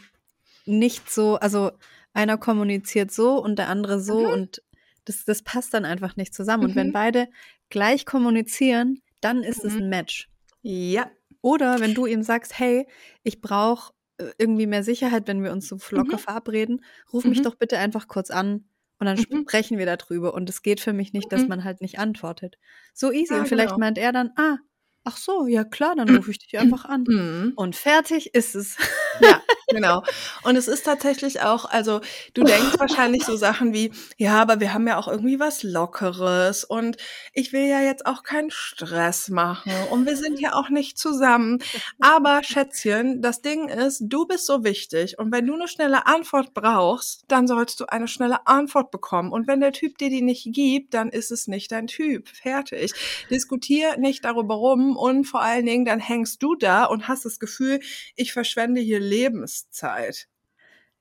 [0.65, 1.71] nicht so, also
[2.13, 4.31] einer kommuniziert so und der andere so Mhm.
[4.33, 4.63] und
[5.05, 6.63] das, das passt dann einfach nicht zusammen.
[6.63, 6.93] Und wenn Mhm.
[6.93, 7.27] beide
[7.69, 9.79] gleich kommunizieren, dann ist es Mhm.
[9.79, 10.29] ein Match.
[10.61, 11.11] ja.
[11.41, 12.87] Oder wenn du ihm sagst, hey,
[13.23, 13.93] ich brauche
[14.37, 16.21] irgendwie mehr Sicherheit, wenn wir uns so locker Mhm.
[16.21, 17.43] verabreden, ruf mich Mhm.
[17.43, 19.41] doch bitte einfach kurz an und dann Mhm.
[19.41, 20.33] sprechen wir darüber.
[20.33, 21.49] Und es geht für mich nicht, dass Mhm.
[21.49, 22.57] man halt nicht antwortet.
[22.93, 23.33] So easy.
[23.33, 23.79] Ja, und vielleicht genau.
[23.79, 24.57] meint er dann, ah,
[25.03, 27.03] ach so, ja klar, dann rufe ich dich einfach an.
[27.09, 27.53] Mhm.
[27.55, 28.77] Und fertig ist es.
[29.23, 30.03] Ja, genau.
[30.43, 32.01] Und es ist tatsächlich auch, also
[32.33, 36.63] du denkst wahrscheinlich so Sachen wie, ja, aber wir haben ja auch irgendwie was Lockeres
[36.63, 36.97] und
[37.33, 41.59] ich will ja jetzt auch keinen Stress machen und wir sind ja auch nicht zusammen.
[41.99, 46.53] Aber Schätzchen, das Ding ist, du bist so wichtig und wenn du eine schnelle Antwort
[46.53, 49.31] brauchst, dann sollst du eine schnelle Antwort bekommen.
[49.31, 52.27] Und wenn der Typ dir die nicht gibt, dann ist es nicht dein Typ.
[52.29, 52.93] Fertig.
[53.29, 57.39] Diskutier nicht darüber rum und vor allen Dingen, dann hängst du da und hast das
[57.39, 57.79] Gefühl,
[58.15, 60.27] ich verschwende hier Lebenszeit.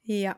[0.05, 0.37] Ja.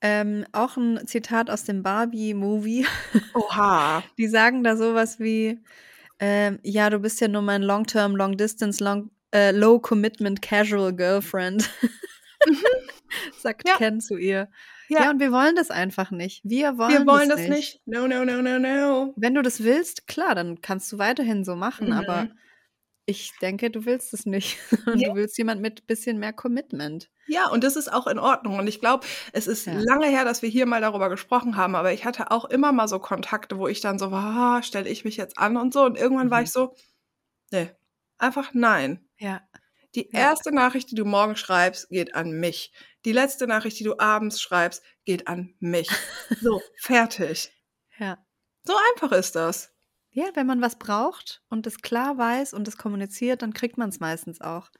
[0.00, 2.86] Ähm, auch ein Zitat aus dem Barbie-Movie.
[3.34, 4.02] Oha.
[4.18, 5.60] Die sagen da sowas wie,
[6.18, 11.68] ähm, ja, du bist ja nur mein Long-Term, Long-Distance, Long, äh, Low-Commitment, Casual Girlfriend.
[13.38, 13.76] Sagt Ja.
[13.76, 14.48] Ken zu ihr.
[14.88, 15.04] Ja.
[15.04, 16.40] Ja, und wir wollen das einfach nicht.
[16.44, 17.80] Wir wollen, wir wollen das das nicht.
[17.86, 19.12] No, no, no, no, no.
[19.16, 22.38] Wenn du das willst, klar, dann kannst du weiterhin so machen, aber Mhm.
[23.10, 24.56] Ich denke, du willst es nicht.
[24.96, 25.10] Ja.
[25.10, 27.10] du willst jemand mit bisschen mehr Commitment.
[27.26, 28.58] Ja, und das ist auch in Ordnung.
[28.58, 29.74] Und ich glaube, es ist Ja.
[29.78, 32.88] lange her, dass wir hier mal darüber gesprochen haben, aber ich hatte auch immer mal
[32.88, 35.82] so Kontakte, wo ich dann so war, ah, stelle ich mich jetzt an und so.
[35.84, 36.44] Und irgendwann war Mhm.
[36.44, 36.74] ich so,
[37.50, 37.70] nee,
[38.18, 39.08] einfach nein.
[39.18, 39.42] Ja.
[39.96, 40.20] Die Ja.
[40.20, 42.72] erste Nachricht, die du morgen schreibst, geht an mich.
[43.04, 45.88] Die letzte Nachricht, die du abends schreibst, geht an mich.
[46.40, 47.52] So, fertig.
[47.98, 48.18] Ja.
[48.64, 49.72] So einfach ist das.
[50.12, 53.88] Ja, wenn man was braucht und es klar weiß und es kommuniziert, dann kriegt man
[53.90, 54.70] es meistens auch.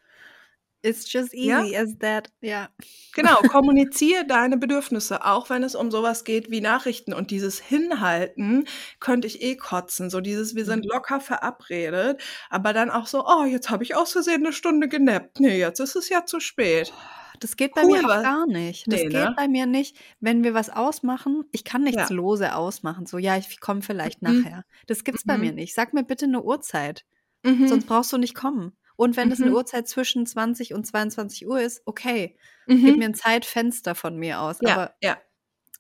[0.83, 1.69] It's just Ja.
[1.69, 2.31] easy as that.
[2.41, 2.71] Ja.
[3.13, 7.13] Genau, kommuniziere deine Bedürfnisse, auch wenn es um sowas geht wie Nachrichten.
[7.13, 8.67] Und dieses Hinhalten
[9.01, 10.11] könnte ich eh kotzen.
[10.11, 10.91] So dieses, wir sind Mhm.
[10.93, 15.41] locker verabredet, aber dann auch so, oh, jetzt habe ich aus Versehen eine Stunde genappt.
[15.41, 16.93] Nee, jetzt ist es ja zu spät.
[17.41, 18.87] Das geht bei Cool, mir auch gar nicht.
[18.93, 19.35] Das Nee, geht ne?
[19.37, 21.45] bei mir nicht, wenn wir was ausmachen.
[21.53, 22.15] Ich kann nichts Ja.
[22.15, 23.07] lose ausmachen.
[23.07, 24.43] So, ja, ich komme vielleicht Mhm.
[24.43, 24.65] nachher.
[24.87, 25.45] Das gibt's bei Mhm.
[25.45, 25.75] mir nicht.
[25.75, 27.05] Sag mir bitte eine Uhrzeit.
[27.43, 27.67] Mhm.
[27.67, 28.77] Sonst brauchst du nicht kommen.
[28.97, 29.57] Und wenn es eine Mhm.
[29.57, 32.37] Uhrzeit zwischen 20 und 22 Uhr ist, okay.
[32.85, 32.99] Gib Mhm.
[32.99, 34.59] mir ein Zeitfenster von mir aus.
[34.61, 35.17] Ja, Aber ja.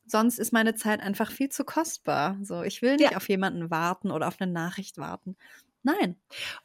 [0.06, 2.38] sonst ist meine Zeit einfach viel zu kostbar.
[2.42, 3.16] So, ich will nicht Ja.
[3.16, 5.36] auf jemanden warten oder auf eine Nachricht warten.
[5.84, 6.16] Nein.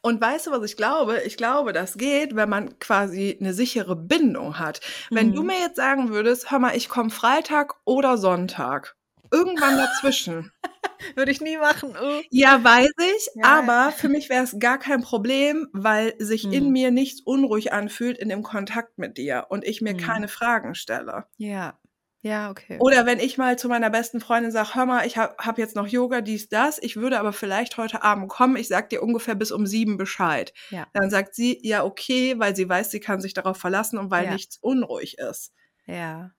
[0.02, 1.22] Und weißt du, was ich glaube?
[1.24, 4.80] Ich glaube, das geht, wenn man quasi eine sichere Bindung hat.
[5.12, 5.46] Wenn du Mhm.
[5.48, 8.94] mir jetzt sagen würdest, hör mal, ich komme Freitag oder Sonntag,
[9.32, 10.52] irgendwann dazwischen.
[11.16, 11.94] Würde ich nie machen.
[12.00, 12.22] Oh.
[12.30, 13.44] Ja, weiß ich, Ja.
[13.58, 16.72] aber für mich wäre es gar kein Problem, weil sich in Hm.
[16.72, 19.98] mir nichts unruhig anfühlt in dem Kontakt mit dir und ich mir Hm.
[19.98, 21.26] keine Fragen stelle.
[21.38, 21.78] Ja.
[22.26, 22.76] Ja, okay.
[22.80, 25.76] Oder wenn ich mal zu meiner besten Freundin sage, hör mal, ich habe hab jetzt
[25.76, 29.36] noch Yoga, dies, das, ich würde aber vielleicht heute Abend kommen, ich sag dir ungefähr
[29.36, 30.52] bis um sieben Bescheid.
[30.70, 30.88] Ja.
[30.92, 34.24] Dann sagt sie, ja, okay, weil sie weiß, sie kann sich darauf verlassen und weil
[34.24, 34.32] Ja.
[34.32, 35.52] nichts unruhig ist.
[35.86, 36.32] Ja.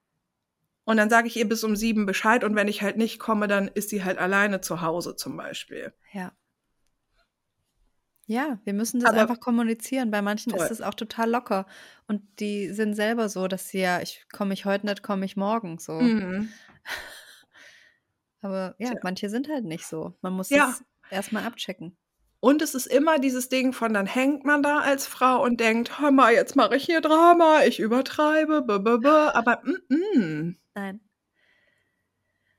[0.84, 3.48] Und dann sage ich ihr bis um sieben Bescheid und wenn ich halt nicht komme,
[3.48, 5.94] dann ist sie halt alleine zu Hause zum Beispiel.
[6.12, 6.34] Ja.
[8.30, 10.12] Ja, wir müssen das Aber- einfach kommunizieren.
[10.12, 10.62] Bei manchen Voll.
[10.62, 11.66] ist es auch total locker.
[12.08, 15.38] Und die sind selber so, dass sie ja, ich komme ich heute nicht, komme ich
[15.38, 15.94] morgen so.
[15.94, 16.50] Mhm.
[18.42, 19.00] Aber ja, Tja.
[19.04, 20.14] manche sind halt nicht so.
[20.22, 20.70] Man muss Ja.
[20.70, 21.96] es erstmal abchecken.
[22.40, 26.00] Und es ist immer dieses Ding von, dann hängt man da als Frau und denkt,
[26.00, 30.56] hör mal, jetzt mache ich hier Drama, ich übertreibe, b -b -b, aber mm -mm.
[30.76, 31.00] Nein.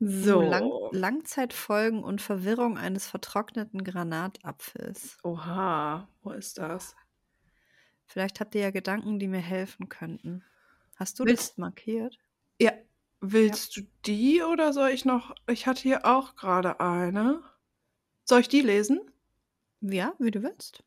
[0.00, 0.40] So.
[0.42, 5.18] Lang Langzeitfolgen und Verwirrung eines vertrockneten Granatapfels.
[5.24, 6.94] Oha, wo ist das?
[8.06, 10.44] Vielleicht habt ihr ja Gedanken, die mir helfen könnten.
[10.96, 12.18] Hast du Willst- das markiert?
[12.60, 12.72] Ja,
[13.20, 15.34] willst du die oder soll ich noch?
[15.48, 17.42] Ich hatte hier auch gerade eine.
[18.24, 19.00] Soll ich die lesen?
[19.80, 20.82] Ja, wie du willst.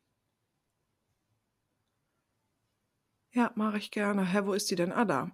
[3.34, 4.24] Ja, mache ich gerne.
[4.26, 4.92] Hä, wo ist die denn?
[4.92, 5.30] Ah, da.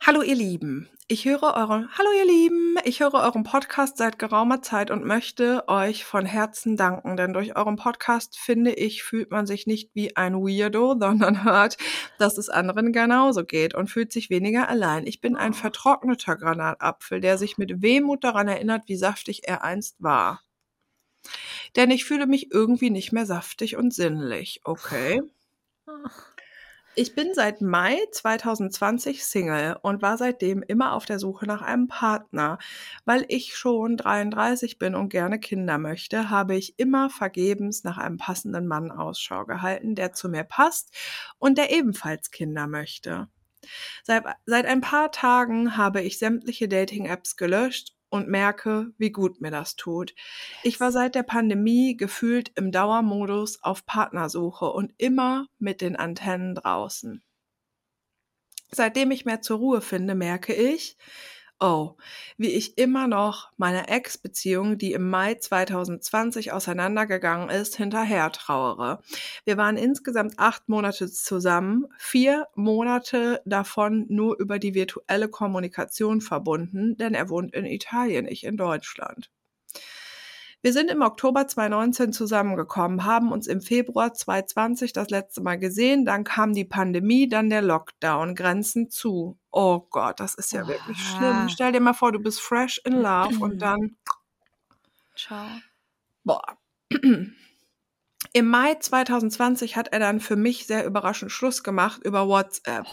[0.00, 4.62] Hallo ihr Lieben, ich höre euren Hallo ihr Lieben, ich höre euren Podcast seit geraumer
[4.62, 9.46] Zeit und möchte euch von Herzen danken, denn durch euren Podcast finde ich, fühlt man
[9.46, 11.76] sich nicht wie ein Weirdo, sondern hört,
[12.18, 15.06] dass es anderen genauso geht und fühlt sich weniger allein.
[15.06, 15.56] Ich bin ein Oh.
[15.56, 20.40] vertrockneter Granatapfel, der sich mit Wehmut daran erinnert, wie saftig er einst war.
[21.76, 24.60] Denn ich fühle mich irgendwie nicht mehr saftig und sinnlich.
[24.64, 25.20] Okay.
[27.00, 31.86] Ich bin seit Mai 2020 Single und war seitdem immer auf der Suche nach einem
[31.86, 32.58] Partner.
[33.04, 38.16] Weil ich schon 33 bin und gerne Kinder möchte, habe ich immer vergebens nach einem
[38.16, 40.92] passenden Mann Ausschau gehalten, der zu mir passt
[41.38, 43.28] und der ebenfalls Kinder möchte.
[44.02, 49.50] Seit, seit ein paar Tagen habe ich sämtliche Dating-Apps gelöscht und merke, wie gut mir
[49.50, 50.14] das tut.
[50.62, 56.54] Ich war seit der Pandemie gefühlt im Dauermodus auf Partnersuche und immer mit den Antennen
[56.54, 57.22] draußen.
[58.70, 60.96] Seitdem ich mehr zur Ruhe finde, merke ich,
[61.60, 61.96] oh,
[62.36, 69.02] wie ich immer noch meiner Ex-Beziehung, die im Mai 2020 auseinandergegangen ist, hinterher trauere.
[69.44, 76.96] Wir waren insgesamt acht Monate zusammen, vier Monate davon nur über die virtuelle Kommunikation verbunden,
[76.96, 79.30] denn er wohnt in Italien, ich in Deutschland.
[80.60, 86.04] Wir sind im Oktober 2019 zusammengekommen, haben uns im Februar 2020 das letzte Mal gesehen,
[86.04, 89.38] dann kam die Pandemie, dann der Lockdown, Grenzen zu.
[89.52, 91.16] Oh Gott, das ist ja wirklich Oha.
[91.16, 91.48] schlimm.
[91.48, 93.96] Stell dir mal vor, du bist fresh in love und dann
[95.18, 95.48] Ciao.
[96.22, 96.58] Boah.
[98.32, 102.86] Im Mai 2020 hat er dann für mich sehr überraschend Schluss gemacht über WhatsApp.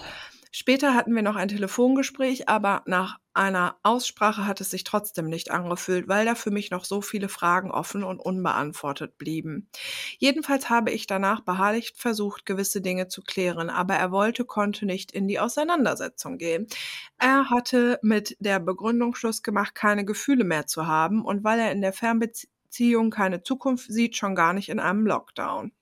[0.57, 5.51] Später hatten wir noch ein Telefongespräch, aber nach einer Aussprache hat es sich trotzdem nicht
[5.51, 9.67] angefühlt, weil da für mich noch so viele Fragen offen und unbeantwortet blieben.
[10.17, 15.11] Jedenfalls habe ich danach beharrlich versucht, gewisse Dinge zu klären, aber er wollte, konnte nicht
[15.11, 16.67] in die Auseinandersetzung gehen.
[17.17, 21.73] Er hatte mit der Begründung Schluss gemacht, keine Gefühle mehr zu haben und weil er
[21.73, 25.73] in der Fernbeziehung keine Zukunft sieht, schon gar nicht in einem Lockdown.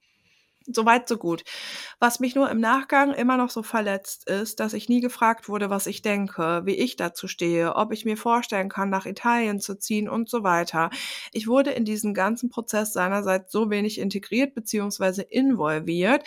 [0.65, 1.43] Soweit, so gut.
[1.99, 5.69] Was mich nur im Nachgang immer noch so verletzt ist, dass ich nie gefragt wurde,
[5.69, 9.77] was ich denke, wie ich dazu stehe, ob ich mir vorstellen kann, nach Italien zu
[9.77, 10.89] ziehen und so weiter.
[11.31, 15.23] Ich wurde in diesen ganzen Prozess seinerseits so wenig integriert bzw.
[15.29, 16.23] involviert,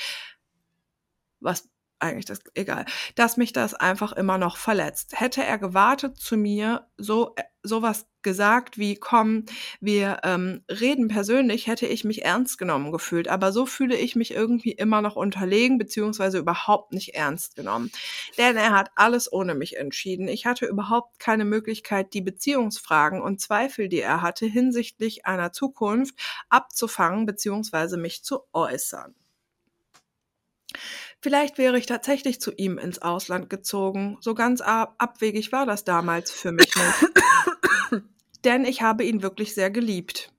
[1.41, 1.69] was
[1.99, 2.85] eigentlich das egal,
[3.15, 5.19] dass mich das einfach immer noch verletzt.
[5.19, 7.35] Hätte er gewartet zu mir, so
[7.67, 9.45] sowas gesagt wie komm,
[9.81, 13.29] wir ähm, reden persönlich, hätte ich mich ernst genommen gefühlt.
[13.29, 17.93] Aber so fühle ich mich irgendwie immer noch unterlegen beziehungsweise überhaupt nicht ernst genommen.
[18.37, 20.27] Denn er hat alles ohne mich entschieden.
[20.27, 26.17] Ich hatte überhaupt keine Möglichkeit, die Beziehungsfragen und Zweifel, die er hatte, hinsichtlich einer Zukunft
[26.49, 29.15] abzufangen beziehungsweise mich zu äußern.
[31.21, 34.19] Vielleicht wäre ich tatsächlich zu ihm ins Ausland gezogen.
[34.21, 37.13] So ganz ab abwegig war das damals für mich nicht.
[38.47, 40.33] Denn ich habe ihn wirklich sehr geliebt.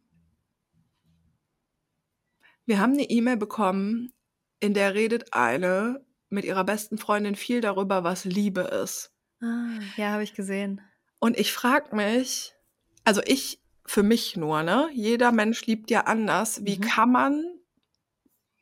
[2.66, 4.14] Wir haben eine E-Mail bekommen,
[4.62, 9.12] in der redet eine mit ihrer besten Freundin viel darüber, was Liebe ist.
[9.42, 10.80] Ah, ja, habe ich gesehen.
[11.20, 12.54] Und ich frage mich,
[13.04, 14.90] also ich für mich nur, ne?
[14.94, 16.66] Jeder Mensch liebt ja anders.
[16.66, 16.82] Wie Mhm.
[16.82, 17.46] kann man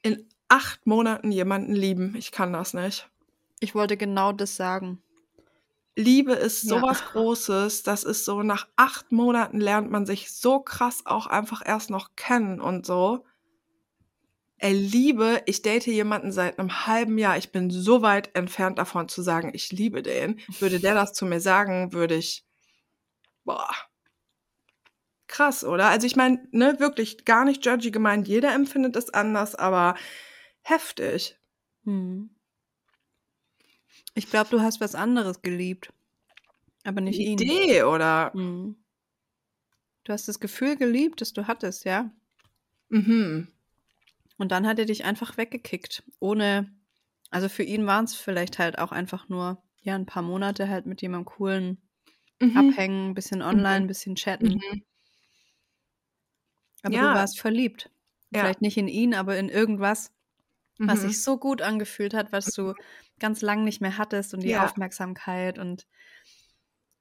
[0.01, 2.15] in acht Monaten jemanden lieben?
[2.15, 3.09] Ich kann das nicht.
[3.59, 5.01] Ich wollte genau das sagen.
[5.95, 6.69] Liebe ist Ja.
[6.79, 7.83] sowas Großes.
[7.83, 12.15] Das ist so, nach acht Monaten lernt man sich so krass auch einfach erst noch
[12.15, 13.25] kennen und so.
[14.57, 17.37] Ey, Liebe, ich date jemanden seit einem halben Jahr.
[17.37, 20.39] Ich bin so weit entfernt davon zu sagen, ich liebe den.
[20.59, 22.45] Würde der das zu mir sagen, würde ich,
[23.45, 23.69] boah.
[25.27, 25.87] Krass, oder?
[25.89, 28.27] Also ich meine, ne, wirklich gar nicht judgy gemeint.
[28.27, 29.95] Jeder empfindet es anders, aber
[30.61, 31.37] heftig.
[31.83, 32.34] Hm.
[34.17, 35.91] Ich glaube, du hast was anderes geliebt.
[36.85, 37.39] Aber nicht Die ihn.
[37.39, 38.31] Idee, oder?
[38.33, 38.77] Hm.
[40.05, 42.11] Du hast das Gefühl geliebt, das du hattest, ja.
[42.89, 43.47] Mhm.
[44.37, 46.03] Und dann hat er dich einfach weggekickt.
[46.19, 46.71] Ohne,
[47.31, 50.85] also für ihn waren es vielleicht halt auch einfach nur, ja, ein paar Monate halt
[50.85, 51.81] mit jemandem coolen
[52.41, 52.57] Mhm.
[52.57, 54.55] abhängen, ein bisschen online, ein bisschen chatten.
[54.55, 54.83] Mhm.
[56.83, 57.09] Aber Ja.
[57.13, 57.89] du warst verliebt.
[58.31, 58.41] Ja.
[58.41, 60.11] Vielleicht nicht in ihn, aber in irgendwas.
[60.83, 61.01] Was Mhm.
[61.01, 62.75] sich so gut angefühlt hat, was du
[63.19, 64.57] ganz lang nicht mehr hattest und die Ja.
[64.57, 65.85] Aufmerksamkeit und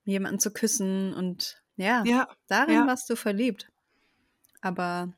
[0.05, 2.87] jemanden zu küssen und ja, Ja, darin ja.
[2.87, 3.71] warst du verliebt.
[4.63, 5.15] Aber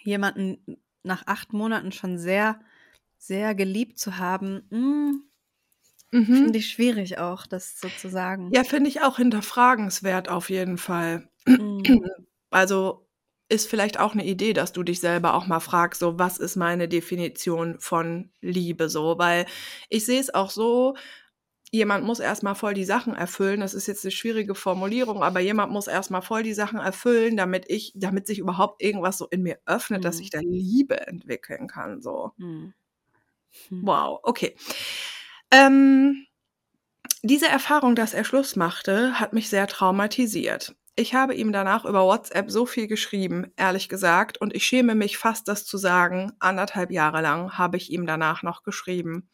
[0.00, 2.60] jemanden nach acht Monaten schon sehr,
[3.18, 5.24] sehr geliebt zu haben, mm,
[6.12, 6.52] Mhm.
[6.52, 8.54] finde ich schwierig auch, das so zu sagen.
[8.54, 11.28] Ja, finde ich auch hinterfragenswert auf jeden Fall.
[11.58, 12.02] Mm,
[12.50, 13.08] Also
[13.52, 16.56] ist vielleicht auch eine Idee, dass du dich selber auch mal fragst, so was ist
[16.56, 19.46] meine Definition von Liebe so, weil
[19.90, 20.96] ich sehe es auch so,
[21.72, 23.60] jemand muss erstmal voll die Sachen erfüllen.
[23.60, 27.64] Das ist jetzt eine schwierige Formulierung, aber jemand muss erstmal voll die Sachen erfüllen, damit
[27.68, 30.22] ich, damit sich überhaupt irgendwas so in mir öffnet, dass Mhm.
[30.22, 32.02] ich da Liebe entwickeln kann.
[32.02, 32.32] So.
[32.38, 32.74] mm.
[33.68, 33.82] Hm.
[33.86, 34.56] Wow, okay.
[35.52, 36.26] Ähm,
[37.22, 40.74] diese Erfahrung, dass er Schluss machte, hat mich sehr traumatisiert.
[40.94, 45.16] Ich habe ihm danach über WhatsApp so viel geschrieben, ehrlich gesagt, und ich schäme mich
[45.16, 46.32] fast, das zu sagen.
[46.38, 49.30] Anderthalb Jahre lang habe ich ihm danach noch geschrieben.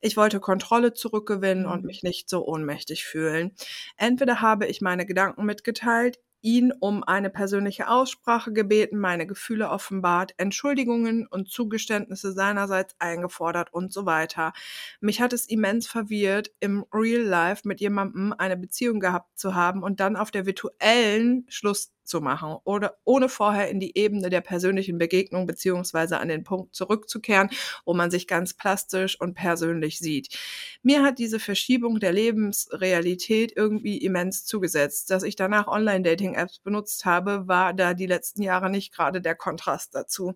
[0.00, 1.86] Ich wollte Kontrolle zurückgewinnen und Mhm.
[1.86, 3.56] mich nicht so ohnmächtig fühlen.
[3.96, 10.34] Entweder habe ich meine Gedanken mitgeteilt, ihn um eine persönliche Aussprache gebeten, meine Gefühle offenbart,
[10.36, 14.52] Entschuldigungen und Zugeständnisse seinerseits eingefordert und so weiter.
[15.00, 19.82] Mich hat es immens verwirrt, im Real Life mit jemandem eine Beziehung gehabt zu haben
[19.82, 24.40] und dann auf der virtuellen Schluss zu machen oder ohne vorher in die Ebene der
[24.40, 27.50] persönlichen Begegnung beziehungsweise an den Punkt zurückzukehren,
[27.84, 30.36] wo man sich ganz plastisch und persönlich sieht.
[30.82, 35.10] Mir hat diese Verschiebung der Lebensrealität irgendwie immens zugesetzt.
[35.10, 39.94] Dass ich danach Online-Dating-Apps benutzt habe, war da die letzten Jahre nicht gerade der Kontrast
[39.94, 40.34] dazu.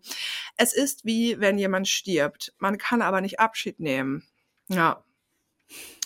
[0.57, 2.55] Es ist wie wenn jemand stirbt.
[2.59, 4.25] Man kann aber nicht Abschied nehmen.
[4.69, 5.05] Ja.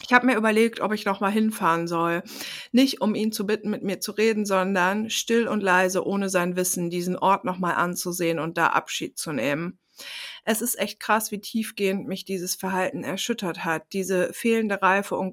[0.05, 2.23] Ich habe mir überlegt, ob ich noch mal hinfahren soll.
[2.73, 6.57] Nicht um ihn zu bitten, mit mir zu reden, sondern still und leise, ohne sein
[6.57, 9.79] Wissen, diesen Ort noch mal anzusehen und da Abschied zu nehmen.
[10.45, 13.85] Es ist echt krass, wie tiefgehend mich dieses Verhalten erschüttert hat.
[13.93, 15.33] Diese fehlende Reife und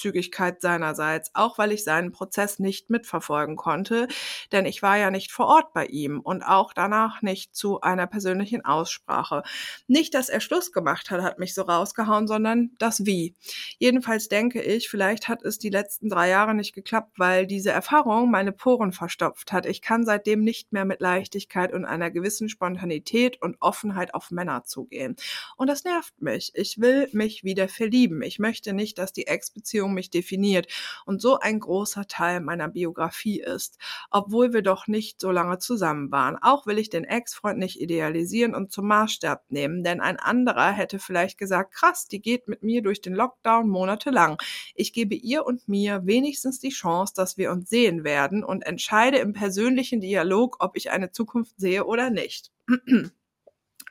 [0.00, 4.08] Großzügigkeit seinerseits, auch weil ich seinen Prozess nicht mitverfolgen konnte,
[4.52, 8.06] denn ich war ja nicht vor Ort bei ihm und auch danach nicht zu einer
[8.06, 9.42] persönlichen Aussprache.
[9.86, 13.34] Nicht, dass er Schluss gemacht hat, hat mich so rausgehauen, sondern das Wie.
[13.78, 18.30] Jedenfalls denke ich, vielleicht hat es die letzten drei Jahre nicht geklappt, weil diese Erfahrung
[18.30, 19.66] meine Poren verstopft hat.
[19.66, 24.64] Ich kann seitdem nicht mehr mit Leichtigkeit und einer gewissen Spontanität und Offenheit auf Männer
[24.64, 25.16] zugehen.
[25.56, 26.52] Und das nervt mich.
[26.54, 28.22] Ich will mich wieder verlieben.
[28.22, 30.66] Ich möchte nicht, dass die Ex-Beziehung mich definiert
[31.04, 33.78] und so ein großer Teil meiner Biografie ist,
[34.10, 36.36] obwohl wir doch nicht so lange zusammen waren.
[36.40, 40.98] Auch will ich den Ex-Freund nicht idealisieren und zum Maßstab nehmen, denn ein anderer hätte
[40.98, 44.38] vielleicht gesagt, krass, die geht mit mir durch den Lockdown monatelang.
[44.74, 49.18] Ich gebe ihr und mir wenigstens die Chance, dass wir uns sehen werden und entscheide
[49.18, 52.50] im persönlichen Dialog, ob ich eine Zukunft sehe oder nicht.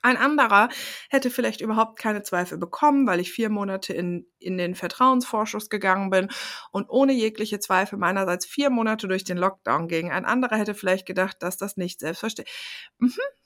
[0.02, 0.70] Ein anderer
[1.10, 6.10] hätte vielleicht überhaupt keine Zweifel bekommen, weil ich vier Monate in, in den Vertrauensvorschuss gegangen
[6.10, 6.30] bin
[6.72, 10.12] und ohne jegliche Zweifel meinerseits vier Monate durch den Lockdown ging.
[10.12, 12.56] Ein anderer hätte vielleicht gedacht, dass das nicht selbstverständlich.
[13.00, 13.39] Mhm.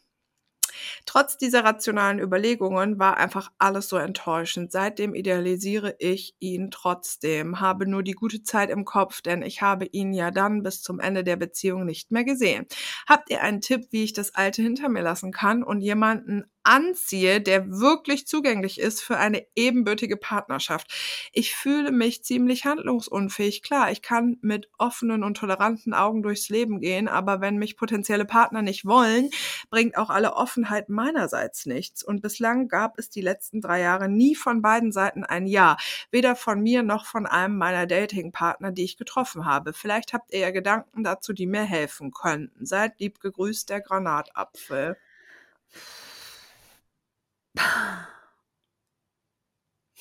[1.06, 4.72] Trotz dieser rationalen Überlegungen war einfach alles so enttäuschend.
[4.72, 9.86] Seitdem idealisiere ich ihn trotzdem, habe nur die gute Zeit im Kopf, denn ich habe
[9.86, 12.66] ihn ja dann bis zum Ende der Beziehung nicht mehr gesehen.
[13.08, 17.41] Habt ihr einen Tipp, wie ich das Alte hinter mir lassen kann und jemanden anziehe,
[17.41, 20.91] der wirklich zugänglich ist für eine ebenbürtige Partnerschaft?
[21.34, 23.61] Ich fühle mich ziemlich handlungsunfähig.
[23.61, 28.26] Klar, ich kann mit offenen und toleranten Augen durchs Leben gehen, aber wenn mich potenzielle
[28.26, 29.30] Partner nicht wollen,
[29.70, 32.03] bringt auch alle Offenheit meinerseits nichts.
[32.03, 35.78] Und bislang gab es die letzten drei Jahre nie von beiden Seiten ein Ja.
[36.11, 39.74] Weder von mir noch von einem meiner Datingpartner, die ich getroffen habe.
[39.74, 42.66] Vielleicht habt ihr ja Gedanken dazu, die mir helfen könnten.
[42.66, 44.97] Seid lieb gegrüßt, der Granatapfel.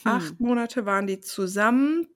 [0.05, 2.09] Acht Monate waren die zusammen.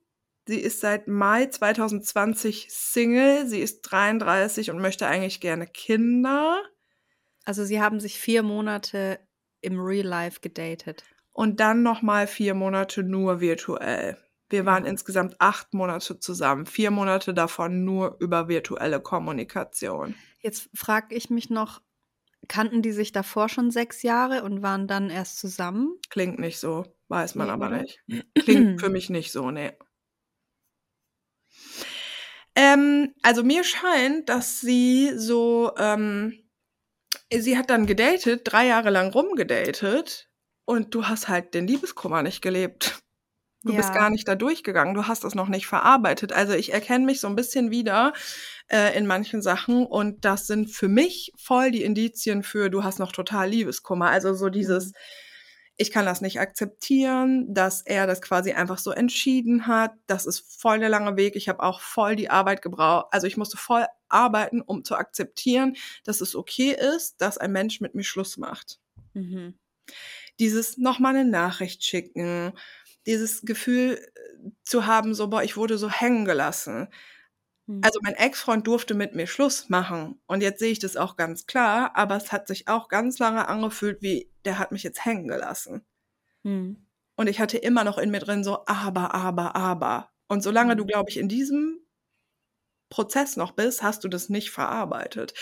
[0.47, 3.47] Sie ist seit Mai 2020 Single.
[3.47, 6.62] Sie ist 33 und möchte eigentlich gerne Kinder.
[7.45, 9.18] Also sie haben sich vier Monate
[9.61, 11.05] im Real Life gedatet.
[11.32, 14.16] Und dann nochmal vier Monate nur virtuell.
[14.49, 14.91] Wir waren Ja.
[14.91, 16.66] insgesamt acht Monate zusammen.
[16.66, 20.14] Vier Monate davon nur über virtuelle Kommunikation.
[20.41, 21.82] Jetzt frage ich mich noch,
[22.49, 25.99] kannten die sich davor schon sechs Jahre und waren dann erst zusammen?
[26.11, 27.82] Klingt nicht so, weiß man Nee, aber oder?
[27.82, 28.03] nicht.
[28.38, 29.72] Klingt für mich nicht so, nee.
[32.55, 36.38] Ähm, also mir scheint, dass sie so, ähm,
[37.32, 40.30] sie hat dann gedatet, drei Jahre lang rumgedatet
[40.64, 43.01] und du hast halt den Liebeskummer nicht gelebt.
[43.66, 43.94] Du bist Ja.
[43.94, 46.32] gar nicht da durchgegangen, du hast das noch nicht verarbeitet.
[46.32, 48.12] Also ich erkenne mich so ein bisschen wieder
[48.68, 52.98] äh, in manchen Sachen und das sind für mich voll die Indizien für, du hast
[52.98, 54.10] noch total Liebeskummer.
[54.10, 54.92] Also so dieses, Mhm.
[55.78, 59.92] ich kann das nicht akzeptieren, dass er das quasi einfach so entschieden hat.
[60.06, 61.36] Das ist voll der lange Weg.
[61.36, 63.06] Ich habe auch voll die Arbeit gebraucht.
[63.10, 67.80] Also ich musste voll arbeiten, um zu akzeptieren, dass es okay ist, dass ein Mensch
[67.80, 68.78] mit mir Schluss macht.
[69.14, 69.58] Mhm.
[70.40, 72.52] Dieses nochmal eine Nachricht schicken,
[73.07, 76.88] dieses Gefühl äh, zu haben, so, boah, ich wurde so hängen gelassen.
[77.66, 77.80] Mhm.
[77.84, 80.20] Also mein Ex-Freund durfte mit mir Schluss machen.
[80.26, 83.48] Und jetzt sehe ich das auch ganz klar, aber es hat sich auch ganz lange
[83.48, 85.84] angefühlt, wie der hat mich jetzt hängen gelassen.
[86.44, 86.86] Mhm.
[87.16, 90.11] Und ich hatte immer noch in mir drin so, aber, aber, aber.
[90.28, 90.86] Und solange du, Mhm.
[90.86, 91.80] glaube ich, in diesem
[92.88, 95.34] Prozess noch bist, hast du das nicht verarbeitet.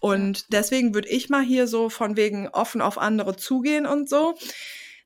[0.00, 4.36] Und deswegen würde ich mal hier so von wegen offen auf andere zugehen und so.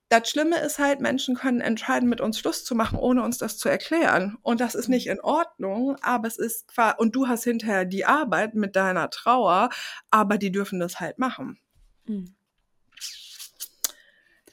[0.09, 3.57] Das Schlimme ist halt, Menschen können entscheiden, mit uns Schluss zu machen, ohne uns das
[3.57, 4.37] zu erklären.
[4.41, 8.05] Und das ist nicht in Ordnung, aber es ist quasi, und du hast hinterher die
[8.05, 9.69] Arbeit mit deiner Trauer,
[10.09, 11.59] aber die dürfen das halt machen.
[12.05, 12.35] Mhm.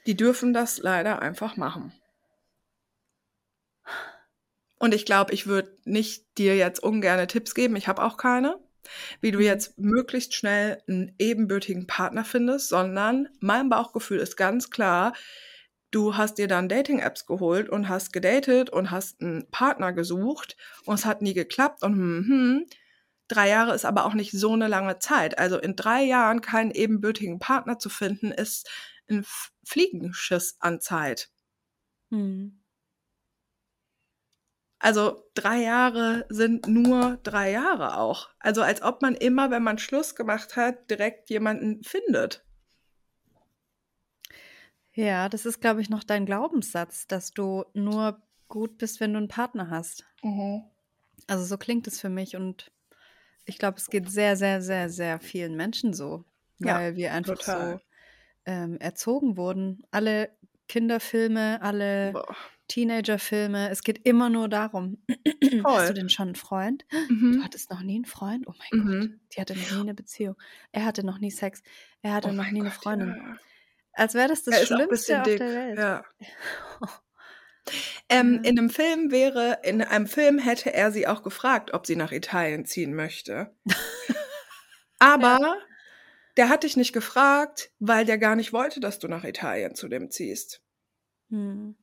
[0.07, 1.93] Die dürfen das leider einfach machen.
[4.79, 8.59] Und ich glaube, ich würde nicht dir jetzt ungerne Tipps geben, ich habe auch keine,
[9.21, 9.41] wie du Mhm.
[9.41, 15.15] jetzt möglichst schnell einen ebenbürtigen Partner findest, sondern mein Bauchgefühl ist ganz klar,
[15.91, 20.57] du hast dir dann Dating-Apps geholt und hast gedatet und hast einen Partner gesucht
[20.87, 22.67] und es hat nie geklappt und hm, hm.
[23.29, 25.39] Drei Jahre ist aber auch nicht so eine lange Zeit.
[25.39, 28.71] Also in drei Jahren keinen ebenbürtigen Partner zu finden, ist
[29.11, 29.25] ein
[29.65, 31.31] Fliegenschiss an Zeit.
[32.11, 32.64] Mhm.
[34.85, 38.29] Also drei Jahre sind nur drei Jahre auch.
[38.39, 42.45] Also als ob man immer, wenn man Schluss gemacht hat, direkt jemanden findet.
[44.93, 49.21] Ja, das ist, glaube ich, noch dein Glaubenssatz, dass du nur gut bist, wenn du
[49.21, 50.05] einen Partner hast.
[51.29, 52.71] Also so klingt es für mich und
[53.47, 56.27] ich glaube, es geht sehr, sehr, sehr, sehr vielen Menschen so,
[56.59, 57.79] Ja, weil wir einfach total.
[57.79, 57.85] so
[58.45, 59.83] ähm, erzogen wurden.
[59.91, 60.29] Alle
[60.69, 62.37] Kinderfilme, alle Boah.
[62.69, 65.05] Teenagerfilme, es geht immer nur darum.
[65.45, 65.87] Hast Voll.
[65.89, 66.85] du denn schon einen Freund?
[67.11, 67.33] Mhm.
[67.39, 68.47] Du hattest noch nie einen Freund?
[68.49, 69.21] Oh mein Gott, Mhm.
[69.35, 70.37] die hatte noch nie eine Beziehung.
[70.73, 71.63] Er hatte noch nie Sex.
[72.03, 73.09] Er hatte Oh noch nie eine Gott, Freundin.
[73.17, 73.37] ja.
[73.93, 75.39] Als wäre das das Er Schlimmste auf dick.
[75.39, 75.79] der Welt.
[75.79, 76.05] Ja.
[78.11, 78.51] Ähm, Ja.
[78.51, 82.13] in einem Film wäre, in einem Film hätte er sie auch gefragt, ob sie nach
[82.13, 83.55] Italien ziehen möchte.
[84.99, 85.57] Aber
[86.37, 89.89] der hat dich nicht gefragt, weil der gar nicht wollte, dass du nach Italien zu
[89.89, 90.61] dem ziehst.
[91.31, 91.75] Hm.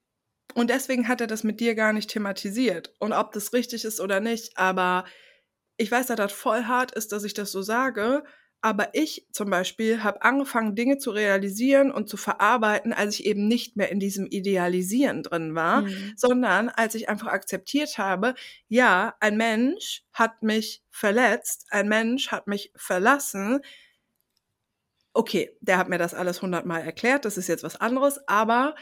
[0.55, 2.93] Und deswegen hat er das mit dir gar nicht thematisiert.
[2.99, 5.05] Und ob das richtig ist oder nicht, aber
[5.77, 8.23] ich weiß, dass das voll hart ist, dass ich das so sage.
[8.63, 13.47] Aber ich zum Beispiel habe angefangen, Dinge zu realisieren und zu verarbeiten, als ich eben
[13.47, 16.13] nicht mehr in diesem Idealisieren drin war, Hm.
[16.15, 18.35] sondern als ich einfach akzeptiert habe,
[18.67, 23.61] ja, ein Mensch hat mich verletzt, ein Mensch hat mich verlassen.
[25.13, 28.75] Okay, der hat mir das alles hundertmal erklärt, das ist jetzt was anderes, aber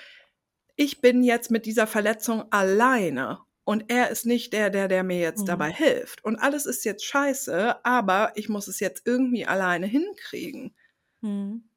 [0.80, 3.40] ich bin jetzt mit dieser Verletzung alleine.
[3.66, 5.48] Und er ist nicht der, der, der mir jetzt Mhm.
[5.48, 6.24] dabei hilft.
[6.24, 10.74] Und alles ist jetzt scheiße, aber ich muss es jetzt irgendwie alleine hinkriegen.
[11.22, 11.70] Hm.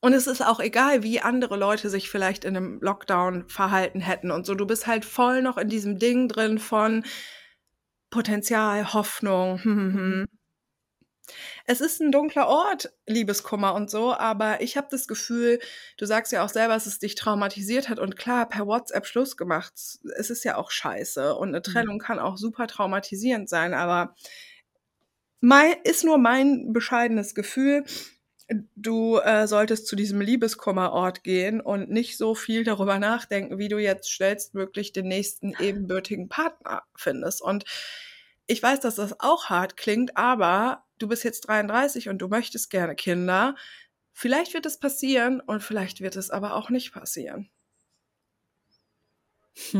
[0.00, 4.30] Und es ist auch egal, wie andere Leute sich vielleicht in einem Lockdown verhalten hätten
[4.30, 4.54] und so.
[4.54, 7.04] Du bist halt voll noch in diesem Ding drin von
[8.10, 9.58] Potenzial, Hoffnung.
[9.62, 10.26] Hm, hm, hm.
[11.66, 15.60] Es ist ein dunkler Ort, Liebeskummer und so, aber ich habe das Gefühl,
[15.96, 19.36] du sagst ja auch selber, dass es dich traumatisiert hat und klar, per WhatsApp Schluss
[19.36, 19.72] gemacht.
[20.16, 24.14] Es ist ja auch scheiße und eine Trennung kann auch super traumatisierend sein, aber
[25.40, 27.84] mein, ist nur mein bescheidenes Gefühl,
[28.76, 33.78] du äh, solltest zu diesem Liebeskummerort gehen und nicht so viel darüber nachdenken, wie du
[33.78, 37.42] jetzt schnellstmöglich den nächsten ebenbürtigen Partner findest.
[37.42, 37.64] Und
[38.46, 42.70] ich weiß, dass das auch hart klingt, aber du bist jetzt 33 und du möchtest
[42.70, 43.56] gerne Kinder.
[44.12, 47.50] Vielleicht wird es passieren und vielleicht wird es aber auch nicht passieren.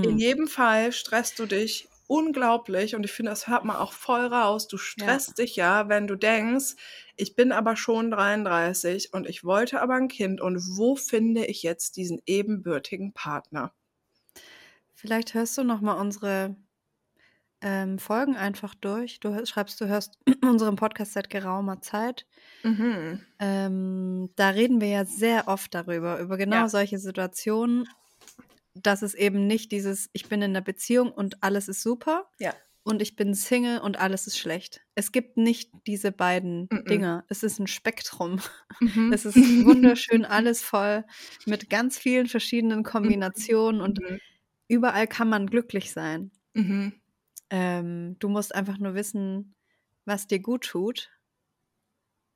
[0.02, 0.18] In Hm.
[0.18, 4.68] jedem Fall stresst du dich unglaublich und ich finde, das hört man auch voll raus.
[4.68, 6.74] Du stresst dich ja, wenn du denkst,
[7.16, 11.62] ich bin aber schon 33 und ich wollte aber ein Kind und wo finde ich
[11.62, 13.72] jetzt diesen ebenbürtigen Partner?
[14.94, 16.56] Vielleicht hörst du noch mal unsere
[17.62, 19.20] ähm, Folgen einfach durch.
[19.20, 22.26] Du schreibst, du hörst unseren Podcast seit geraumer Zeit.
[22.64, 23.20] Mhm.
[23.38, 26.68] Ähm, da reden wir ja sehr oft darüber, über genau Ja.
[26.68, 27.88] solche Situationen,
[28.74, 32.54] dass es eben nicht dieses, ich bin in einer Beziehung und alles ist super Ja.
[32.84, 34.80] und ich bin Single und alles ist schlecht.
[34.94, 36.84] Es gibt nicht diese beiden Mhm.
[36.86, 37.24] Dinge.
[37.28, 38.40] Es ist ein Spektrum.
[38.80, 39.12] Mhm.
[39.12, 41.04] Es ist wunderschön alles voll
[41.46, 44.18] mit ganz vielen verschiedenen Kombinationen und Mhm.
[44.68, 46.30] überall kann man glücklich sein.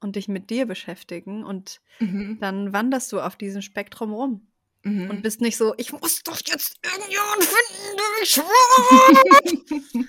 [0.00, 2.38] Und dich mit dir beschäftigen und Mhm.
[2.40, 4.46] dann wanderst du auf diesem Spektrum rum
[4.82, 5.10] Mhm.
[5.10, 10.06] und bist nicht so, ich muss doch jetzt irgendjemanden finden, der mich schwört.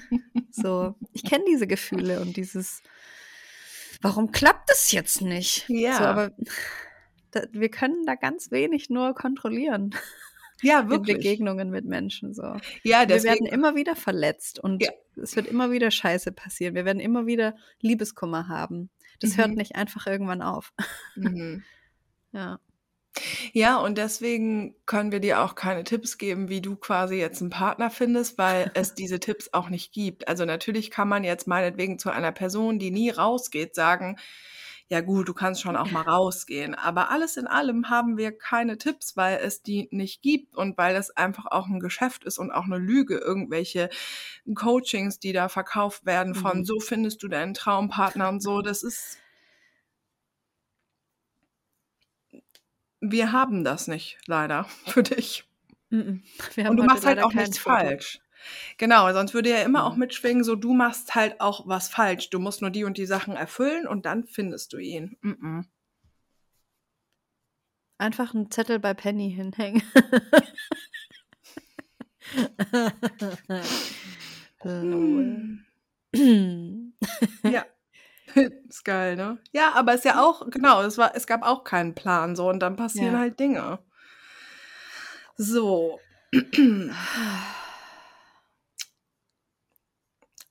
[0.51, 2.83] so, ich kenne diese Gefühle und dieses,
[4.01, 5.65] warum klappt es jetzt nicht?
[5.69, 5.97] Ja.
[5.97, 6.31] So, aber
[7.31, 9.95] da, wir können da ganz wenig nur kontrollieren
[10.61, 11.17] ja, in wirklich.
[11.17, 12.33] Begegnungen mit Menschen.
[12.33, 12.43] So.
[12.43, 13.45] Ja, Wir werden deswegen.
[13.47, 14.91] immer wieder verletzt und Ja.
[15.21, 16.75] es wird immer wieder Scheiße passieren.
[16.75, 18.89] Wir werden immer wieder Liebeskummer haben.
[19.19, 19.55] Das hört Mhm.
[19.55, 20.73] nicht einfach irgendwann auf.
[21.15, 21.63] Mhm.
[22.33, 22.59] Ja.
[23.53, 27.49] Ja, und deswegen können wir dir auch keine Tipps geben, wie du quasi jetzt einen
[27.49, 30.27] Partner findest, weil es diese Tipps auch nicht gibt.
[30.27, 34.17] Also natürlich kann man jetzt meinetwegen zu einer Person, die nie rausgeht, sagen,
[34.89, 36.73] ja gut, du kannst schon auch mal rausgehen.
[36.75, 40.95] Aber alles in allem haben wir keine Tipps, weil es die nicht gibt und weil
[40.95, 43.17] es einfach auch ein Geschäft ist und auch eine Lüge.
[43.17, 43.89] Irgendwelche
[44.55, 46.65] Coachings, die da verkauft werden von Mhm.
[46.65, 49.17] so findest du deinen Traumpartner und so, das ist
[52.99, 55.45] wir haben das nicht, leider, für dich.
[55.89, 57.77] Wir haben Und du machst halt auch nichts Foto.
[57.77, 58.19] falsch.
[58.77, 59.99] Genau, sonst würde ja immer auch Mhm.
[59.99, 62.29] mitschwingen, so du machst halt auch was falsch.
[62.29, 65.17] Du musst nur die und die Sachen erfüllen und dann findest du ihn.
[65.21, 65.65] Mhm.
[67.99, 69.81] Einfach einen Zettel bei Penny hinhängen.
[74.63, 75.59] Lol.
[77.43, 77.65] Ja.
[78.67, 79.37] ist geil, ne?
[79.53, 82.59] Ja, aber ist ja auch, genau, es war, es gab auch keinen Plan so und
[82.59, 83.19] dann passieren Ja.
[83.19, 83.79] halt Dinge.
[85.37, 85.99] So.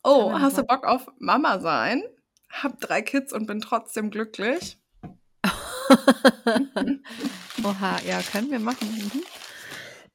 [0.09, 2.01] Oh, hast du Bock auf Mama sein?
[2.49, 4.79] Hab drei Kids und bin trotzdem glücklich.
[7.65, 9.25] Oha, ja, können wir machen.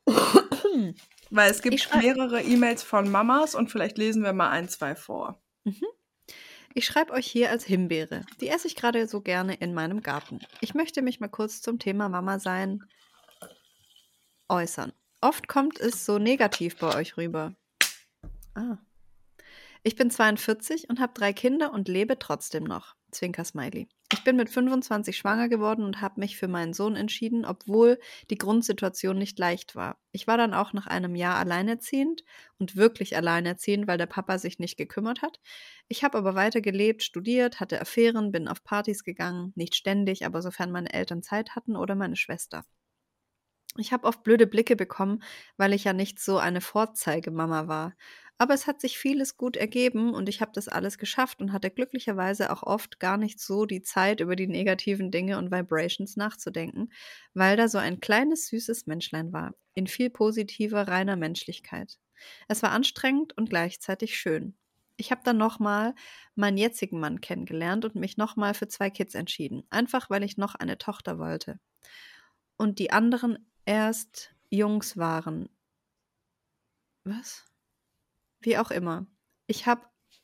[0.07, 0.95] Mhm.
[1.29, 5.43] Weil es gibt mehrere E-Mails von Mamas und vielleicht lesen wir mal ein, zwei vor.
[6.73, 8.25] Ich schreibe euch hier als Himbeere.
[8.39, 10.39] Die esse ich gerade so gerne in meinem Garten.
[10.61, 12.81] Ich möchte mich mal kurz zum Thema Mama sein
[14.47, 14.93] äußern.
[15.19, 17.53] Oft kommt es so negativ bei euch rüber.
[18.55, 18.77] Ah.
[19.83, 22.95] Ich bin 42 und habe drei Kinder und lebe trotzdem noch.
[23.11, 23.87] Zwinker Smiley.
[24.13, 28.37] Ich bin mit 25 schwanger geworden und habe mich für meinen Sohn entschieden, obwohl die
[28.37, 29.97] Grundsituation nicht leicht war.
[30.11, 32.23] Ich war dann auch nach einem Jahr alleinerziehend
[32.59, 35.39] und wirklich alleinerziehend, weil der Papa sich nicht gekümmert hat.
[35.87, 40.43] Ich habe aber weiter gelebt, studiert, hatte Affären, bin auf Partys gegangen, nicht ständig, aber
[40.43, 42.65] sofern meine Eltern Zeit hatten oder meine Schwester.
[43.77, 45.23] Ich habe oft blöde Blicke bekommen,
[45.55, 47.93] weil ich ja nicht so eine Vorzeigemama war.
[48.41, 51.69] Aber es hat sich vieles gut ergeben und ich habe das alles geschafft und hatte
[51.69, 56.91] glücklicherweise auch oft gar nicht so die Zeit, über die negativen Dinge und Vibrations nachzudenken,
[57.35, 61.99] weil da so ein kleines, süßes Menschlein war, in viel positiver, reiner Menschlichkeit.
[62.47, 64.55] Es war anstrengend und gleichzeitig schön.
[64.97, 65.93] Ich habe dann nochmal
[66.33, 70.55] meinen jetzigen Mann kennengelernt und mich nochmal für zwei Kids entschieden, einfach weil ich noch
[70.55, 71.59] eine Tochter wollte.
[72.57, 75.47] Und die anderen erst Jungs waren.
[77.03, 77.45] Was?
[78.41, 79.07] Wie auch immer.
[79.47, 79.81] Ich habe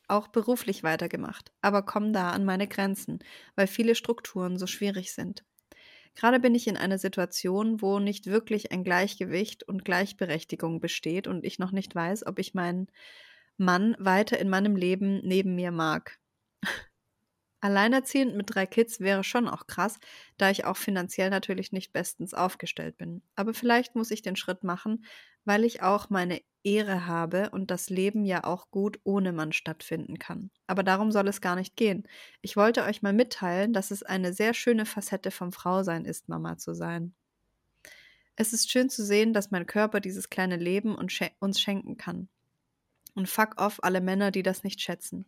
[0.08, 3.18] auch beruflich weitergemacht, aber komme da an meine Grenzen,
[3.56, 5.44] weil viele Strukturen so schwierig sind.
[6.14, 11.44] Gerade bin ich in einer Situation, wo nicht wirklich ein Gleichgewicht und Gleichberechtigung besteht und
[11.44, 12.88] ich noch nicht weiß, ob ich meinen
[13.56, 16.18] Mann weiter in meinem Leben neben mir mag.
[17.60, 19.98] Alleinerziehend mit drei Kids wäre schon auch krass,
[20.36, 23.22] da ich auch finanziell natürlich nicht bestens aufgestellt bin.
[23.34, 25.04] Aber vielleicht muss ich den Schritt machen,
[25.44, 30.18] weil ich auch meine Ehre habe und das Leben ja auch gut ohne Mann stattfinden
[30.18, 30.50] kann.
[30.66, 32.06] Aber darum soll es gar nicht gehen.
[32.42, 36.58] Ich wollte euch mal mitteilen, dass es eine sehr schöne Facette vom Frausein ist, Mama
[36.58, 37.14] zu sein.
[38.36, 42.28] Es ist schön zu sehen, dass mein Körper dieses kleine Leben uns schenken kann.
[43.14, 45.26] Und fuck off alle Männer, die das nicht schätzen.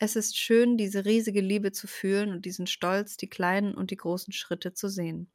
[0.00, 3.96] Es ist schön, diese riesige Liebe zu fühlen und diesen Stolz, die kleinen und die
[3.96, 5.28] großen Schritte zu sehen.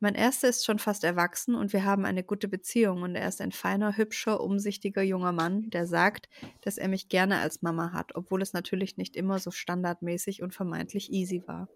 [0.00, 3.40] Mein erster ist schon fast erwachsen und wir haben eine gute Beziehung und er ist
[3.40, 6.28] ein feiner, hübscher, umsichtiger junger Mann, der sagt,
[6.62, 10.52] dass er mich gerne als Mama hat, obwohl es natürlich nicht immer so standardmäßig und
[10.52, 11.68] vermeintlich easy war.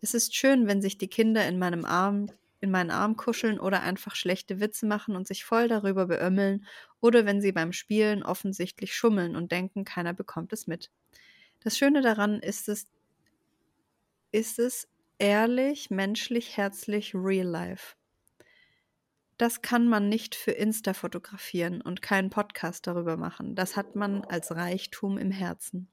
[0.00, 2.30] Es ist schön, wenn sich die Kinder in meinem Arm
[2.60, 6.66] in meinen Arm kuscheln oder einfach schlechte Witze machen und sich voll darüber beömmeln
[7.00, 10.90] oder wenn sie beim Spielen offensichtlich schummeln und denken, keiner bekommt es mit.
[11.60, 12.86] Das Schöne daran ist es,
[14.32, 14.88] ist es
[15.18, 17.96] ehrlich, menschlich, herzlich, real life.
[19.38, 23.54] Das kann man nicht für Insta fotografieren und keinen Podcast darüber machen.
[23.54, 25.90] Das hat man als Reichtum im Herzen.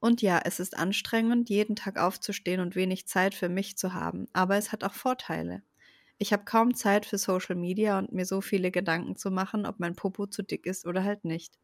[0.00, 4.28] Und ja, es ist anstrengend, jeden Tag aufzustehen und wenig Zeit für mich zu haben,
[4.32, 5.62] aber es hat auch Vorteile.
[6.18, 9.78] Ich habe kaum Zeit für Social Media und mir so viele Gedanken zu machen, ob
[9.78, 11.58] mein Popo zu dick ist oder halt nicht.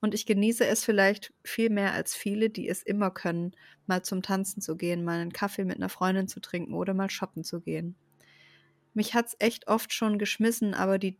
[0.00, 3.54] Und ich genieße es vielleicht viel mehr als viele, die es immer können,
[3.86, 7.10] mal zum Tanzen zu gehen, mal einen Kaffee mit einer Freundin zu trinken oder mal
[7.10, 7.94] shoppen zu gehen.
[8.94, 11.18] Mich hat's echt oft schon geschmissen, aber die,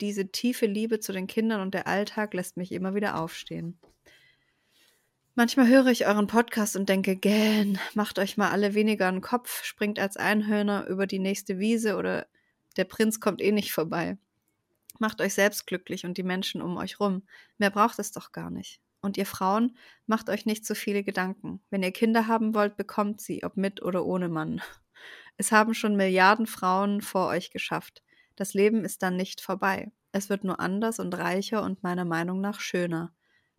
[0.00, 3.78] diese tiefe Liebe zu den Kindern und der Alltag lässt mich immer wieder aufstehen.
[5.38, 9.62] Manchmal höre ich euren Podcast und denke, gähn, macht euch mal alle weniger einen Kopf,
[9.62, 12.26] springt als Einhörner über die nächste Wiese oder
[12.76, 14.18] der Prinz kommt eh nicht vorbei.
[14.98, 17.22] Macht euch selbst glücklich und die Menschen um euch rum.
[17.56, 18.80] Mehr braucht es doch gar nicht.
[19.00, 21.60] Und ihr Frauen, macht euch nicht so viele Gedanken.
[21.70, 24.60] Wenn ihr Kinder haben wollt, bekommt sie, ob mit oder ohne Mann.
[25.36, 28.02] Es haben schon Milliarden Frauen vor euch geschafft.
[28.34, 29.92] Das Leben ist dann nicht vorbei.
[30.10, 33.12] Es wird nur anders und reicher und meiner Meinung nach schöner.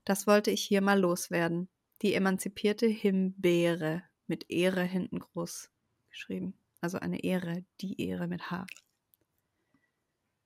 [0.05, 1.69] Das wollte ich hier mal loswerden.
[2.01, 5.69] Die emanzipierte Himbeere mit Ehre hinten groß
[6.09, 6.53] geschrieben.
[6.81, 8.65] Also eine Ehre, die Ehre mit H.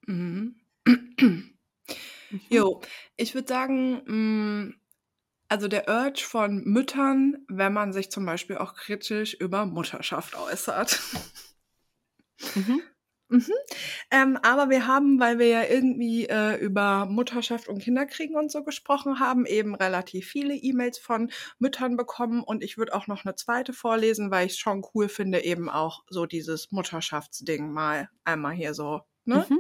[0.07, 0.55] Mhm.
[2.33, 2.41] Mhm.
[2.49, 2.81] Jo,
[3.15, 4.73] ich würde sagen, mh,
[5.49, 10.99] also der Urge von Müttern, wenn man sich zum Beispiel auch kritisch über Mutterschaft äußert.
[12.55, 12.81] Mhm.
[13.33, 13.51] Mhm.
[14.11, 18.63] Ähm, aber wir haben, weil wir ja irgendwie äh, über Mutterschaft und Kinderkriegen und so
[18.63, 22.43] gesprochen haben, eben relativ viele E-Mails von Müttern bekommen.
[22.43, 25.67] Und ich würde auch noch eine zweite vorlesen, weil ich es schon cool finde, eben
[25.67, 29.01] auch so dieses Mutterschaftsding mal einmal hier so.
[29.25, 29.47] Ne?
[29.49, 29.59] Mhm.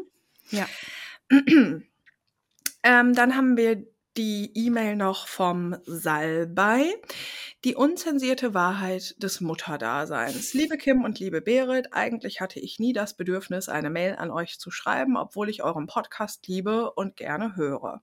[0.51, 0.67] Ja.
[2.85, 3.81] Ähm, dann haben wir
[4.17, 6.93] die E-Mail noch vom Salbei.
[7.65, 10.53] Die unzensierte Wahrheit des Mutterdaseins.
[10.53, 14.59] Liebe Kim und liebe Berit, eigentlich hatte ich nie das Bedürfnis, eine Mail an euch
[14.59, 18.01] zu schreiben, obwohl ich euren Podcast liebe und gerne höre.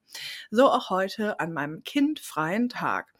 [0.50, 3.12] So auch heute an meinem kindfreien Tag.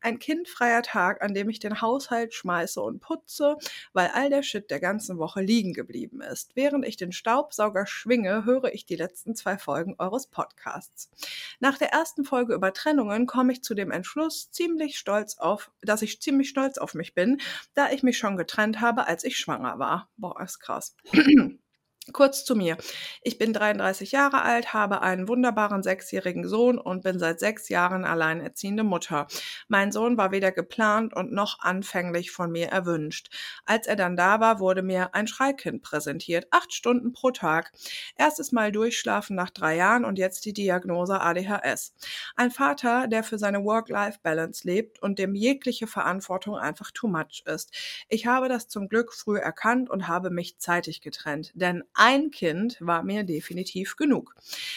[0.00, 3.56] Ein kindfreier Tag, an dem ich den Haushalt schmeiße und putze,
[3.92, 6.54] weil all der Shit der ganzen Woche liegen geblieben ist.
[6.54, 11.10] Während ich den Staubsauger schwinge, höre ich die letzten zwei Folgen eures Podcasts.
[11.58, 16.02] Nach der ersten Folge über Trennungen komme ich zu dem Entschluss, ziemlich stolz auf, dass
[16.02, 17.40] ich ziemlich stolz auf mich bin,
[17.74, 20.10] da ich mich schon getrennt habe, als ich schwanger war.
[20.16, 20.94] Boah, ist krass.
[22.12, 22.76] Kurz zu mir.
[23.22, 28.04] Ich bin 33 Jahre alt, habe einen wunderbaren sechsjährigen Sohn und bin seit sechs Jahren
[28.04, 29.26] alleinerziehende Mutter.
[29.68, 33.30] Mein Sohn war weder geplant und noch anfänglich von mir erwünscht.
[33.66, 36.46] Als er dann da war, wurde mir ein Schreikind präsentiert.
[36.50, 37.72] Acht Stunden pro Tag.
[38.16, 41.94] Erstes Mal durchschlafen nach drei Jahren und jetzt die Diagnose ADHS.
[42.36, 47.74] Ein Vater, der für seine Work-Life-Balance lebt und dem jegliche Verantwortung einfach too much ist.
[48.08, 52.76] Ich habe das zum Glück früh erkannt und habe mich zeitig getrennt, denn ein Kind
[52.80, 54.34] war mir definitiv genug.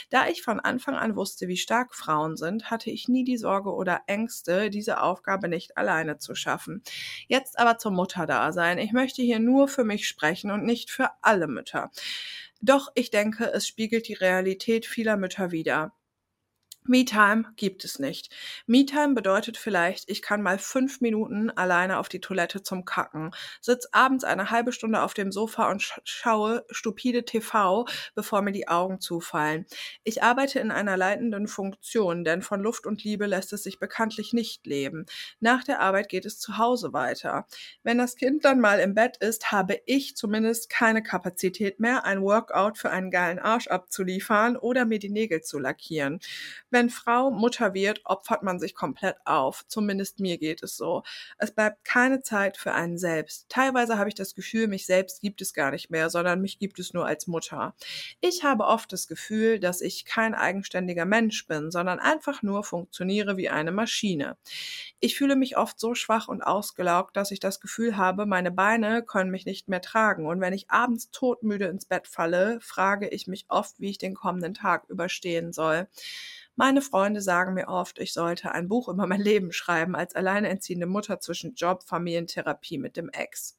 [0.09, 3.73] Da ich von Anfang an wusste, wie stark Frauen sind, hatte ich nie die Sorge
[3.73, 6.81] oder Ängste, diese Aufgabe nicht alleine zu schaffen.
[7.27, 8.79] Jetzt aber zum Mutterdasein.
[8.79, 11.91] Ich möchte hier nur für mich sprechen und nicht für alle Mütter.
[12.61, 15.93] Doch ich denke, es spiegelt die Realität vieler Mütter wider.
[16.87, 18.33] Me-Time gibt es nicht.
[18.65, 23.31] Me-Time bedeutet vielleicht, ich kann mal fünf Minuten alleine auf die Toilette zum Kacken,
[23.61, 27.85] sitz abends eine halbe Stunde auf dem Sofa und sch schaue stupide TV,
[28.15, 29.67] bevor mir die Augen zufallen.
[30.03, 34.33] Ich arbeite in einer leitenden Funktion, denn von Luft und Liebe lässt es sich bekanntlich
[34.33, 35.05] nicht leben.
[35.39, 37.45] Nach der Arbeit geht es zu Hause weiter.
[37.83, 42.23] Wenn das Kind dann mal im Bett ist, habe ich zumindest keine Kapazität mehr, ein
[42.23, 46.19] Workout für einen geilen Arsch abzuliefern oder mir die Nägel zu lackieren.
[46.71, 49.65] Wenn Frau Mutter wird, opfert man sich komplett auf.
[49.67, 51.03] Zumindest mir geht es so.
[51.37, 53.49] Es bleibt keine Zeit für einen selbst.
[53.49, 56.79] Teilweise habe ich das Gefühl, mich selbst gibt es gar nicht mehr, sondern mich gibt
[56.79, 57.75] es nur als Mutter.
[58.21, 63.37] Ich habe oft das Gefühl, dass ich kein eigenständiger Mensch bin, sondern einfach nur funktioniere
[63.37, 64.37] wie eine Maschine.
[65.01, 69.03] Ich fühle mich oft so schwach und ausgelaugt, dass ich das Gefühl habe, meine Beine
[69.03, 70.25] können mich nicht mehr tragen.
[70.25, 74.13] Und wenn ich abends todmüde ins Bett falle, frage ich mich oft, wie ich den
[74.15, 75.87] kommenden Tag überstehen soll.
[76.55, 80.85] Meine Freunde sagen mir oft, ich sollte ein Buch über mein Leben schreiben als alleinerziehende
[80.85, 83.57] Mutter zwischen Job, Familientherapie mit dem Ex.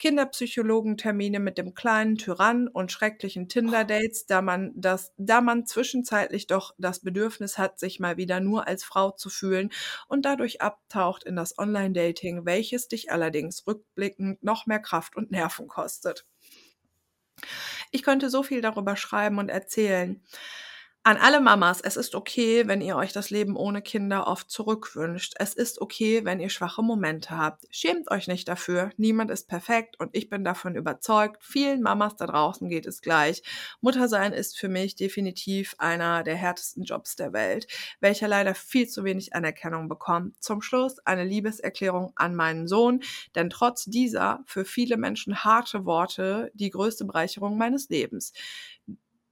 [0.00, 6.74] Kinderpsychologentermine mit dem kleinen Tyrann und schrecklichen Tinder-Dates, da man das, da man zwischenzeitlich doch
[6.78, 9.70] das Bedürfnis hat, sich mal wieder nur als Frau zu fühlen
[10.08, 15.68] und dadurch abtaucht in das Online-Dating, welches dich allerdings rückblickend noch mehr Kraft und Nerven
[15.68, 16.26] kostet.
[17.90, 20.22] Ich könnte so viel darüber schreiben und erzählen.
[21.02, 25.32] An alle Mamas, es ist okay, wenn ihr euch das Leben ohne Kinder oft zurückwünscht.
[25.38, 27.64] Es ist okay, wenn ihr schwache Momente habt.
[27.70, 28.90] Schämt euch nicht dafür.
[28.98, 33.42] Niemand ist perfekt und ich bin davon überzeugt, vielen Mamas da draußen geht es gleich.
[33.80, 37.66] Muttersein ist für mich definitiv einer der härtesten Jobs der Welt,
[38.00, 40.42] welcher leider viel zu wenig Anerkennung bekommt.
[40.42, 43.00] Zum Schluss eine Liebeserklärung an meinen Sohn,
[43.34, 48.34] denn trotz dieser für viele Menschen harte Worte die größte Bereicherung meines Lebens.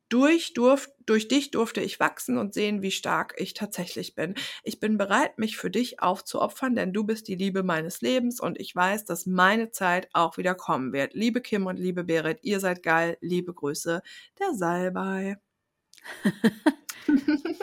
[0.09, 4.35] Durch, durf, durch dich durfte ich wachsen und sehen, wie stark ich tatsächlich bin.
[4.62, 8.59] Ich bin bereit, mich für dich aufzuopfern, denn du bist die Liebe meines Lebens und
[8.60, 11.14] ich weiß, dass meine Zeit auch wieder kommen wird.
[11.14, 13.18] Liebe Kim und liebe Berit, ihr seid geil.
[13.20, 14.02] Liebe Grüße,
[14.39, 15.39] der Salbei.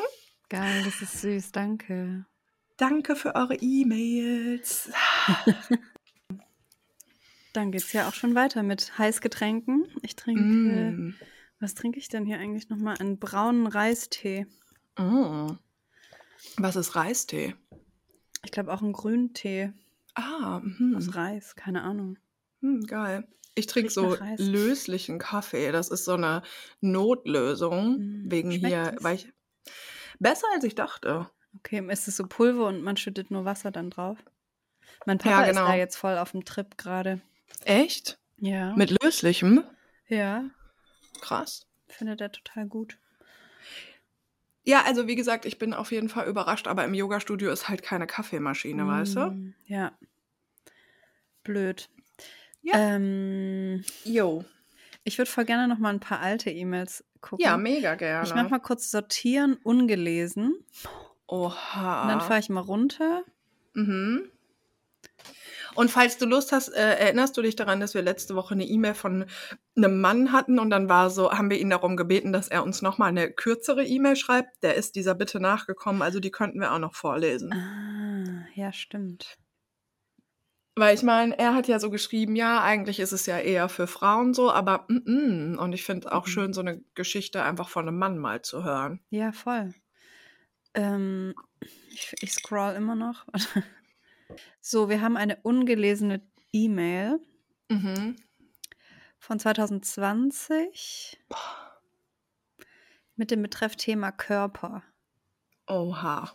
[0.49, 2.25] Geil, das ist süß, danke.
[2.77, 4.91] Danke für eure E-Mails.
[7.53, 9.87] Dann geht's ja auch schon weiter mit Heißgetränken.
[10.01, 11.15] Ich trinke, Mm.
[11.59, 12.97] Was trinke ich denn hier eigentlich nochmal?
[12.99, 14.45] Einen braunen Reistee.
[14.97, 15.51] Mm.
[16.57, 17.55] Was ist Reistee?
[18.43, 19.73] Ich glaube auch einen Grüntee
[20.13, 20.95] Ah, mhm.
[20.95, 22.17] aus Reis, keine Ahnung.
[22.61, 23.27] Hm, geil.
[23.55, 25.71] Ich trinke so löslichen Kaffee.
[25.71, 26.41] Das ist so eine
[26.81, 27.97] Notlösung.
[27.97, 29.31] Mm, Wegen schmeckt hier, weil ich.
[30.19, 31.29] Besser als ich dachte.
[31.57, 34.17] Okay, ist es so Pulver und man schüttet nur Wasser dann drauf?
[35.05, 35.67] Mein Ja, Papa ist genau.
[35.67, 37.21] da jetzt voll auf dem Trip gerade.
[37.63, 38.17] Echt?
[38.37, 38.73] Ja.
[38.75, 39.63] Mit löslichem?
[40.07, 40.45] ja,
[41.21, 41.67] Krass.
[41.87, 42.97] findet er total gut.
[44.63, 47.83] Ja, also wie gesagt, ich bin auf jeden Fall überrascht, aber im Yoga-Studio ist halt
[47.83, 49.19] keine Kaffeemaschine, weißt du?
[49.31, 49.91] Mm, Ja.
[51.43, 51.89] Blöd.
[52.61, 52.73] Ja.
[52.95, 54.43] Ähm, Jo.
[55.03, 57.43] ich würde voll gerne noch mal ein paar alte E-Mails gucken.
[57.45, 58.27] Ja, mega gerne.
[58.27, 60.55] Ich mach mal kurz sortieren, ungelesen.
[61.27, 62.01] Oha.
[62.03, 63.23] Und dann fahre ich mal runter.
[63.73, 64.31] Mhm.
[65.75, 68.65] Und falls du Lust hast, äh, erinnerst du dich daran, dass wir letzte Woche eine
[68.65, 69.25] E-Mail von
[69.75, 72.81] einem Mann hatten und dann war so, haben wir ihn darum gebeten, dass er uns
[72.81, 74.63] nochmal eine kürzere E-Mail schreibt.
[74.63, 77.53] Der ist dieser Bitte nachgekommen, also die könnten wir auch noch vorlesen.
[77.53, 79.37] Ah, ja, stimmt.
[80.77, 83.87] Weil ich meine, er hat ja so geschrieben, ja, eigentlich ist es ja eher für
[83.87, 85.59] Frauen so, aber mm, mm.
[85.59, 86.31] und ich finde auch Mhm.
[86.31, 88.99] schön, so eine Geschichte einfach von einem Mann mal zu hören.
[89.09, 89.73] Ja, voll.
[90.73, 91.33] Ähm,
[91.91, 93.25] ich, ich scroll immer noch.
[94.61, 96.21] so, wir haben eine ungelesene
[96.51, 97.19] E-Mail
[97.69, 98.15] Mhm.
[99.17, 101.19] von 2020
[103.15, 104.83] mit dem Betreff Thema Körper.
[105.67, 106.31] Oha.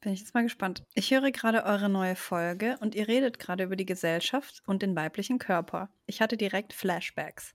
[0.00, 0.84] Bin ich jetzt mal gespannt.
[0.94, 4.96] Ich höre gerade eure neue Folge und ihr redet gerade über die Gesellschaft und den
[4.96, 5.90] weiblichen Körper.
[6.06, 7.54] Ich hatte direkt Flashbacks.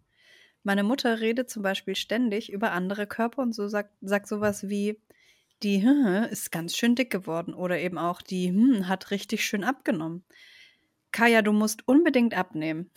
[0.63, 5.01] Meine Mutter redet zum Beispiel ständig über andere Körper und so sagt, sagt sowas wie,
[5.61, 9.63] die hm, ist ganz schön dick geworden oder eben auch die hm, hat richtig schön
[9.63, 10.25] abgenommen.
[11.11, 12.89] Kaya, du musst unbedingt abnehmen.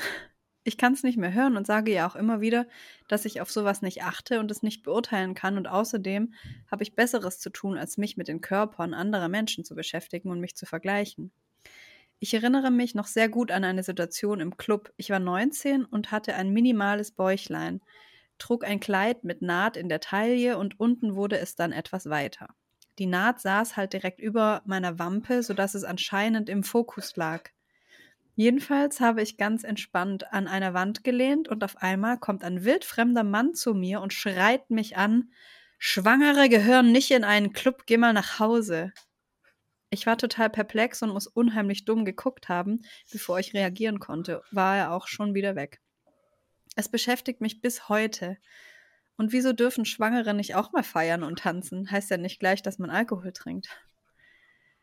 [0.65, 2.67] Ich kann es nicht mehr hören und sage ja auch immer wieder,
[3.07, 5.59] dass ich auf sowas nicht achte und es nicht beurteilen kann.
[5.59, 6.35] Und außerdem
[6.69, 10.41] habe ich Besseres zu tun, als mich mit den Körpern anderer Menschen zu beschäftigen und
[10.41, 11.31] mich zu vergleichen.
[12.19, 14.93] Ich erinnere mich noch sehr gut an eine Situation im Club.
[14.97, 17.81] Ich war 19 und hatte ein minimales Bäuchlein,
[18.39, 22.49] trug ein Kleid mit Naht in der Taille und unten wurde es dann etwas weiter.
[22.99, 27.51] Die Naht saß halt direkt über meiner Wampe, sodass es anscheinend im Fokus lag.
[28.35, 33.25] Jedenfalls habe ich ganz entspannt an einer Wand gelehnt und auf einmal kommt ein wildfremder
[33.25, 35.31] Mann zu mir und schreit mich an,
[35.79, 38.93] Schwangere gehören nicht in einen Club, geh mal nach Hause.
[39.91, 42.81] Ich war total perplex und muss unheimlich dumm geguckt haben,
[43.11, 45.81] bevor ich reagieren konnte, war er auch schon wieder weg.
[46.77, 48.37] Es beschäftigt mich bis heute.
[49.17, 51.91] Und wieso dürfen Schwangere nicht auch mal feiern und tanzen?
[51.91, 53.69] Heißt ja nicht gleich, dass man Alkohol trinkt.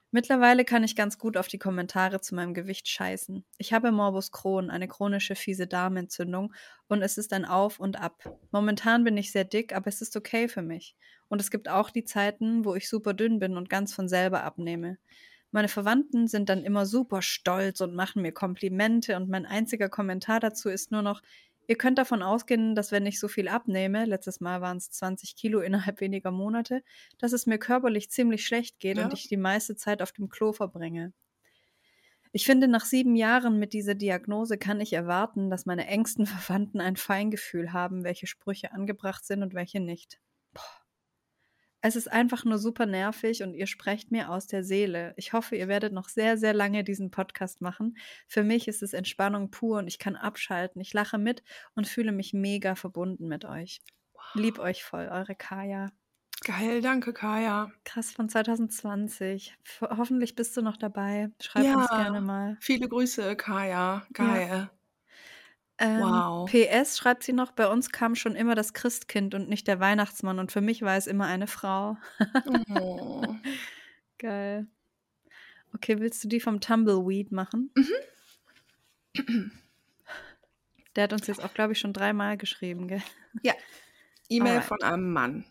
[0.10, 3.46] Mittlerweile kann ich ganz gut auf die Kommentare zu meinem Gewicht scheißen.
[3.58, 6.54] Ich habe Morbus Crohn, eine chronische fiese Darmentzündung
[6.88, 8.24] und es ist ein Auf und Ab.
[8.52, 10.96] Momentan bin ich sehr dick, aber es ist okay für mich.
[11.30, 14.44] Und es gibt auch die Zeiten, wo ich super dünn bin und ganz von selber
[14.44, 14.98] abnehme.
[15.50, 20.40] Meine Verwandten sind dann immer super stolz und machen mir Komplimente und mein einziger Kommentar
[20.40, 21.22] dazu ist nur noch,
[21.68, 25.36] ihr könnt davon ausgehen, dass wenn ich so viel abnehme, letztes Mal waren es 20
[25.36, 26.84] Kilo innerhalb weniger Monate,
[27.20, 29.06] dass es mir körperlich ziemlich schlecht geht Ja.
[29.06, 31.14] und ich die meiste Zeit auf dem Klo verbringe.
[32.32, 36.82] Ich finde, nach sieben Jahren mit dieser Diagnose kann ich erwarten, dass meine engsten Verwandten
[36.82, 40.20] ein Feingefühl haben, welche Sprüche angebracht sind und welche nicht.
[40.54, 40.83] Boah.
[41.86, 45.14] Es ist einfach nur super nervig und ihr sprecht mir aus der Seele.
[45.18, 47.98] Ich hoffe, ihr werdet noch sehr, sehr lange diesen Podcast machen.
[48.26, 50.82] Für mich ist es Entspannung pur und ich kann abschalten.
[50.82, 51.44] Ich lache mit
[51.76, 53.82] und fühle mich mega verbunden mit euch.
[54.34, 55.90] Lieb euch voll, eure Kaya.
[56.46, 57.70] Geil, danke, Kaya.
[57.84, 59.54] Krass von 2020.
[59.66, 61.32] F- Hoffentlich bist du noch dabei.
[61.42, 62.04] Schreib uns Ja.
[62.04, 62.58] gerne mal.
[62.62, 64.06] Viele Grüße, Kaya.
[64.14, 64.70] Geil.
[65.80, 66.50] Ähm, Wow.
[66.50, 70.40] PS schreibt sie noch, bei uns kam schon immer das Christkind und nicht der Weihnachtsmann
[70.40, 71.98] und für mich war es immer eine Frau.
[72.70, 73.24] Oh.
[74.20, 74.68] Geil.
[75.74, 77.72] Okay, willst du die vom Tumbleweed machen?
[80.96, 83.02] Der hat uns jetzt auch, glaube ich, schon dreimal geschrieben, gell?
[84.30, 84.68] E-Mail Alright.
[84.68, 85.46] von einem Mann.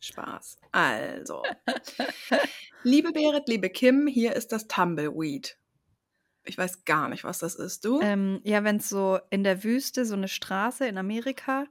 [0.00, 0.58] Spaß.
[0.72, 1.44] Also.
[2.82, 5.56] liebe Berit, liebe Kim, hier ist das Tumbleweed.
[6.46, 7.84] Ich weiß gar nicht, was das ist.
[7.84, 8.02] Du?
[8.02, 11.66] Ähm, ja, wenn es so in der Wüste, so eine Straße in Amerika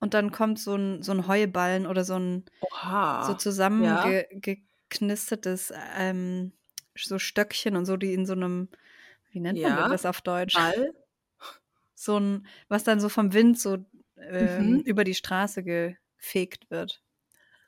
[0.00, 2.94] und dann kommt so ein, so ein Heuballen oder so ein Oha.
[3.20, 3.34] so
[3.76, 4.14] ja.
[4.94, 6.52] zusammengeknistetes ähm,
[6.96, 8.68] so Stöckchen und so, die in so einem,
[9.32, 9.76] wie nennt man Ja.
[9.76, 10.74] denn das auf Deutsch?
[10.74, 10.92] Ball.
[11.94, 13.78] So ein, was dann so vom Wind so
[14.16, 14.84] ähm, Mhm.
[14.84, 17.02] über die Straße gefegt wird.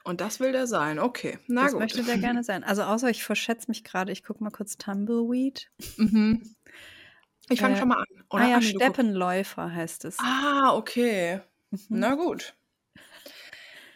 [0.05, 0.99] Und das will der sein.
[0.99, 1.81] Okay, na das gut.
[1.81, 2.65] möchte der gerne sein.
[2.65, 4.13] Also außer ich verschätze mich gerade.
[4.13, 5.71] Ich gucke mal kurz Tumbleweed.
[5.99, 6.55] Mhm.
[7.51, 8.07] Ich fange Äh, schon mal an.
[8.31, 8.45] Oder?
[8.45, 10.19] ah ja, Steppenläufer heißt es.
[10.21, 11.41] Ah, okay.
[11.71, 11.79] Mhm.
[11.89, 12.55] Na gut.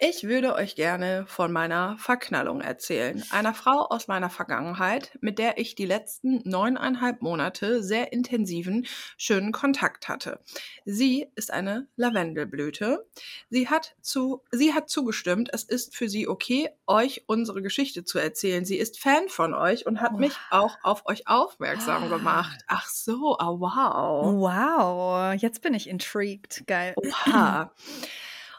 [0.07, 3.25] Ich würde euch gerne von meiner Verknallung erzählen.
[3.31, 8.87] Einer Frau aus meiner Vergangenheit, mit der ich die letzten neuneinhalb Monate sehr intensiven,
[9.17, 10.41] schönen Kontakt hatte.
[10.85, 13.07] Sie ist eine Lavendelblüte.
[13.49, 18.19] Sie hat, zu, sie hat zugestimmt, es ist für sie okay, euch unsere Geschichte zu
[18.19, 18.67] erzählen.
[18.67, 22.61] Sie ist Fan von euch und hat mich auch auf euch aufmerksam gemacht.
[22.67, 24.35] Ach so, ah, wow.
[24.35, 26.67] Wow, jetzt bin ich intrigued.
[26.67, 26.93] Geil.
[26.97, 27.73] Oha.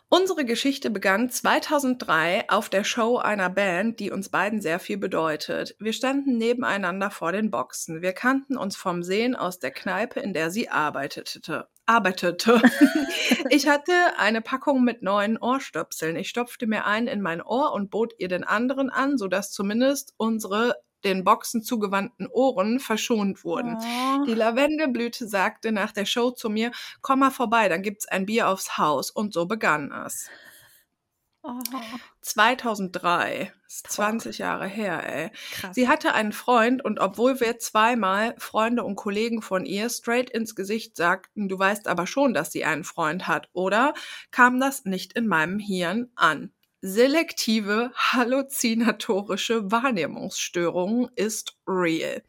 [0.07, 5.75] Unsere Geschichte begann 2003 auf der Show einer Band, die uns beiden sehr viel bedeutet.
[5.79, 8.03] Wir standen nebeneinander vor den Boxen.
[8.03, 11.67] Wir kannten uns vom Sehen aus der Kneipe, in der sie arbeitete.
[11.87, 12.61] Arbeitete.
[13.49, 16.15] ich hatte eine Packung mit neuen Ohrstöpseln.
[16.17, 20.13] Ich stopfte mir einen in mein Ohr und bot ihr den anderen an, sodass zumindest
[20.17, 20.75] unsere
[21.05, 23.77] den Boxen zugewandten Ohren verschont wurden.
[23.77, 24.25] Oh.
[24.25, 26.71] Die Lavendelblüte sagte nach der Show zu mir,
[27.01, 29.11] komm mal vorbei, dann gibt's ein Bier aufs Haus.
[29.11, 30.29] Und so begann es.
[31.47, 31.61] Oh,
[32.21, 35.31] 2003, ist 20 Jahre her, ey.
[35.51, 35.75] krass.
[35.75, 40.55] Sie hatte einen Freund und obwohl wir zweimal Freunde und Kollegen von ihr straight ins
[40.55, 43.93] Gesicht sagten, du weißt aber schon, dass sie einen Freund hat, oder?
[44.31, 46.51] kam das nicht in meinem Hirn an.
[46.87, 52.21] Selektive halluzinatorische Wahrnehmungsstörung ist real.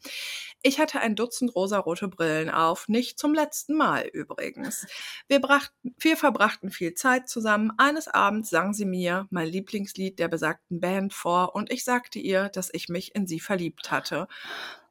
[0.62, 4.86] Ich hatte ein Dutzend rosarote Brillen auf, nicht zum letzten Mal übrigens.
[5.28, 7.70] Wir, brachten, wir verbrachten viel Zeit zusammen.
[7.76, 12.48] Eines Abends sang sie mir mein Lieblingslied der besagten Band vor und ich sagte ihr,
[12.48, 14.26] dass ich mich in sie verliebt hatte.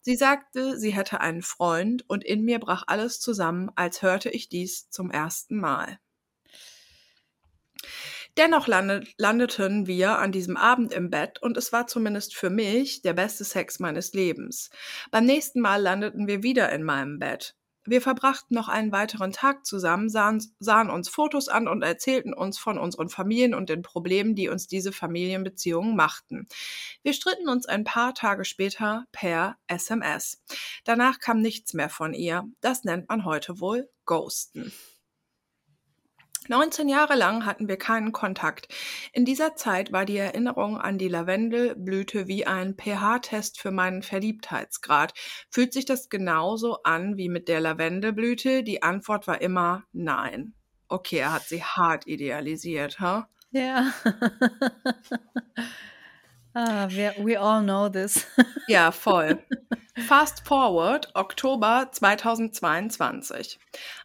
[0.01, 4.47] Sie sagte, sie hätte einen Freund und in mir brach alles zusammen, als hörte ich
[4.47, 5.97] dies zum ersten Mal.
[8.37, 13.01] Dennoch landet, landeten wir an diesem Abend im Bett und es war zumindest für mich
[13.01, 14.69] der beste Sex meines Lebens.
[15.09, 17.55] Beim nächsten Mal landeten wir wieder in meinem Bett.
[17.87, 22.57] Wir verbrachten noch einen weiteren Tag zusammen, sahen, sahen uns Fotos an und erzählten uns
[22.57, 26.47] von unseren Familien und den Problemen, die uns diese Familienbeziehungen machten.
[27.03, 30.41] Wir stritten uns ein paar Tage später per SMS.
[30.83, 32.43] Danach kam nichts mehr von ihr.
[32.59, 34.73] Das nennt man heute wohl Ghosten.
[36.47, 38.67] 19 Jahre lang hatten wir keinen Kontakt.
[39.13, 45.13] In dieser Zeit war die Erinnerung an die Lavendelblüte wie ein pH-Test für meinen Verliebtheitsgrad.
[45.49, 48.63] Fühlt sich das genauso an wie mit der Lavendelblüte?
[48.63, 50.53] Die Antwort war immer nein.
[50.87, 53.27] Okay, er hat sie hart idealisiert, ha?
[53.51, 53.91] Ja.
[56.53, 58.27] ah, wir, we all know this.
[58.67, 59.43] Ja, voll.
[59.97, 63.59] Fast forward, Oktober 2022.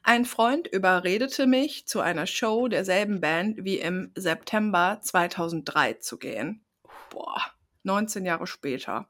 [0.05, 6.65] Ein Freund überredete mich, zu einer Show derselben Band wie im September 2003 zu gehen.
[7.11, 7.43] Boah,
[7.83, 9.09] 19 Jahre später.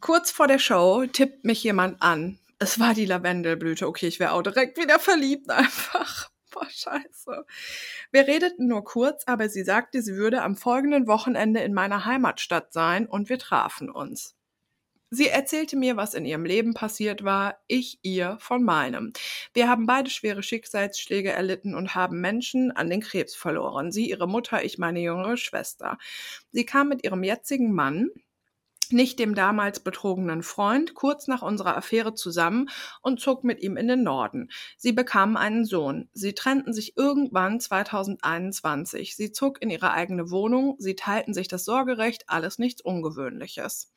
[0.00, 2.38] Kurz vor der Show tippt mich jemand an.
[2.58, 3.88] Es war die Lavendelblüte.
[3.88, 6.30] Okay, ich wäre auch direkt wieder verliebt einfach.
[6.50, 7.46] Boah, scheiße.
[8.12, 12.74] Wir redeten nur kurz, aber sie sagte, sie würde am folgenden Wochenende in meiner Heimatstadt
[12.74, 14.37] sein und wir trafen uns.
[15.10, 19.14] Sie erzählte mir, was in ihrem Leben passiert war, ich ihr von meinem.
[19.54, 23.90] Wir haben beide schwere Schicksalsschläge erlitten und haben Menschen an den Krebs verloren.
[23.90, 25.96] Sie, ihre Mutter, ich, meine jüngere Schwester.
[26.52, 28.10] Sie kam mit ihrem jetzigen Mann,
[28.90, 32.68] nicht dem damals betrogenen Freund, kurz nach unserer Affäre zusammen
[33.00, 34.50] und zog mit ihm in den Norden.
[34.76, 36.10] Sie bekamen einen Sohn.
[36.12, 39.16] Sie trennten sich irgendwann 2021.
[39.16, 40.76] Sie zog in ihre eigene Wohnung.
[40.78, 43.92] Sie teilten sich das Sorgerecht, alles nichts Ungewöhnliches.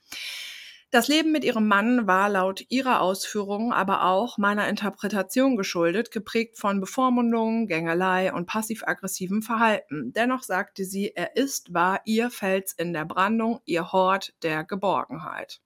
[0.92, 6.58] Das Leben mit ihrem Mann war laut ihrer Ausführungen aber auch meiner Interpretation geschuldet, geprägt
[6.58, 10.12] von Bevormundung, Gängelei und passiv-aggressivem Verhalten.
[10.12, 15.62] Dennoch sagte sie, er ist, war ihr Fels in der Brandung, ihr Hort der Geborgenheit.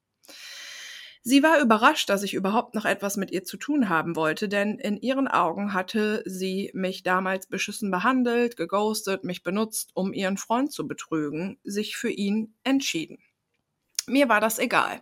[1.23, 4.77] Sie war überrascht, dass ich überhaupt noch etwas mit ihr zu tun haben wollte, denn
[4.77, 10.71] in ihren Augen hatte sie mich damals beschissen behandelt, geghostet, mich benutzt, um ihren Freund
[10.71, 13.17] zu betrügen, sich für ihn entschieden.
[14.07, 15.01] Mir war das egal.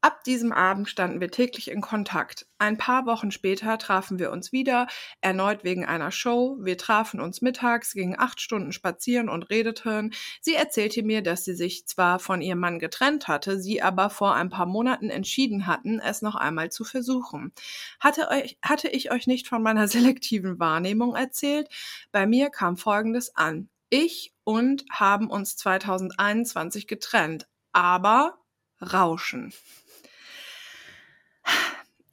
[0.00, 2.46] Ab diesem Abend standen wir täglich in Kontakt.
[2.58, 4.86] Ein paar Wochen später trafen wir uns wieder,
[5.20, 6.56] erneut wegen einer Show.
[6.60, 10.14] Wir trafen uns mittags, gingen acht Stunden spazieren und redeten.
[10.40, 14.36] Sie erzählte mir, dass sie sich zwar von ihrem Mann getrennt hatte, sie aber vor
[14.36, 17.52] ein paar Monaten entschieden hatten, es noch einmal zu versuchen.
[17.98, 21.68] Hatte, euch, hatte ich euch nicht von meiner selektiven Wahrnehmung erzählt?
[22.12, 23.68] Bei mir kam Folgendes an.
[23.90, 27.48] Ich und haben uns 2021 getrennt,
[27.78, 28.36] aber
[28.82, 29.54] Rauschen.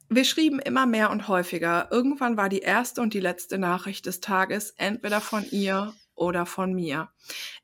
[0.08, 1.88] Wir schrieben immer mehr und häufiger.
[1.90, 6.72] Irgendwann war die erste und die letzte Nachricht des Tages entweder von ihr oder von
[6.72, 7.10] mir.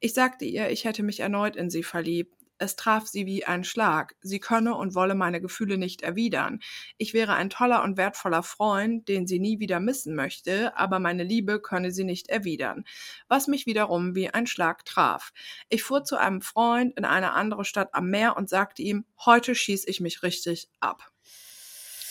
[0.01, 2.35] Ich sagte ihr, ich hätte mich erneut in sie verliebt.
[2.63, 4.15] Es traf sie wie ein Schlag.
[4.21, 6.61] Sie könne und wolle meine Gefühle nicht erwidern.
[6.97, 11.25] Ich wäre ein toller und wertvoller Freund, den sie nie wieder missen möchte, aber meine
[11.25, 12.85] Liebe könne sie nicht erwidern.
[13.27, 15.33] Was mich wiederum wie ein Schlag traf.
[15.71, 19.57] Ich fuhr zu einem Freund in eine andere Stadt am Meer und sagte ihm, heute
[19.57, 21.11] schieß ich mich richtig ab.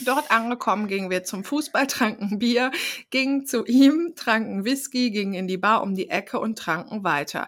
[0.03, 2.72] Dort angekommen gingen wir zum Fußball, tranken Bier,
[3.10, 7.48] gingen zu ihm, tranken Whisky, gingen in die Bar um die Ecke und tranken weiter.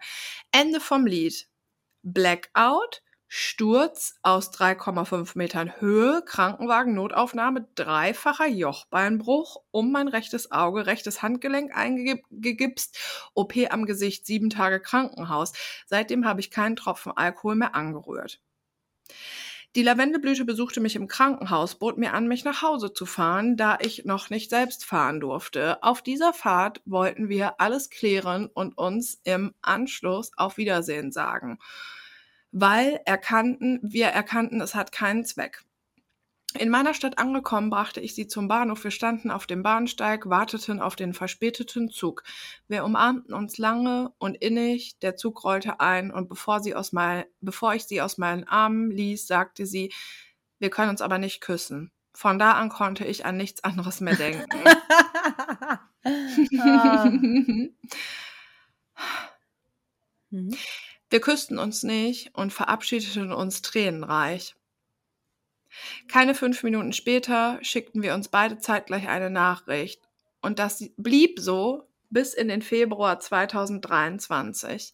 [0.54, 1.50] Ende vom Lied.
[2.04, 11.22] Blackout, Sturz aus 3,5 Metern Höhe, Krankenwagen, Notaufnahme, dreifacher Jochbeinbruch, um mein rechtes Auge, rechtes
[11.24, 12.98] Handgelenk eingegipst,
[13.34, 15.54] OP am Gesicht, sieben Tage Krankenhaus.
[15.88, 18.40] Seitdem habe ich keinen Tropfen Alkohol mehr angerührt.
[19.76, 23.80] Die Lavendelblüte besuchte mich im Krankenhaus, bot mir an, mich nach Hause zu fahren, da
[23.82, 25.82] ich noch nicht selbst fahren durfte.
[25.82, 31.58] Auf dieser Fahrt wollten wir alles klären und uns im Anschluss auf Wiedersehen sagen,
[32.52, 35.64] weil erkannten, wir erkannten, es hat keinen Zweck.
[36.58, 38.84] In meiner Stadt angekommen, brachte ich sie zum Bahnhof.
[38.84, 42.24] Wir standen auf dem Bahnsteig, warteten auf den verspäteten Zug.
[42.68, 45.00] Wir umarmten uns lange und innig.
[45.00, 48.92] Der Zug rollte ein und bevor, sie aus mein, bevor ich sie aus meinen Armen
[48.92, 49.92] ließ, sagte sie,
[50.60, 51.92] wir können uns aber nicht küssen.
[52.14, 54.46] Von da an konnte ich an nichts anderes mehr denken.
[56.60, 57.10] Ah.
[61.10, 64.56] Wir küssten uns nicht und verabschiedeten uns tränenreich.
[66.08, 70.02] Keine fünf Minuten später schickten wir uns beide zeitgleich eine Nachricht.
[70.42, 74.94] Und das blieb so bis in den Februar 2023.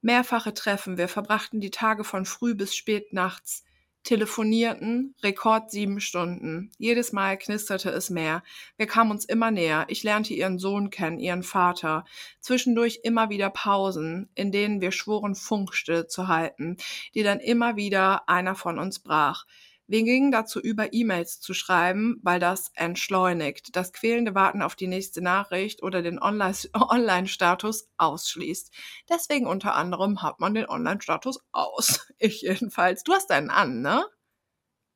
[0.00, 3.64] Mehrfache Treffen, wir verbrachten die Tage von früh bis spät nachts,
[4.02, 6.72] telefonierten, Rekord sieben Stunden.
[6.76, 8.42] Jedes Mal knisterte es mehr.
[8.76, 9.86] Wir kamen uns immer näher.
[9.88, 12.04] Ich lernte ihren Sohn kennen, ihren Vater.
[12.40, 16.76] Zwischendurch immer wieder Pausen, in denen wir schworen, Funkstill zu halten,
[17.14, 19.46] die dann immer wieder einer von uns brach.
[19.86, 24.86] Wir gingen dazu über, E-Mails zu schreiben, weil das entschleunigt, das quälende Warten auf die
[24.86, 28.72] nächste Nachricht oder den Online- Online-Status ausschließt.
[29.08, 32.06] Deswegen unter anderem hat man den Online-Status aus.
[32.18, 33.02] Ich jedenfalls.
[33.02, 34.06] Du hast deinen an, ne?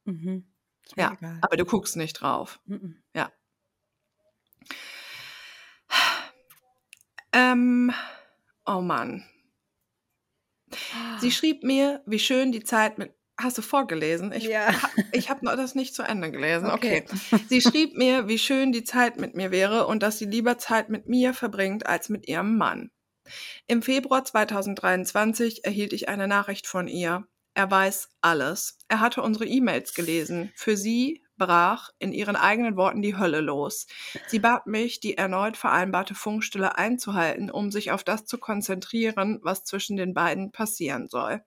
[0.04, 0.46] Mhm.
[0.94, 1.38] Ja, egal.
[1.42, 2.60] aber du guckst nicht drauf.
[2.66, 3.02] Mhm.
[3.14, 3.32] Ja.
[7.32, 7.92] Ähm,
[8.64, 9.24] oh Mann.
[11.18, 13.12] Sie schrieb mir, wie schön die Zeit mit.
[13.38, 14.32] Hast du vorgelesen?
[14.32, 14.68] Ich, Ja.
[14.82, 16.70] ha- ich habe das nicht zu Ende gelesen.
[16.70, 17.04] Okay.
[17.30, 17.40] Okay.
[17.48, 20.88] Sie schrieb mir, wie schön die Zeit mit mir wäre und dass sie lieber Zeit
[20.88, 22.90] mit mir verbringt als mit ihrem Mann.
[23.66, 27.26] Im Februar 2023 erhielt ich eine Nachricht von ihr.
[27.54, 28.78] Er weiß alles.
[28.88, 30.52] Er hatte unsere E-Mails gelesen.
[30.54, 33.86] Für sie brach in ihren eigenen Worten die Hölle los.
[34.28, 39.64] Sie bat mich, die erneut vereinbarte Funkstille einzuhalten, um sich auf das zu konzentrieren, was
[39.64, 41.42] zwischen den beiden passieren soll.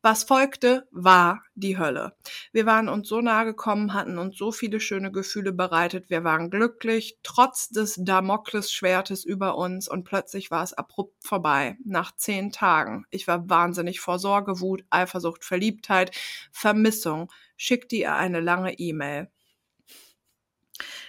[0.00, 2.14] Was folgte, war die Hölle.
[2.52, 6.50] Wir waren uns so nahe gekommen, hatten uns so viele schöne Gefühle bereitet, wir waren
[6.50, 11.76] glücklich, trotz des Damoklesschwertes über uns und plötzlich war es abrupt vorbei.
[11.84, 13.06] Nach zehn Tagen.
[13.10, 16.16] Ich war wahnsinnig vor Sorge, Wut, Eifersucht, Verliebtheit,
[16.52, 17.32] Vermissung.
[17.56, 19.28] Schickte ihr eine lange E-Mail.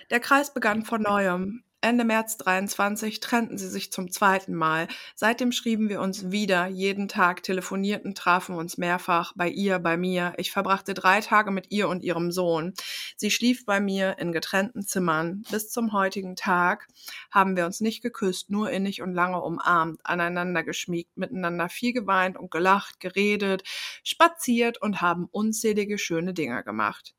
[0.10, 1.64] Der Kreis begann von neuem.
[1.82, 4.90] Ende März 23 trennten sie sich zum zweiten Mal.
[5.16, 10.34] Seitdem schrieben wir uns wieder, jeden Tag telefonierten, trafen uns mehrfach, bei ihr, bei mir.
[10.36, 12.74] Ich verbrachte drei Tage mit ihr und ihrem Sohn.
[13.16, 15.44] Sie schlief bei mir in getrennten Zimmern.
[15.52, 16.86] Bis zum heutigen Tag
[17.32, 22.38] haben wir uns nicht geküsst, nur innig und lange umarmt, aneinander geschmiegt, miteinander viel geweint
[22.38, 23.64] und gelacht, geredet,
[24.04, 27.16] spaziert und haben unzählige schöne Dinge gemacht.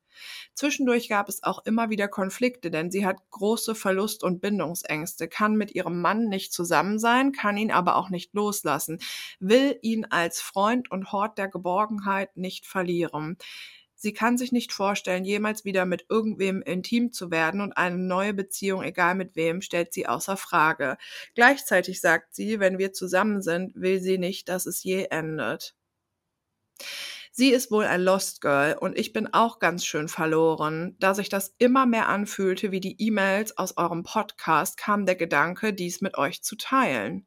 [0.55, 5.57] Zwischendurch gab es auch immer wieder Konflikte, denn sie hat große Verlust- und Bindungsängste, kann
[5.57, 8.99] mit ihrem Mann nicht zusammen sein, kann ihn aber auch nicht loslassen,
[9.39, 13.37] will ihn als Freund und Hort der Geborgenheit nicht verlieren.
[14.03, 18.33] Sie kann sich nicht vorstellen, jemals wieder mit irgendwem intim zu werden und eine neue
[18.33, 20.97] Beziehung, egal mit wem, stellt sie außer Frage.
[21.35, 25.75] Gleichzeitig sagt sie, wenn wir zusammen sind, will sie nicht, dass es je endet.
[27.33, 30.97] Sie ist wohl ein Lost Girl und ich bin auch ganz schön verloren.
[30.99, 35.73] Da sich das immer mehr anfühlte wie die E-Mails aus eurem Podcast, kam der Gedanke,
[35.73, 37.27] dies mit euch zu teilen.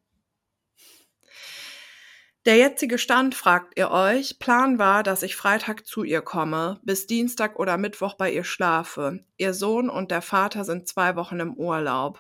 [2.46, 4.38] Der jetzige Stand, fragt ihr euch.
[4.38, 9.24] Plan war, dass ich Freitag zu ihr komme, bis Dienstag oder Mittwoch bei ihr schlafe.
[9.38, 12.20] Ihr Sohn und der Vater sind zwei Wochen im Urlaub.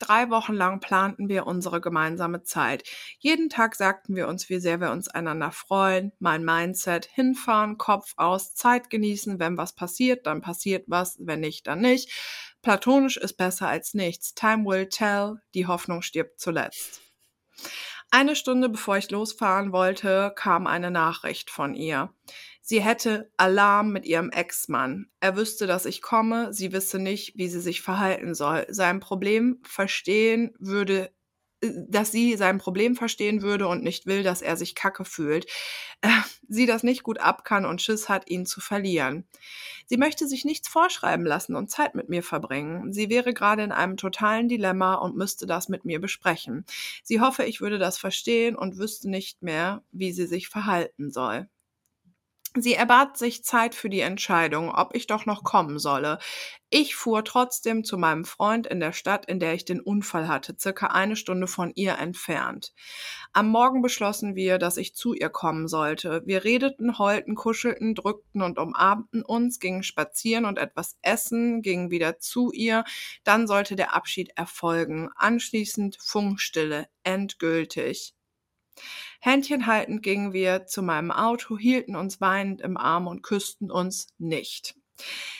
[0.00, 2.84] Drei Wochen lang planten wir unsere gemeinsame Zeit.
[3.18, 6.12] Jeden Tag sagten wir uns, wie sehr wir uns einander freuen.
[6.18, 9.38] Mein Mindset, hinfahren, Kopf aus, Zeit genießen.
[9.38, 11.18] Wenn was passiert, dann passiert was.
[11.20, 12.10] Wenn nicht, dann nicht.
[12.62, 14.34] Platonisch ist besser als nichts.
[14.34, 15.36] Time will tell.
[15.52, 17.02] Die Hoffnung stirbt zuletzt.
[18.10, 22.12] Eine Stunde bevor ich losfahren wollte, kam eine Nachricht von ihr.
[22.70, 25.08] Sie hätte Alarm mit ihrem Ex-Mann.
[25.18, 28.64] Er wüsste, dass ich komme, sie wisse nicht, wie sie sich verhalten soll.
[28.68, 31.10] Sein Problem verstehen würde,
[31.62, 35.46] äh, dass sie sein Problem verstehen würde und nicht will, dass er sich kacke fühlt.
[36.00, 36.10] Äh,
[36.48, 39.26] sie das nicht gut ab kann und Schiss hat, ihn zu verlieren.
[39.86, 42.92] Sie möchte sich nichts vorschreiben lassen und Zeit mit mir verbringen.
[42.92, 46.64] Sie wäre gerade in einem totalen Dilemma und müsste das mit mir besprechen.
[47.02, 51.48] Sie hoffe, ich würde das verstehen und wüsste nicht mehr, wie sie sich verhalten soll.
[52.56, 56.18] Sie erbat sich Zeit für die Entscheidung, ob ich doch noch kommen solle.
[56.68, 60.56] Ich fuhr trotzdem zu meinem Freund in der Stadt, in der ich den Unfall hatte,
[60.58, 62.72] circa eine Stunde von ihr entfernt.
[63.32, 66.22] Am Morgen beschlossen wir, dass ich zu ihr kommen sollte.
[66.26, 72.18] Wir redeten, heulten, kuschelten, drückten und umarmten uns, gingen spazieren und etwas essen, gingen wieder
[72.18, 72.82] zu ihr.
[73.22, 75.08] Dann sollte der Abschied erfolgen.
[75.14, 78.12] Anschließend Funkstille, endgültig.
[79.20, 84.08] Händchen haltend gingen wir zu meinem Auto, hielten uns weinend im Arm und küssten uns
[84.18, 84.74] nicht.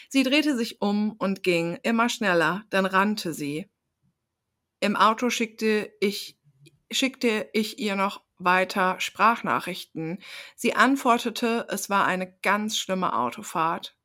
[0.09, 3.71] Sie drehte sich um und ging immer schneller, dann rannte sie.
[4.81, 6.39] Im Auto schickte ich,
[6.91, 10.19] schickte ich ihr noch weiter Sprachnachrichten.
[10.57, 13.97] Sie antwortete, es war eine ganz schlimme Autofahrt.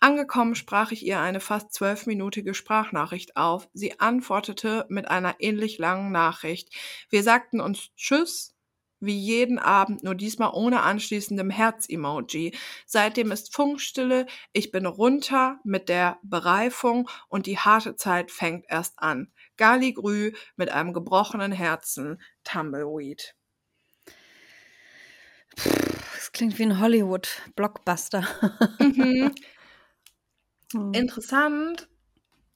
[0.00, 3.68] Angekommen sprach ich ihr eine fast zwölfminütige Sprachnachricht auf.
[3.72, 6.72] Sie antwortete mit einer ähnlich langen Nachricht.
[7.10, 8.54] Wir sagten uns Tschüss,
[9.00, 12.56] wie jeden Abend, nur diesmal ohne anschließendem Herz-Emoji.
[12.86, 18.98] Seitdem ist Funkstille, ich bin runter mit der Bereifung und die harte Zeit fängt erst
[18.98, 19.32] an.
[19.56, 23.34] Galigrü mit einem gebrochenen Herzen, Tumbleweed.
[26.14, 28.26] Das klingt wie ein Hollywood-Blockbuster.
[28.78, 29.34] Mhm.
[30.72, 30.92] Hm.
[30.92, 31.88] Interessant.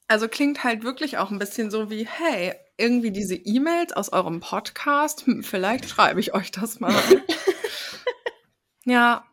[0.08, 4.40] Also klingt halt wirklich auch ein bisschen so wie, hey, irgendwie diese E-Mails aus eurem
[4.40, 6.94] Podcast, hm, vielleicht schreibe ich euch das mal.
[8.84, 9.24] ja,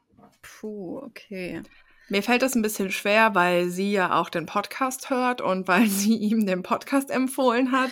[0.41, 1.63] Puh, okay.
[2.09, 5.87] mir fällt das ein bisschen schwer, weil sie ja auch den Podcast hört und weil
[5.89, 7.91] sie ihm den Podcast empfohlen hat.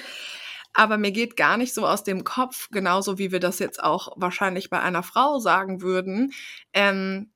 [0.74, 4.14] Aber mir geht gar nicht so aus dem Kopf, genauso wie wir das jetzt auch
[4.16, 6.34] wahrscheinlich bei einer Frau sagen würden.
[6.72, 7.32] Ähm,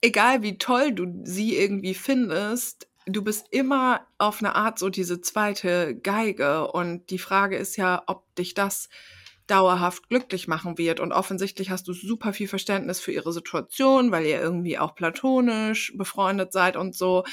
[0.00, 5.20] egal wie toll du sie irgendwie findest, du bist immer auf eine Art so diese
[5.20, 6.70] zweite Geige.
[6.70, 8.88] Und die Frage ist ja, ob dich das
[9.46, 11.00] dauerhaft glücklich machen wird.
[11.00, 15.92] Und offensichtlich hast du super viel Verständnis für ihre Situation, weil ihr irgendwie auch platonisch
[15.96, 17.24] befreundet seid und so.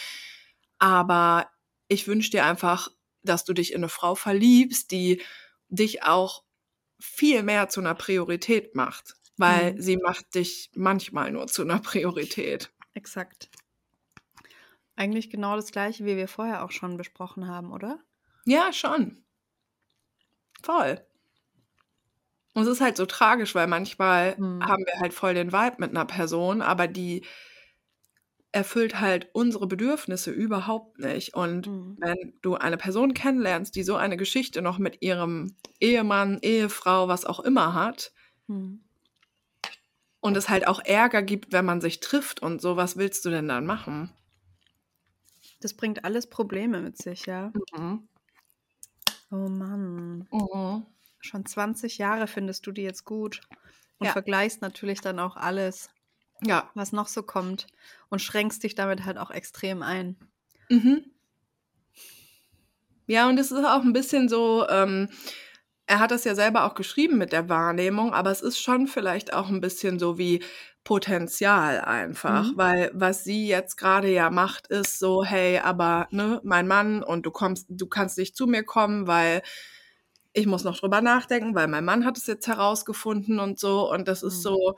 [0.80, 1.48] Aber
[1.88, 2.90] ich wünsche dir einfach,
[3.24, 5.22] dass du dich in eine Frau verliebst, die
[5.70, 6.44] dich auch
[7.00, 9.17] viel mehr zu einer Priorität macht.
[9.38, 9.82] Weil Mhm.
[9.82, 12.72] sie macht dich manchmal nur zu einer Priorität.
[12.96, 13.50] Exakt.
[14.98, 18.02] Eigentlich genau das gleiche, wie wir vorher auch schon besprochen haben, oder?
[18.46, 19.24] Ja, schon.
[20.64, 21.00] Voll.
[22.54, 24.58] Und es ist halt so tragisch, weil manchmal Mhm.
[24.62, 27.24] haben wir halt voll den Vibe mit einer Person, aber die
[28.52, 31.34] erfüllt halt unsere Bedürfnisse überhaupt nicht.
[31.36, 31.98] Und Mhm.
[31.98, 37.26] wenn du eine Person kennenlernst, die so eine Geschichte noch mit ihrem Ehemann, Ehefrau, was
[37.26, 38.12] auch immer hat,
[38.48, 38.87] Mhm.
[40.28, 43.30] Und es halt auch Ärger gibt, wenn man sich trifft und so, was willst du
[43.30, 44.12] denn dann machen?
[45.60, 47.54] Das bringt alles Probleme mit sich, ja.
[47.54, 48.08] Mhm.
[49.32, 50.28] Oh Mann.
[50.32, 50.86] Mhm.
[51.20, 53.42] Schon 20 Jahre findest du die jetzt gut
[54.00, 54.14] und Ja.
[54.14, 55.90] vergleichst natürlich dann auch alles,
[56.42, 56.72] Ja.
[56.76, 57.68] was noch so kommt
[58.10, 60.18] und schränkst dich damit halt auch extrem ein.
[60.70, 61.12] Mhm.
[63.08, 65.10] Ja, und es ist auch ein bisschen so, ähm,
[65.88, 69.34] er hat das ja selber auch geschrieben mit der Wahrnehmung, aber es ist schon vielleicht
[69.34, 70.44] auch ein bisschen so wie
[70.84, 72.58] Potenzial einfach, Mhm.
[72.58, 77.26] weil was sie jetzt gerade ja macht, ist so, hey, aber ne, mein Mann und
[77.26, 79.42] du kommst, du kannst nicht zu mir kommen, weil
[80.34, 84.08] ich muss noch drüber nachdenken, weil mein Mann hat es jetzt herausgefunden und so und
[84.08, 84.42] das ist Mhm.
[84.44, 84.76] so,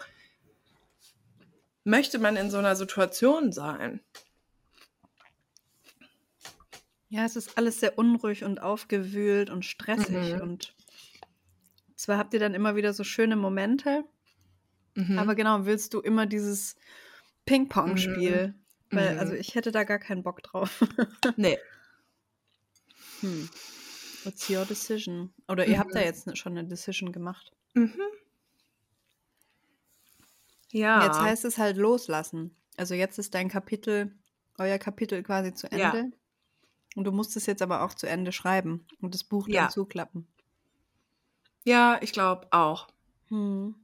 [1.83, 4.01] möchte man in so einer Situation sein?
[7.09, 10.41] Ja, es ist alles sehr unruhig und aufgewühlt und stressig Mhm.
[10.41, 10.75] und
[11.99, 14.05] Zwar habt ihr dann immer wieder so schöne Momente,
[14.95, 15.19] Mhm.
[15.19, 16.77] aber genau, willst du immer dieses
[17.45, 18.55] Ping-Pong-Spiel?
[18.89, 19.19] Weil, Mhm.
[19.19, 20.79] also ich hätte da gar keinen Bock drauf.
[21.37, 21.57] Nee.
[23.19, 23.49] hm.
[24.23, 25.33] What's your decision?
[25.49, 26.05] Oder ihr habt da Mhm.
[26.05, 27.51] jetzt ne- schon eine Decision gemacht.
[27.73, 27.93] Mhm.
[30.71, 31.05] Ja.
[31.05, 32.55] Jetzt heißt es halt loslassen.
[32.77, 34.15] Also jetzt ist dein Kapitel,
[34.57, 35.97] euer Kapitel quasi zu Ende.
[35.97, 36.05] Ja.
[36.95, 39.63] Und du musst es jetzt aber auch zu Ende schreiben und das Buch Ja.
[39.63, 40.27] dann zuklappen.
[41.63, 42.87] Ja, ich glaube auch.
[43.29, 43.75] Hm.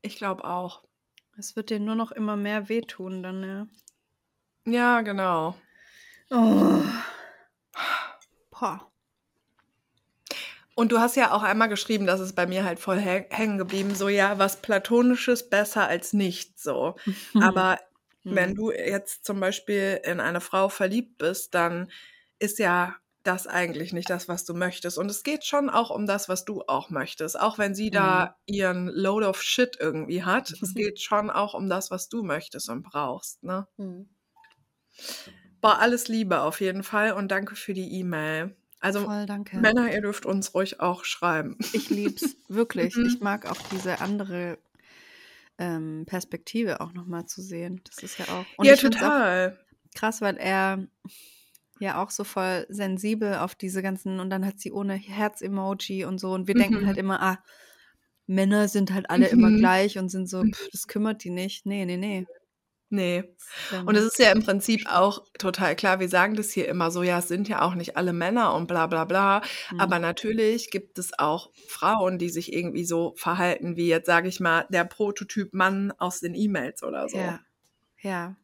[0.00, 0.84] Ich glaube auch.
[1.36, 3.66] Es wird dir nur noch immer mehr wehtun dann, ja.
[4.64, 5.54] Ja, genau.
[6.30, 6.82] Oh.
[8.50, 8.90] Boah.
[10.74, 13.56] Und du hast ja auch einmal geschrieben, dass es bei mir halt voll hä- hängen
[13.58, 16.96] geblieben, so ja, was Platonisches besser als nichts so.
[17.38, 17.78] Aber
[18.28, 18.56] wenn Hm.
[18.56, 21.90] du jetzt zum Beispiel in eine Frau verliebt bist, dann
[22.38, 22.96] ist ja
[23.26, 24.98] das eigentlich nicht das, was du möchtest.
[24.98, 27.38] Und es geht schon auch um das, was du auch möchtest.
[27.38, 30.50] Auch wenn sie da ihren Load of Shit irgendwie hat.
[30.50, 33.42] Es geht schon auch um das, was du möchtest und brauchst.
[33.42, 33.66] Ne?
[33.76, 34.08] Hm.
[35.60, 38.56] Boah, alles Liebe auf jeden Fall und danke für die E-Mail.
[38.80, 39.56] Also Voll, danke.
[39.56, 41.58] Männer, ihr dürft uns ruhig auch schreiben.
[41.72, 42.94] Ich lieb's, wirklich.
[42.94, 43.06] Mhm.
[43.06, 44.58] Ich mag auch diese andere
[45.58, 47.80] ähm, Perspektive auch nochmal zu sehen.
[47.84, 48.64] Das ist ja auch.
[48.64, 49.58] Ja, find's auch total.
[49.94, 50.86] krass, weil er
[51.78, 56.18] ja auch so voll sensibel auf diese ganzen und dann hat sie ohne Herz-Emoji und
[56.18, 56.86] so und wir denken Mhm.
[56.86, 57.38] halt immer, ah,
[58.26, 59.58] Männer sind halt alle immer Mhm.
[59.58, 61.66] gleich und sind so, pff, das kümmert die nicht.
[61.66, 62.26] Nee, nee, nee.
[62.88, 63.24] Nee.
[63.84, 67.02] Und es ist ja im Prinzip auch total klar, wir sagen das hier immer so,
[67.02, 69.42] ja, es sind ja auch nicht alle Männer und bla bla bla.
[69.68, 69.80] hm.
[69.80, 74.38] Aber natürlich gibt es auch Frauen, die sich irgendwie so verhalten, wie jetzt, sage ich
[74.38, 77.18] mal, der Prototyp Mann aus den E-Mails oder so.
[77.18, 77.40] Ja.
[78.02, 78.36] Ja.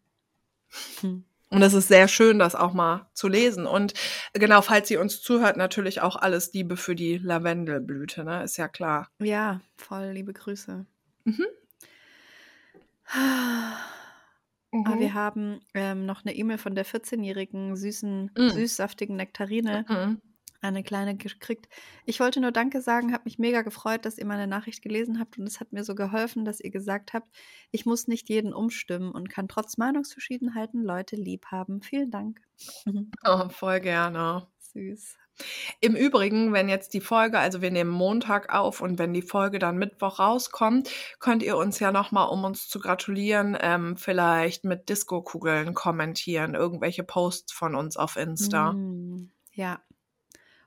[1.01, 1.25] Hm.
[1.53, 3.67] Und es ist sehr schön, das auch mal zu lesen.
[3.67, 3.95] Und
[4.33, 8.43] genau, falls sie uns zuhört, natürlich auch alles Liebe für die Lavendelblüte, ne?
[8.43, 9.09] Ist ja klar.
[9.21, 10.87] Ja, voll liebe Grüße.
[11.25, 11.47] Mhm.
[14.73, 18.49] Aber wir haben ähm, noch eine E-Mail von der 14-jährigen süßen, Mm.
[18.49, 20.21] süßsaftigen Nektarine, Mhm.
[20.63, 21.69] Eine kleine gekriegt.
[22.07, 25.39] Ich wollte nur Danke sagen, habe mich mega gefreut, dass ihr meine Nachricht gelesen habt
[25.39, 27.29] und es hat mir so geholfen, dass ihr gesagt habt,
[27.71, 31.83] ich muss nicht jeden umstimmen und kann trotz Meinungsverschiedenheiten Leute lieb haben.
[31.83, 32.41] Vielen Dank.
[33.25, 34.47] Oh, voll gerne.
[34.59, 35.17] Süß.
[35.81, 39.59] Im Übrigen, wenn jetzt die Folge, also wir nehmen Montag auf und wenn die Folge
[39.59, 44.89] dann Mittwoch rauskommt, könnt ihr uns ja nochmal, um uns zu gratulieren, ähm, vielleicht mit
[44.89, 48.73] Disco-Kugeln kommentieren, irgendwelche Posts von uns auf Insta.
[48.73, 49.81] Mm, ja.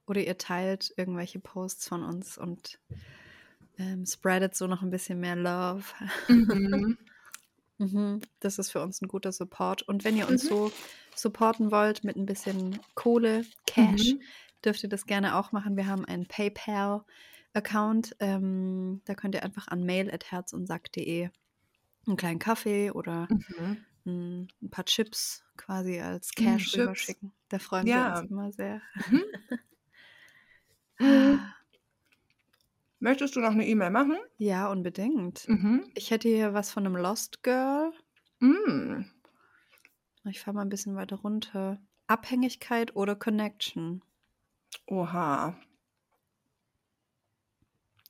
[0.07, 2.79] Oder ihr teilt irgendwelche Posts von uns und
[3.77, 5.83] ähm, spreadet so noch ein bisschen mehr Love.
[6.27, 6.97] Mhm.
[7.77, 9.81] Mhm, Das ist für uns ein guter Support.
[9.81, 10.47] Und wenn ihr uns Mhm.
[10.47, 10.71] so
[11.13, 14.21] supporten wollt mit ein bisschen Kohle, Cash, Mhm.
[14.63, 15.75] dürft ihr das gerne auch machen.
[15.75, 18.15] Wir haben einen PayPal-Account.
[18.21, 21.29] Ähm, da könnt ihr einfach an mail.herzundsack.de
[22.07, 23.85] einen kleinen Kaffee oder Mhm.
[24.05, 27.33] ein, ein paar Chips quasi als Mm, Cash rüberschicken.
[27.49, 28.19] Da freuen wir Ja.
[28.21, 28.81] uns immer sehr.
[30.99, 31.39] Mhm.
[32.99, 34.17] Möchtest du noch eine E-Mail machen?
[34.37, 35.47] Ja, unbedingt.
[35.47, 35.91] Mhm.
[35.95, 37.91] Ich hätte hier was von einem Lost Girl.
[38.39, 39.05] Mhm.
[40.25, 41.79] Ich fahre mal ein bisschen weiter runter.
[42.07, 44.01] Abhängigkeit oder Connection?
[44.87, 45.55] Oha.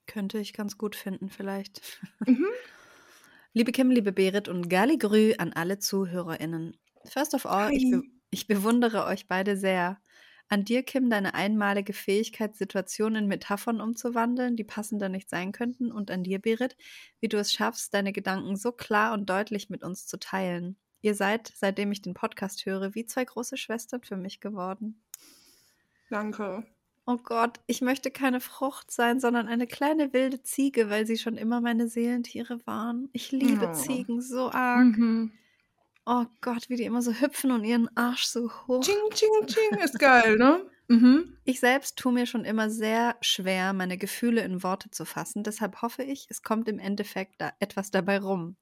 [0.08, 2.00] Könnte ich ganz gut finden, vielleicht.
[2.26, 2.46] Mhm.
[3.54, 6.78] Liebe Kim, liebe Berit und Galligrü an alle ZuhörerInnen.
[7.06, 9.98] First of all, ich, be ich bewundere euch beide sehr.
[10.48, 15.92] An dir, Kim, deine einmalige Fähigkeit, Situationen in Metaphern umzuwandeln, die passender nicht sein könnten.
[15.92, 16.78] Und an dir, Berit,
[17.20, 20.78] wie du es schaffst, deine Gedanken so klar und deutlich mit uns zu teilen.
[21.02, 25.02] Ihr seid, seitdem ich den Podcast höre, wie zwei große Schwestern für mich geworden.
[26.10, 26.66] Danke.
[27.08, 31.38] Oh Gott, ich möchte keine Frucht sein, sondern eine kleine wilde Ziege, weil sie schon
[31.38, 33.10] immer meine Seelentiere waren.
[33.14, 33.74] Ich liebe Oh.
[33.74, 34.98] Ziegen so arg.
[34.98, 35.32] Mhm.
[36.06, 38.82] Oh Gott, wie die immer so hüpfen und ihren Arsch so hoch.
[38.82, 39.80] Ching, ching, ching.
[39.80, 40.66] Ist geil, ne?
[40.88, 41.36] Mhm.
[41.46, 45.42] Ich selbst tue mir schon immer sehr schwer, meine Gefühle in Worte zu fassen.
[45.42, 48.56] Deshalb hoffe ich, es kommt im Endeffekt da etwas dabei rum.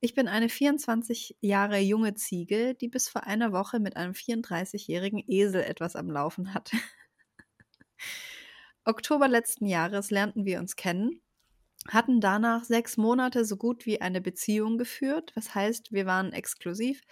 [0.00, 5.22] Ich bin eine 24 Jahre junge Ziege, die bis vor einer Woche mit einem 34-jährigen
[5.28, 6.72] Esel etwas am Laufen hat.
[8.84, 11.20] Oktober letzten Jahres lernten wir uns kennen,
[11.88, 17.02] hatten danach sechs Monate so gut wie eine Beziehung geführt, was heißt, wir waren exklusiv,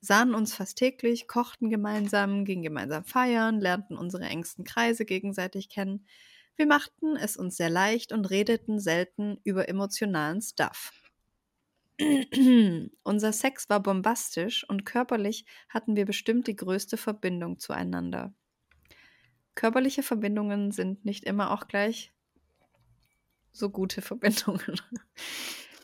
[0.00, 6.06] sahen uns fast täglich, kochten gemeinsam, gingen gemeinsam feiern, lernten unsere engsten Kreise gegenseitig kennen.
[6.56, 10.92] Wir machten es uns sehr leicht und redeten selten über emotionalen Stuff.
[13.02, 18.34] Unser Sex war bombastisch und körperlich hatten wir bestimmt die größte Verbindung zueinander.
[19.54, 22.12] Körperliche Verbindungen sind nicht immer auch gleich
[23.58, 24.80] so gute Verbindungen.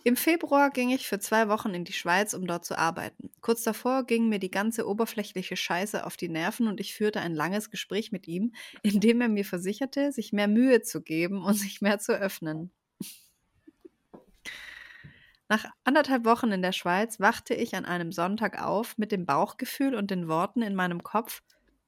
[0.07, 3.31] Im Februar ging ich für zwei Wochen in die Schweiz, um dort zu arbeiten.
[3.41, 7.35] Kurz davor ging mir die ganze oberflächliche Scheiße auf die Nerven und ich führte ein
[7.35, 8.53] langes Gespräch mit ihm,
[8.83, 12.71] in dem er mir versicherte, sich mehr Mühe zu geben und sich mehr zu öffnen.
[15.49, 19.95] Nach anderthalb Wochen in der Schweiz wachte ich an einem Sonntag auf mit dem Bauchgefühl
[19.95, 21.43] und den Worten in meinem Kopf,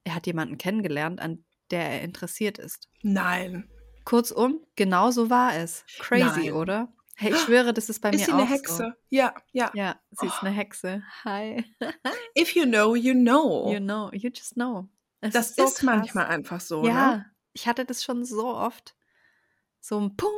[0.04, 2.88] er hat jemanden kennengelernt, an der er interessiert ist.
[3.02, 3.68] Nein.
[4.06, 5.84] Kurzum, genau so war es.
[5.98, 6.52] Crazy, Nein.
[6.52, 6.88] oder?
[7.16, 8.96] Hey, ich schwöre, das ist bei Ist mir sie auch eine Hexe?
[9.10, 9.66] Ja, ja.
[9.66, 9.78] so.
[9.78, 11.02] Ja, sie ist eine Hexe.
[11.24, 11.64] Hi.
[12.38, 13.70] If you know, you know.
[13.72, 14.88] You know, you just know.
[15.20, 17.26] Es das so ist manchmal einfach so, Ja, ne?
[17.52, 18.94] ich hatte das schon so oft.
[19.80, 20.30] So ein Pung.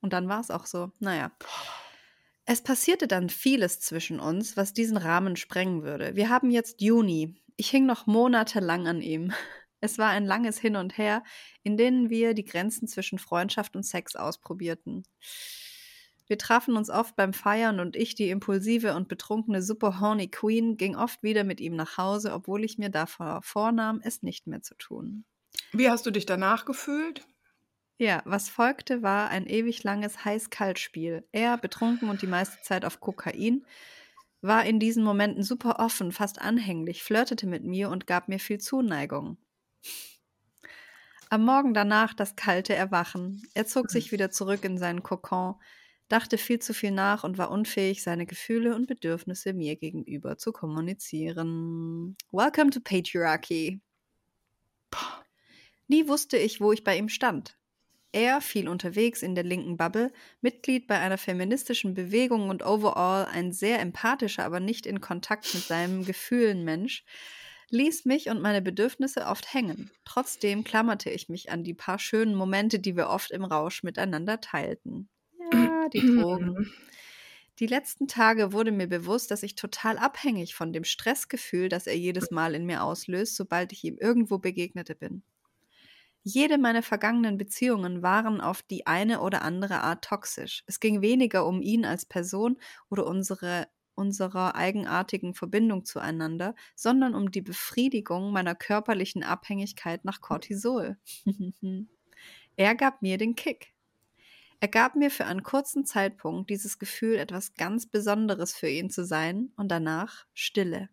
[0.00, 0.92] Und dann war es auch so.
[0.98, 1.32] Naja.
[2.44, 6.14] Es passierte dann vieles zwischen uns, was diesen Rahmen sprengen würde.
[6.14, 7.42] Wir haben jetzt Juni.
[7.56, 9.32] Ich hing noch monatelang an ihm.
[9.86, 11.22] Es war ein langes Hin und Her,
[11.62, 15.04] in denen wir die Grenzen zwischen Freundschaft und Sex ausprobierten.
[16.26, 20.76] Wir trafen uns oft beim Feiern und ich, die impulsive und betrunkene super horny Queen,
[20.76, 24.60] ging oft wieder mit ihm nach Hause, obwohl ich mir davor vornahm, es nicht mehr
[24.60, 25.24] zu tun.
[25.70, 27.24] Wie hast du dich danach gefühlt?
[27.96, 31.28] Ja, was folgte, war ein ewig langes Heiß-Kalt-Spiel.
[31.30, 33.64] Er, betrunken und die meiste Zeit auf Kokain,
[34.42, 38.58] war in diesen Momenten super offen, fast anhänglich, flirtete mit mir und gab mir viel
[38.58, 39.38] Zuneigung.
[41.28, 43.42] Am Morgen danach das kalte Erwachen.
[43.54, 45.56] Er zog sich wieder zurück in seinen Kokon,
[46.08, 50.52] dachte viel zu viel nach und war unfähig, seine Gefühle und Bedürfnisse mir gegenüber zu
[50.52, 52.16] kommunizieren.
[52.30, 53.80] Welcome to Patriarchy.
[55.88, 57.58] Nie wusste ich, wo ich bei ihm stand.
[58.12, 63.52] Er, viel unterwegs in der linken Bubble, Mitglied bei einer feministischen Bewegung und overall ein
[63.52, 67.04] sehr empathischer, aber nicht in Kontakt mit seinen Gefühlen Mensch,
[67.70, 69.90] ließ mich und meine Bedürfnisse oft hängen.
[70.04, 74.40] Trotzdem klammerte ich mich an die paar schönen Momente, die wir oft im Rausch miteinander
[74.40, 75.08] teilten.
[75.52, 76.66] Ja, die Drogen.
[77.58, 81.96] Die letzten Tage wurde mir bewusst, dass ich total abhängig von dem Stressgefühl, das er
[81.96, 85.22] jedes Mal in mir auslöst, sobald ich ihm irgendwo begegnete bin.
[86.22, 90.64] Jede meiner vergangenen Beziehungen waren auf die eine oder andere Art toxisch.
[90.66, 92.58] Es ging weniger um ihn als Person
[92.90, 100.96] oder unsere unserer eigenartigen Verbindung zueinander, sondern um die Befriedigung meiner körperlichen Abhängigkeit nach Cortisol.
[102.56, 103.72] er gab mir den Kick.
[104.60, 109.04] Er gab mir für einen kurzen Zeitpunkt dieses Gefühl, etwas ganz Besonderes für ihn zu
[109.04, 110.88] sein und danach Stille.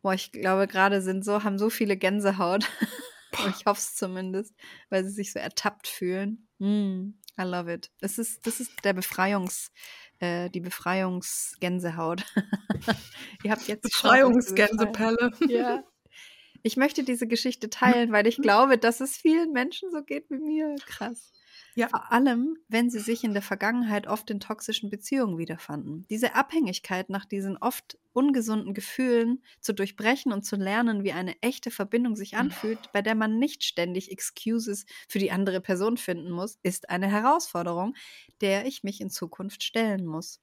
[0.00, 2.70] Boah, ich glaube, gerade sind so, haben so viele Gänsehaut.
[3.48, 4.54] ich hoffe es zumindest,
[4.90, 6.46] weil sie sich so ertappt fühlen.
[6.58, 7.90] Mm, I love it.
[8.00, 9.72] Das ist, das ist der Befreiungs,
[10.20, 12.24] äh, die Befreiungsgänsehaut.
[13.44, 13.82] Ihr habt jetzt.
[13.82, 15.30] Befreiungsgänsepelle.
[15.48, 15.84] Ja.
[16.66, 20.38] Ich möchte diese Geschichte teilen, weil ich glaube, dass es vielen Menschen so geht wie
[20.38, 20.74] mir.
[20.86, 21.30] Krass.
[21.74, 21.88] Ja.
[21.88, 26.06] Vor allem, wenn sie sich in der Vergangenheit oft in toxischen Beziehungen wiederfanden.
[26.08, 31.70] Diese Abhängigkeit nach diesen oft ungesunden Gefühlen zu durchbrechen und zu lernen, wie eine echte
[31.70, 36.58] Verbindung sich anfühlt, bei der man nicht ständig Excuses für die andere Person finden muss,
[36.62, 37.94] ist eine Herausforderung,
[38.40, 40.40] der ich mich in Zukunft stellen muss.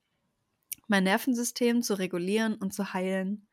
[0.86, 3.48] Mein Nervensystem zu regulieren und zu heilen.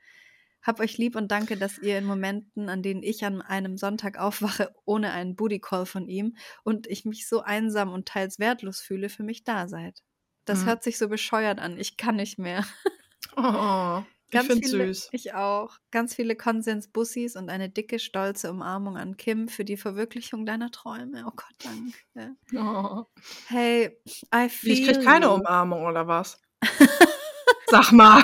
[0.61, 4.17] Hab euch lieb und danke, dass ihr in Momenten, an denen ich an einem Sonntag
[4.19, 8.79] aufwache, ohne einen Booty Call von ihm und ich mich so einsam und teils wertlos
[8.81, 10.01] fühle, für mich da seid.
[10.45, 10.65] Das Mhm.
[10.67, 11.77] hört sich so bescheuert an.
[11.77, 12.65] Ich kann nicht mehr.
[13.35, 15.09] Oh, ich viele, süß.
[15.11, 15.77] Ich auch.
[15.91, 21.23] Ganz viele Konsens-Bussis und eine dicke, stolze Umarmung an Kim für die Verwirklichung deiner Träume.
[21.25, 22.35] Oh Gott, danke.
[22.55, 23.05] Oh.
[23.47, 23.97] Hey,
[24.33, 25.31] I feel ich krieg keine.
[25.31, 26.41] Umarmung oder was?
[27.67, 28.23] Sag mal.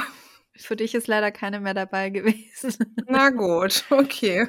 [0.57, 2.73] Für dich ist leider keine mehr dabei gewesen.
[3.07, 4.48] Na gut, okay.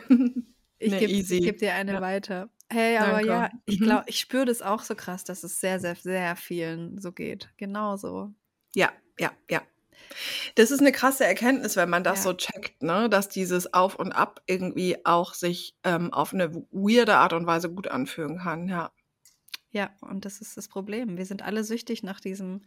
[0.78, 2.00] Ich Nee, gebe geb dir eine Ja.
[2.00, 2.50] weiter.
[2.70, 3.28] Hey, aber Danke.
[3.28, 3.84] ja, ich Mhm.
[3.84, 7.50] glaube, ich spüre das auch so krass, dass es sehr, sehr, sehr vielen so geht.
[7.56, 8.34] Genauso.
[8.74, 9.62] Ja, ja, ja.
[10.56, 12.24] Das ist eine krasse Erkenntnis, wenn man das Ja.
[12.24, 13.08] so checkt, ne?
[13.10, 17.70] dass dieses Auf und Ab irgendwie auch sich ähm, auf eine weirde Art und Weise
[17.72, 18.68] gut anfühlen kann.
[18.68, 18.92] Ja.
[19.70, 21.16] Ja, und das ist das Problem.
[21.18, 22.62] Wir sind alle süchtig nach diesem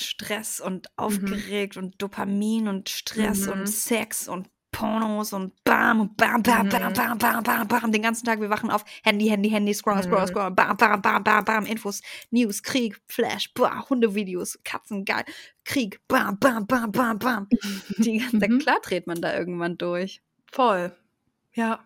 [0.00, 3.52] Stress und aufgeregt und Dopamin und Stress Mhm.
[3.52, 6.92] und Sex und Pornos und bam und bam, bam, bam, Mhm.
[6.94, 7.90] bam, bam, bam, bam.
[7.90, 10.26] Den ganzen Tag, wir wachen auf, Handy, Handy, Handy, scroll, scroll, Mhm.
[10.28, 12.00] scroll, bam, bam, bam, bam, bam, Infos,
[12.30, 15.24] News, Krieg, Flash, boah, Hundevideos, Katzen, geil,
[15.64, 17.48] Krieg, bam, bam, bam, bam, bam.
[17.98, 18.58] Die ganze Mhm.
[18.60, 20.20] Klar dreht man da irgendwann durch
[20.52, 20.94] Voll.
[21.54, 21.84] Ja.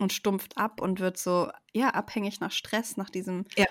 [0.00, 3.66] und stumpft ab und wird so, ja, abhängig nach Stress, nach diesem Ja.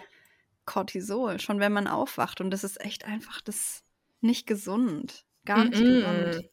[0.68, 2.40] Cortisol, schon wenn man aufwacht.
[2.42, 3.84] Und das ist echt einfach das
[4.22, 5.26] nicht gesund.
[5.46, 5.86] Gar nicht Mhm.
[6.34, 6.50] gesund.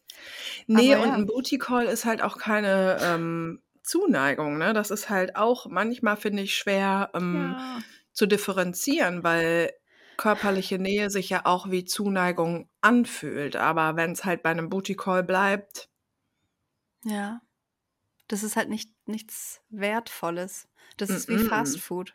[0.67, 1.15] Nee, Aber und ja.
[1.17, 4.73] ein Booty Call ist halt auch keine ähm, Zuneigung, ne?
[4.73, 7.79] Das ist halt auch manchmal, finde ich, schwer, ähm, Ja.
[8.13, 9.73] zu differenzieren, weil
[10.17, 13.57] körperliche Nähe sich ja auch wie Zuneigung anfühlt.
[13.57, 15.89] Aber wenn es halt bei einem Booty Call bleibt,
[17.05, 17.41] Ja.
[18.29, 20.67] Das ist halt nicht nichts Wertvolles.
[20.97, 21.39] Das ist wie.
[21.39, 22.15] Fast Food.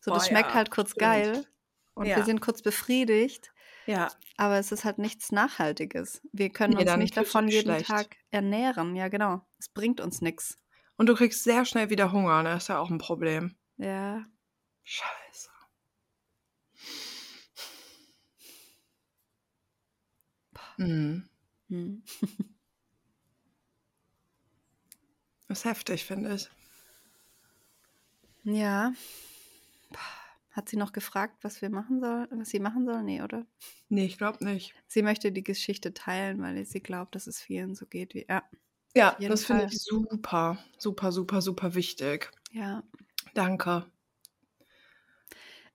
[0.00, 1.00] So, Boah, das schmeckt ja, halt kurz stimmt.
[1.00, 1.46] geil
[1.94, 2.24] und wir Ja.
[2.24, 3.52] sind kurz befriedigt,
[3.86, 6.20] ja, aber es ist halt nichts Nachhaltiges.
[6.32, 7.86] Wir können Nee, uns nicht davon jeden schlecht.
[7.86, 8.94] Tag ernähren.
[8.96, 9.40] Ja, genau.
[9.58, 10.56] Es bringt uns nichts.
[10.96, 12.56] und du kriegst sehr schnell wieder Hunger, ne?
[12.56, 13.56] Ist ja auch ein Problem.
[13.76, 14.24] Ja.
[14.84, 15.48] Scheiße.
[20.78, 21.28] Mhm.
[21.68, 22.02] Hm.
[25.48, 26.48] Ist heftig, finde ich.
[28.44, 28.92] Ja.
[30.50, 33.02] Hat sie noch gefragt, was wir machen sollen, was sie machen soll?
[33.02, 33.46] Nee, oder?
[33.88, 34.74] Nee, ich glaube nicht.
[34.86, 38.26] Sie möchte die Geschichte teilen, weil sie glaubt, dass es vielen so geht wie.
[38.28, 38.42] Ja.
[38.96, 42.30] Ja, das finde ich super, super, super, super wichtig.
[42.50, 42.82] Ja.
[43.34, 43.86] Danke.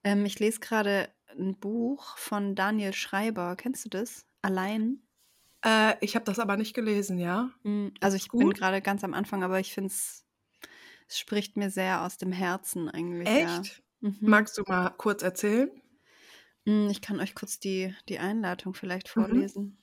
[0.03, 3.55] Ähm, ich lese gerade ein Buch von Daniel Schreiber.
[3.55, 4.25] Kennst du das?
[4.41, 5.01] Allein.
[5.63, 7.51] Äh, ich habe das aber nicht gelesen, ja?
[7.63, 10.25] Mm, Also ich bin gerade ganz am Anfang, aber ich finde es,
[11.07, 13.29] es spricht mir sehr aus dem Herzen eigentlich.
[13.29, 13.61] Ja.
[14.03, 14.27] Mhm.
[14.27, 15.71] Magst du mal kurz erzählen?
[16.65, 19.47] Mm, Ich kann euch kurz die, die Einleitung vielleicht Mhm.
[19.47, 19.77] vorlesen.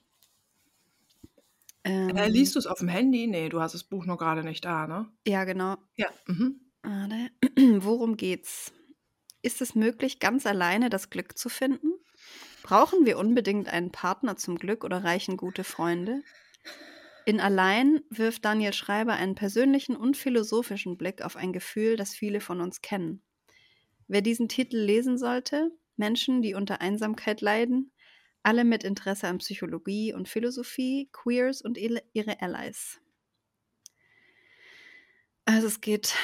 [2.09, 3.27] Äh, Ähm, liest du es auf dem Handy?
[3.27, 5.11] Nee, du hast das Buch noch gerade nicht da, ne?
[5.27, 5.77] Ja, genau.
[5.97, 6.09] Ja.
[6.27, 6.73] Mhm.
[7.81, 8.73] Worum geht's?
[9.43, 11.93] Ist es möglich, ganz alleine das Glück zu finden?
[12.63, 16.23] Brauchen wir unbedingt einen Partner zum Glück oder reichen gute Freunde?
[17.25, 22.43] In Allein wirft Daniel Schreiber einen persönlichen und philosophischen Blick auf ein Gefühl, das viele
[22.43, 23.23] von uns kennen.
[24.11, 27.93] Wer diesen Titel lesen sollte, Menschen, die unter Einsamkeit leiden,
[28.43, 33.01] alle mit Interesse an Psychologie und Philosophie, Queers und ihre Allies.
[35.45, 36.17] Also es geht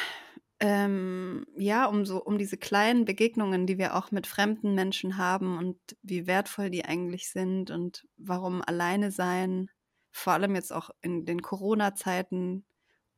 [0.58, 5.56] ähm, ja um so um diese kleinen Begegnungen, die wir auch mit fremden Menschen haben
[5.56, 9.70] und wie wertvoll die eigentlich sind und warum alleine sein,
[10.10, 12.64] vor allem jetzt auch in den Corona-Zeiten,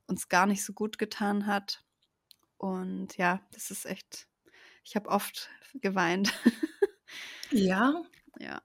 [0.06, 1.86] uns gar nicht so gut getan hat.
[2.58, 4.27] Und ja, das ist echt.
[4.88, 6.32] Ich habe oft geweint.
[7.50, 8.02] Ja.
[8.40, 8.62] ja.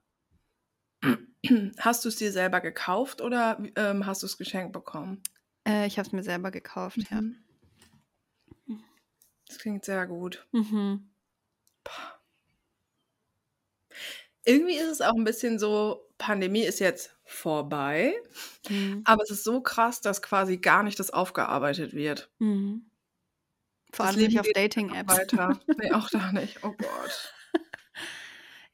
[1.78, 5.22] Hast du es dir selber gekauft oder ähm, hast du es geschenkt bekommen?
[5.68, 7.20] Äh, ich habe es mir selber gekauft, ja.
[7.20, 7.36] Mhm.
[9.46, 10.46] Das klingt sehr gut.
[10.52, 11.10] Mhm.
[14.46, 18.14] Irgendwie ist es auch ein bisschen so, Pandemie ist jetzt vorbei,
[18.70, 19.02] Mhm.
[19.04, 22.30] aber es ist so krass, dass quasi gar nicht das aufgearbeitet wird.
[22.38, 22.90] Mhm.
[23.96, 25.12] Vor allem nicht auf Dating-Apps.
[25.18, 25.60] Weiter.
[25.78, 26.62] Nee, auch da nicht.
[26.62, 27.34] Oh Gott.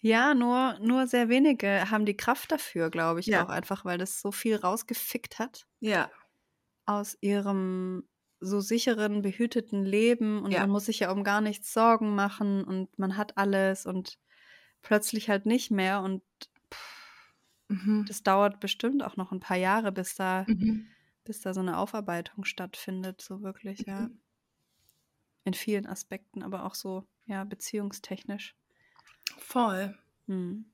[0.03, 3.45] Ja, nur, nur sehr wenige haben die Kraft dafür, glaube ich, Ja.
[3.45, 6.11] auch einfach, weil das so viel rausgefickt hat Ja.
[6.87, 8.09] aus ihrem
[8.41, 10.61] so sicheren, behüteten Leben und Ja.
[10.61, 14.19] man muss sich ja um gar nichts Sorgen machen und man hat alles und
[14.83, 16.23] plötzlich halt nicht mehr und
[17.69, 18.05] Mhm.
[18.09, 20.89] das dauert bestimmt auch noch ein paar Jahre, bis da, Mhm.
[21.25, 24.03] bis da so eine Aufarbeitung stattfindet, so wirklich, ja.
[24.03, 24.21] Mhm.
[25.45, 28.55] In vielen Aspekten, aber auch so, ja, beziehungstechnisch.
[29.39, 29.97] Voll.
[30.27, 30.67] Hm.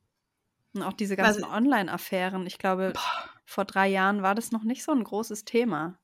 [0.75, 2.47] Und auch diese Also- ganzen Online-Affären.
[2.47, 3.31] Ich glaube, Boah.
[3.45, 5.99] vor drei Jahren war das noch nicht so ein großes Thema.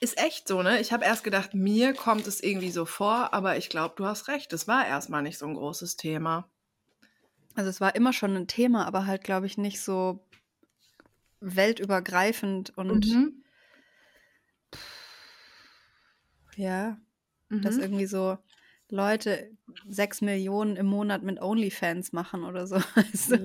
[0.00, 0.80] Ist echt so, ne?
[0.80, 4.26] Ich habe erst gedacht, mir kommt es irgendwie so vor, aber ich glaube, du hast
[4.28, 4.52] recht.
[4.52, 6.48] Es war erstmal nicht so ein großes Thema.
[7.54, 10.26] Also es war immer schon ein Thema, aber halt, glaube ich, nicht so
[11.40, 13.44] weltübergreifend und Mhm.
[16.56, 16.96] ja,
[17.60, 17.82] dass Mhm.
[17.82, 18.38] irgendwie so
[18.88, 19.50] Leute
[19.88, 22.76] sechs Millionen im Monat mit OnlyFans machen oder so.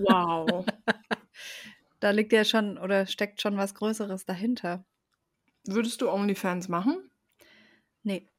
[0.08, 0.66] Wow.
[2.00, 4.86] Da liegt ja schon oder steckt schon was Größeres dahinter.
[5.66, 7.10] Würdest du OnlyFans machen?
[8.04, 8.30] Nee.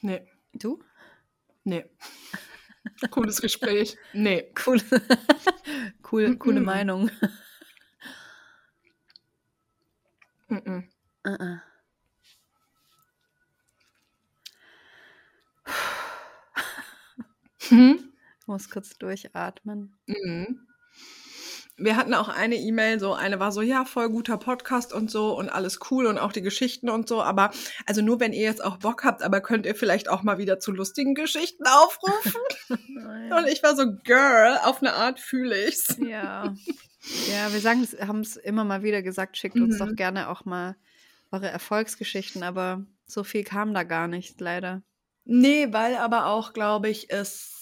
[0.00, 0.26] Nee.
[0.54, 0.82] Du?
[1.62, 1.84] Nee.
[3.10, 3.96] Cooles Gespräch.
[4.12, 4.52] Nee.
[4.66, 4.80] Cool.
[6.10, 6.60] cool, coole.
[6.60, 7.10] Meinung.
[11.28, 11.34] Mhm.
[11.34, 11.58] Uh-uh.
[17.68, 18.12] Hm?
[18.46, 19.96] Muss kurz durchatmen.
[20.06, 20.66] Mhm.
[21.80, 25.38] Wir hatten auch eine E-Mail, so eine war so, ja, voll guter Podcast und so
[25.38, 27.52] und alles cool und auch die Geschichten und so, aber
[27.86, 30.58] also nur wenn ihr jetzt auch Bock habt, aber könnt ihr vielleicht auch mal wieder
[30.58, 32.40] zu lustigen Geschichten aufrufen?
[32.68, 35.96] und ich war so, Girl, auf eine Art fühle ich's.
[36.04, 36.52] Ja.
[37.30, 39.78] Ja, wir sagen, haben es immer mal wieder gesagt, schickt uns Mhm.
[39.78, 40.74] doch gerne auch mal
[41.32, 44.82] eure Erfolgsgeschichten, aber so viel kam da gar nicht, leider.
[45.26, 47.54] Nee, weil aber auch, glaube ich, es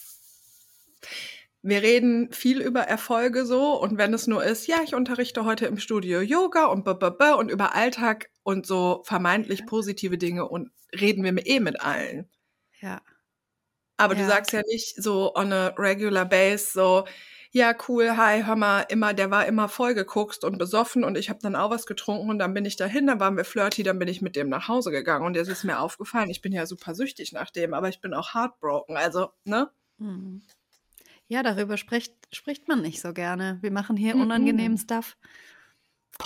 [1.62, 5.66] wir reden viel über Erfolge so und wenn es nur ist, ja, ich unterrichte heute
[5.66, 10.46] im Studio Yoga und b -b -b und über Alltag und so vermeintlich positive Dinge
[10.48, 10.70] und
[11.00, 12.28] reden wir eh mit allen.
[12.80, 13.00] Ja.
[13.98, 14.26] Aber du Ja.
[14.26, 17.06] sagst ja nicht so on a regular base so,
[17.56, 21.38] ja, cool, hi, hör mal, immer, der war immer vollgeguckt und besoffen und ich habe
[21.40, 24.08] dann auch was getrunken und dann bin ich dahin, dann waren wir flirty, dann bin
[24.08, 26.94] ich mit dem nach Hause gegangen und jetzt ist mir aufgefallen, ich bin ja super
[26.94, 29.70] süchtig nach dem, aber ich bin auch heartbroken, also, ne?
[29.96, 30.42] Mhm.
[31.28, 33.58] Ja, darüber spricht, spricht man nicht so gerne.
[33.62, 34.20] Wir machen hier Mhm.
[34.20, 35.16] unangenehmen Stuff.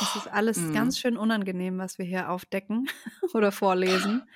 [0.01, 0.73] Es ist alles Mhm.
[0.73, 2.89] ganz schön unangenehm, was wir hier aufdecken
[3.35, 4.29] oder vorlesen.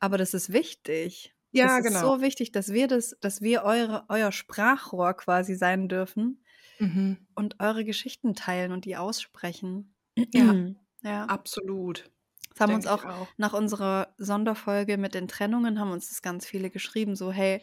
[0.00, 1.33] Aber das ist wichtig.
[1.54, 2.00] Ja, das ist genau.
[2.00, 6.44] so wichtig, dass wir das, dass wir eure, euer Sprachrohr quasi sein dürfen
[6.80, 7.26] Mhm.
[7.34, 9.94] und eure Geschichten teilen und die aussprechen.
[10.32, 10.56] Ja.
[11.02, 11.30] ja.
[11.30, 12.10] Absolut.
[12.50, 13.34] Das haben Denk uns auch, auch.
[13.36, 17.62] nach unserer Sonderfolge mit den Trennungen haben uns das ganz viele geschrieben, so hey,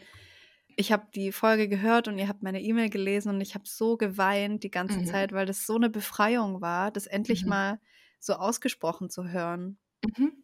[0.78, 3.98] ich habe die Folge gehört und ihr habt meine E-Mail gelesen und ich habe so
[3.98, 5.04] geweint die ganze Mhm.
[5.04, 7.48] Zeit, weil das so eine Befreiung war, das endlich Mhm.
[7.48, 7.80] mal
[8.20, 9.80] so ausgesprochen zu hören.
[10.04, 10.44] Mhm.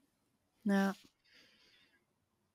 [0.63, 0.93] Ja.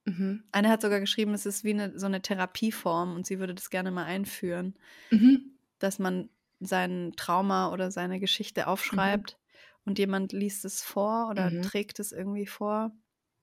[0.06, 0.42] Mhm.
[0.52, 3.70] Eine hat sogar geschrieben, es ist wie eine, so eine Therapieform und sie würde das
[3.70, 4.76] gerne mal einführen,
[5.12, 5.52] Mhm.
[5.78, 6.30] dass man
[6.60, 9.38] sein Trauma oder seine Geschichte aufschreibt
[9.84, 11.60] und jemand liest es vor oder Mhm.
[11.60, 12.92] trägt es irgendwie vor.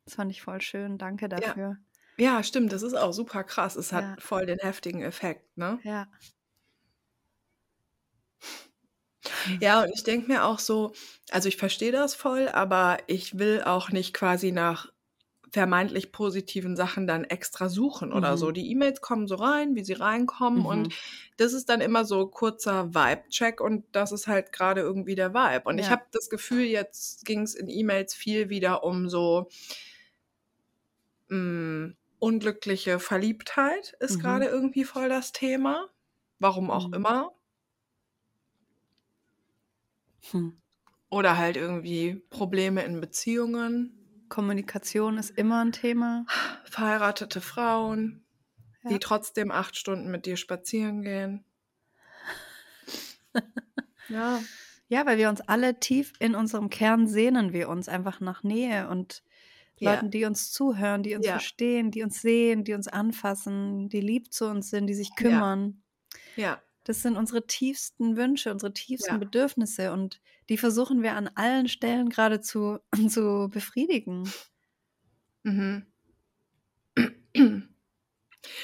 [0.05, 0.97] Das fand ich voll schön.
[0.97, 1.55] Danke Ja.
[1.55, 1.77] dafür.
[2.17, 3.75] Ja, stimmt, das ist auch super krass.
[3.77, 4.19] Es hat Ja.
[4.21, 5.83] voll den heftigen Effekt, ne?
[5.83, 6.09] Ja.
[9.61, 10.93] Ja, und ich denke mir auch so,
[11.31, 14.91] also ich verstehe das voll, aber ich will auch nicht quasi nach
[15.51, 18.51] vermeintlich positiven Sachen dann extra suchen oder so.
[18.51, 18.53] Mhm.
[18.53, 20.93] Die E-Mails kommen so rein, wie sie reinkommen und Mhm.
[21.37, 25.63] das ist dann immer so kurzer Vibe-Check und das ist halt gerade irgendwie der Vibe.
[25.69, 25.91] Und ich Ja.
[25.91, 29.47] habe das Gefühl, jetzt ging es in E-Mails viel wieder um so
[31.29, 34.19] mh, unglückliche Verliebtheit ist Mhm.
[34.19, 35.89] gerade irgendwie voll das Thema.
[36.39, 36.93] Warum auch Mhm.
[36.93, 37.33] immer.
[40.31, 40.49] Hm.
[41.09, 43.98] Oder halt irgendwie Probleme in Beziehungen,
[44.29, 46.25] Kommunikation ist immer ein Thema.
[46.63, 48.23] verheiratete Frauen,
[48.83, 48.89] Ja.
[48.91, 51.45] die trotzdem acht Stunden mit dir spazieren gehen.
[54.07, 54.49] ja,
[54.87, 58.87] Ja, weil wir uns alle tief in unserem Kern sehnen wir uns einfach nach Nähe
[58.89, 59.23] und
[59.79, 59.91] Ja.
[59.91, 61.31] Leuten, die uns zuhören, die uns Ja.
[61.31, 65.83] verstehen, die uns sehen, die uns anfassen, die lieb zu uns sind, die sich kümmern.
[66.35, 69.17] ja, Das sind unsere tiefsten Wünsche, unsere tiefsten Ja.
[69.19, 72.79] Bedürfnisse und die versuchen wir an allen Stellen gerade zu,
[73.09, 74.33] zu befriedigen.
[75.43, 75.85] mhm.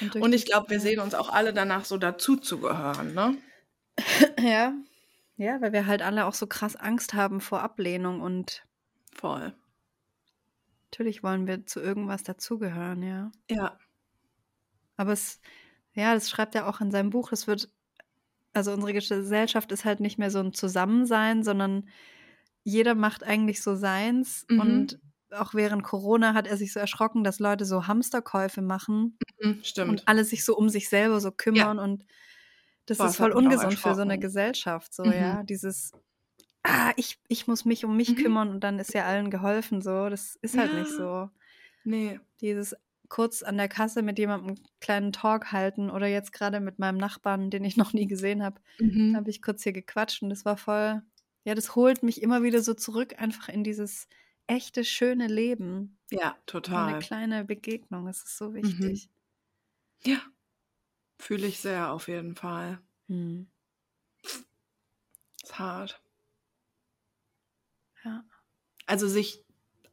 [0.00, 3.36] durch Und ich glaube, wir sehen uns auch alle danach so dazu zu gehören, ne?
[4.40, 4.74] Ja.
[5.36, 8.64] Ja, weil wir halt alle auch so krass Angst haben vor Ablehnung und
[9.12, 9.52] Voll.
[10.90, 13.30] natürlich wollen wir zu irgendwas dazugehören, ja.
[13.50, 13.78] Ja,
[14.96, 15.40] Aber es,
[15.94, 17.70] ja, das schreibt er auch in seinem Buch, es wird,
[18.56, 21.88] also unsere Gesellschaft ist halt nicht mehr so ein Zusammensein, sondern
[22.64, 24.96] jeder macht eigentlich so seins Mhm.
[24.96, 25.00] und
[25.30, 30.00] auch während Corona hat er sich so erschrocken, dass Leute so Hamsterkäufe machen mhm, stimmt.
[30.00, 32.06] und alle sich so um sich selber so kümmern und
[32.86, 34.18] das Boah, ist voll ungesund für so eine.
[34.18, 35.12] Gesellschaft, so, Mhm.
[35.12, 35.94] ja, dieses
[36.64, 38.16] ah, ich, ich muss mich um mich Mhm.
[38.16, 40.96] kümmern und dann ist ja allen geholfen, so, das ist halt nicht Ja.
[40.96, 41.30] so.
[41.84, 42.20] Nee.
[42.40, 42.74] Dieses
[43.08, 46.98] kurz an der Kasse mit jemandem einen kleinen Talk halten oder jetzt gerade mit meinem
[46.98, 49.16] Nachbarn, den ich noch nie gesehen habe, Mhm.
[49.16, 51.02] habe ich kurz hier gequatscht und das war voll,
[51.44, 54.08] ja, das holt mich immer wieder so zurück, einfach in dieses
[54.48, 55.98] echte, schöne Leben.
[56.10, 56.36] Ja,
[56.72, 56.98] So eine total.
[56.98, 58.80] kleine Begegnung, das ist so Mhm.
[58.80, 59.10] wichtig.
[60.04, 60.22] Ja.
[61.20, 62.80] Fühle ich sehr auf jeden Fall.
[63.08, 63.50] Mhm.
[65.42, 66.02] Ist hart.
[68.04, 68.24] Ja.
[68.86, 69.45] Also sich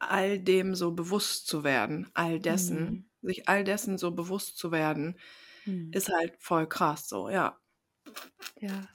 [0.10, 3.06] all dem so bewusst zu werden, all dessen, Mhm.
[3.22, 5.20] sich all dessen so bewusst zu werden,
[5.66, 5.92] Mhm.
[5.94, 7.60] ist halt voll krass so, ja.
[8.60, 8.88] ja.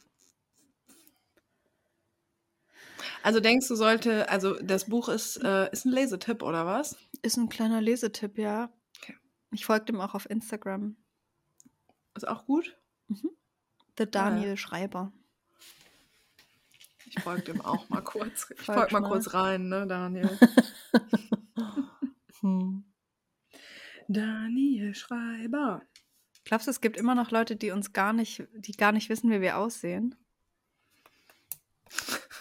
[3.23, 6.97] Also denkst du sollte, also das Buch ist, äh, ist ein Lesetipp oder was?
[7.23, 8.73] Ist ein kleiner Lesetipp, ja.
[9.03, 9.17] Okay.
[9.53, 10.97] Ich folge dem auch auf Instagram.
[12.15, 12.77] Ist auch gut?
[13.99, 15.13] The Daniel Schreiber.
[17.09, 18.51] Ich folge dem auch mal kurz.
[18.51, 19.09] Ich Folg folge mal mal.
[19.09, 20.39] kurz rein, ne, Daniel?
[22.41, 22.85] Hm.
[24.07, 25.83] Daniel Schreiber.
[26.45, 29.29] Glaubst du, es gibt immer noch Leute, die uns gar nicht, die gar nicht wissen,
[29.31, 30.15] wie wir aussehen?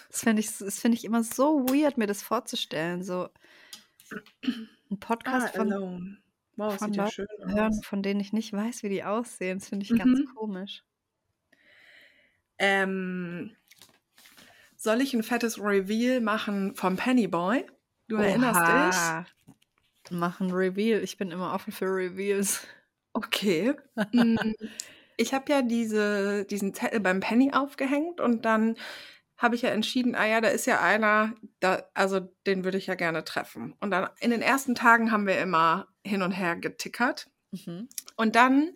[0.08, 3.02] Das finde ich, das finde ich immer so weird, mir das vorzustellen.
[3.02, 3.28] So
[4.90, 6.18] ein Podcast Ah, von.
[6.56, 9.58] Wow, von sieht ja Leuten schön hören, von denen ich nicht weiß, wie die aussehen.
[9.58, 10.34] Das finde ich ganz Mhm.
[10.34, 10.84] komisch.
[12.58, 13.56] Ähm,
[14.78, 17.66] soll ich ein fettes Reveal machen vom Pennyboy?
[18.06, 19.00] Du erinnerst dich?
[19.00, 19.26] Oha.
[20.10, 21.02] Machen Reveal.
[21.02, 22.66] Ich bin immer offen für Reveals.
[23.12, 23.74] Okay.
[24.12, 24.54] Mm,
[25.16, 28.76] ich habe ja diese, diesen Zettel beim Penny aufgehängt und dann
[29.36, 32.86] habe ich ja entschieden, ah ja, da ist ja einer, da, also den würde ich
[32.86, 33.74] ja gerne treffen.
[33.80, 37.28] Und dann in den ersten Tagen haben wir immer hin und her getickert.
[37.50, 37.88] Mhm.
[38.16, 38.70] Und dann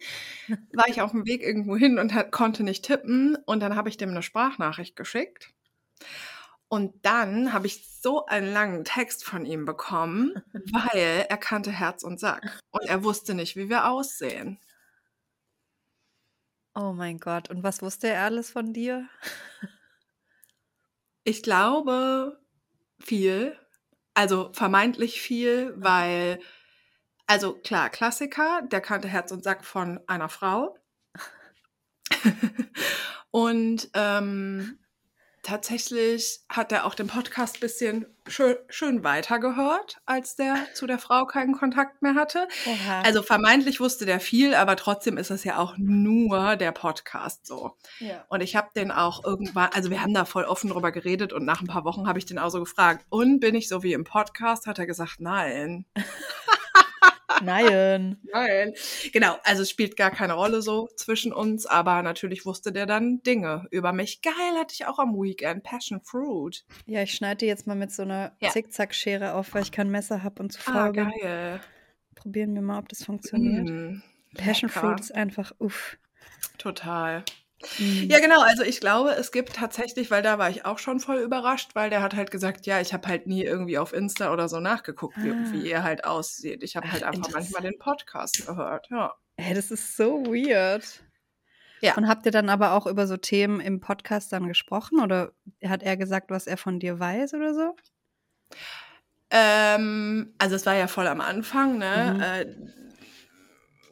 [0.72, 3.36] war ich auf dem Weg irgendwo hin und hat, konnte nicht tippen.
[3.46, 5.52] Und dann habe ich dem eine Sprachnachricht geschickt.
[6.68, 10.42] Und dann habe ich so einen langen Text von ihm bekommen,
[10.72, 12.58] weil er kannte Herz und Sack.
[12.70, 14.58] Und er wusste nicht, wie wir aussehen.
[16.74, 17.50] Oh mein Gott.
[17.50, 19.08] Und was wusste er alles von dir?
[21.24, 22.40] Ich glaube
[22.98, 23.56] viel,
[24.12, 26.40] also vermeintlich viel, weil,
[27.28, 30.76] also klar, Klassiker, der kannte Herz und Sack von einer Frau.
[33.30, 34.81] und ähm,
[35.42, 40.98] tatsächlich hat er auch den Podcast ein bisschen schön, schön weitergehört, als der zu der
[40.98, 42.46] Frau keinen Kontakt mehr hatte.
[42.66, 43.02] Oha.
[43.02, 47.76] Also vermeintlich wusste der viel, aber trotzdem ist es ja auch nur der Podcast so.
[47.98, 48.24] ja.
[48.28, 51.44] Und ich habe den auch irgendwann, also wir haben da voll offen drüber geredet und
[51.44, 53.92] nach ein paar Wochen habe ich den auch so gefragt, und bin ich so wie
[53.92, 54.66] im Podcast?
[54.66, 55.84] Hat er gesagt, nein.
[57.42, 58.18] Nein.
[58.32, 58.72] Nein.
[59.12, 63.22] Genau, also es spielt gar keine Rolle so zwischen uns, aber natürlich wusste der dann
[63.22, 64.22] Dinge über mich.
[64.22, 65.62] Geil, hatte ich auch am Weekend.
[65.62, 66.64] Passion Fruit.
[66.86, 68.50] Ja, ich schneide jetzt mal mit so einer Ja.
[68.50, 71.10] Zickzackschere auf, weil ich kein Messer habe und zu Ah, faul bin.
[71.20, 71.60] geil.
[72.14, 73.68] Probieren wir mal, ob das funktioniert.
[73.68, 74.02] Mm,
[74.36, 74.68] Passion.
[74.70, 75.96] Fruit ist einfach uff.
[76.58, 77.24] Total.
[77.78, 78.40] Ja, genau.
[78.42, 81.90] Also ich glaube, es gibt tatsächlich, weil da war ich auch schon voll überrascht, weil
[81.90, 85.16] der hat halt gesagt, ja, ich habe halt nie irgendwie auf Insta oder so nachgeguckt,
[85.18, 85.44] wie, Ah.
[85.52, 86.62] wie ihr halt aussieht.
[86.62, 88.88] Ich habe halt einfach manchmal den Podcast gehört.
[88.90, 89.14] Ja.
[89.36, 91.04] Hey, das ist so weird.
[91.80, 91.96] Ja.
[91.96, 95.32] Und habt ihr dann aber auch über so Themen im Podcast dann gesprochen oder
[95.64, 97.74] hat er gesagt, was er von dir weiß oder so?
[99.30, 101.78] Ähm, also es war ja voll am Anfang, Mhm.
[101.78, 102.44] ne?
[102.44, 102.81] Äh,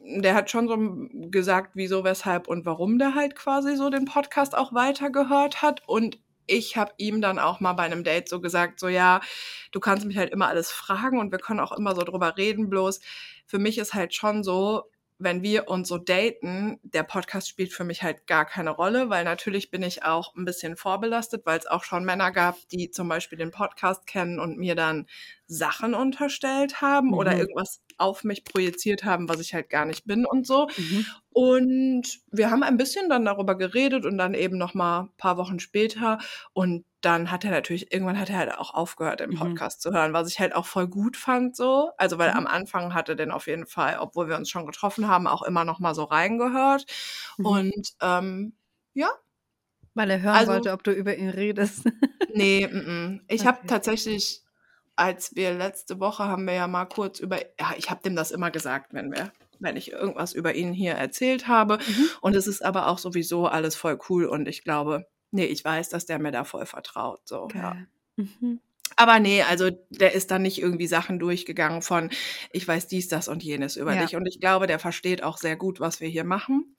[0.03, 4.57] der hat schon so gesagt, wieso, weshalb und warum der halt quasi so den Podcast
[4.57, 5.81] auch weitergehört hat.
[5.87, 9.21] Und ich habe ihm dann auch mal bei einem Date so gesagt, so ja,
[9.71, 12.69] du kannst mich halt immer alles fragen und wir können auch immer so drüber reden.
[12.69, 12.99] Bloß
[13.45, 14.83] für mich ist halt schon so,
[15.23, 19.23] wenn wir uns so daten, der Podcast spielt für mich halt gar keine Rolle, weil
[19.23, 23.07] natürlich bin ich auch ein bisschen vorbelastet, weil es auch schon Männer gab, die zum
[23.07, 25.07] Beispiel den Podcast kennen und mir dann
[25.47, 27.39] Sachen unterstellt haben oder Mhm.
[27.39, 30.67] irgendwas auf mich projiziert haben, was ich halt gar nicht bin und so.
[30.77, 31.05] Mhm.
[31.33, 35.37] Und wir haben ein bisschen dann darüber geredet und dann eben noch mal ein paar
[35.37, 36.17] Wochen später
[36.53, 39.35] und dann hat er natürlich irgendwann hat er halt auch aufgehört den Mhm.
[39.37, 41.91] Podcast zu hören, was ich halt auch voll gut fand so.
[41.97, 42.37] Also weil Mhm.
[42.37, 45.63] am Anfang hatte den auf jeden Fall, obwohl wir uns schon getroffen haben, auch immer
[45.63, 46.85] noch mal so reingehört
[47.37, 47.45] Mhm.
[47.45, 48.53] und ähm,
[48.93, 49.09] ja,
[49.93, 51.83] Weil er hören Also- wollte, ob du über ihn redest.
[52.33, 53.21] nee, mm, mm.
[53.27, 53.67] ich habe Okay.
[53.67, 54.41] tatsächlich
[54.95, 58.31] als wir letzte Woche haben wir ja mal kurz über ja, ich habe dem das
[58.31, 59.31] immer gesagt, wenn wir
[59.61, 62.09] wenn ich irgendwas über ihn hier erzählt habe Mhm.
[62.21, 65.89] Und es ist aber auch sowieso alles voll cool und ich glaube, nee, ich weiß,
[65.89, 67.21] dass der mir da voll vertraut.
[67.25, 67.71] So, ja.
[67.73, 67.87] Geil.
[68.17, 68.59] Mhm.
[68.97, 72.09] Aber nee, also der ist dann nicht irgendwie Sachen durchgegangen von,
[72.51, 74.01] ich weiß dies, das und jenes über Ja.
[74.01, 74.15] dich.
[74.15, 76.75] Und ich glaube, der versteht auch sehr gut, was wir hier machen.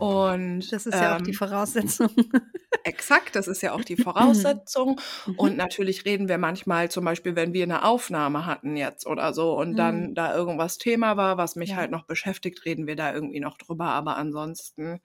[0.00, 2.10] Und Das ist ja auch die ähm, Voraussetzung.
[2.84, 5.00] exakt, das ist ja auch die Voraussetzung.
[5.26, 5.34] Mhm.
[5.36, 9.56] Und natürlich reden wir manchmal, zum Beispiel, wenn wir eine Aufnahme hatten jetzt oder so
[9.58, 10.14] und dann Mhm.
[10.14, 11.76] da irgendwas Thema war, was mich Ja.
[11.76, 13.86] halt noch beschäftigt, reden wir da irgendwie noch drüber.
[13.86, 15.00] Aber ansonsten,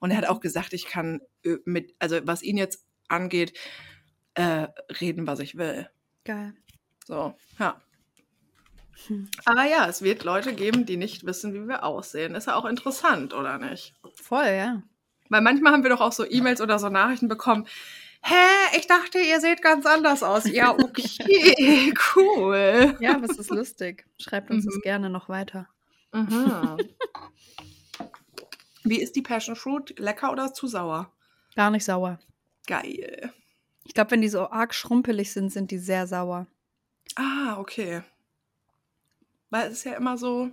[0.00, 3.52] und er hat auch gesagt, ich kann äh, mit, also was ihn jetzt angeht,
[4.34, 4.68] äh,
[5.00, 5.88] reden, was ich will.
[6.24, 6.54] Geil.
[7.04, 7.80] So, ja.
[9.06, 9.28] Hm.
[9.44, 12.34] Aber ja, es wird Leute geben, die nicht wissen, wie wir aussehen.
[12.34, 13.94] Ist ja auch interessant, oder nicht?
[14.14, 14.82] Voll, ja.
[15.28, 17.66] Weil manchmal haben wir doch auch so E-Mails oder so Nachrichten bekommen.
[18.22, 20.44] Hä, ich dachte, ihr seht ganz anders aus.
[20.50, 22.96] Ja, okay, cool.
[22.98, 24.06] Ja, aber es ist lustig.
[24.18, 24.80] Schreibt uns das Mhm.
[24.80, 25.68] gerne noch weiter.
[26.12, 26.78] Mhm.
[28.84, 29.98] Wie ist die Passion Fruit?
[29.98, 31.12] Lecker oder zu sauer?
[31.54, 32.18] Gar nicht sauer.
[32.66, 33.32] Geil.
[33.84, 36.46] Ich glaube, wenn die so arg schrumpelig sind, sind die sehr sauer.
[37.16, 38.02] Ah, okay.
[39.50, 40.50] Weil es ist ja immer so,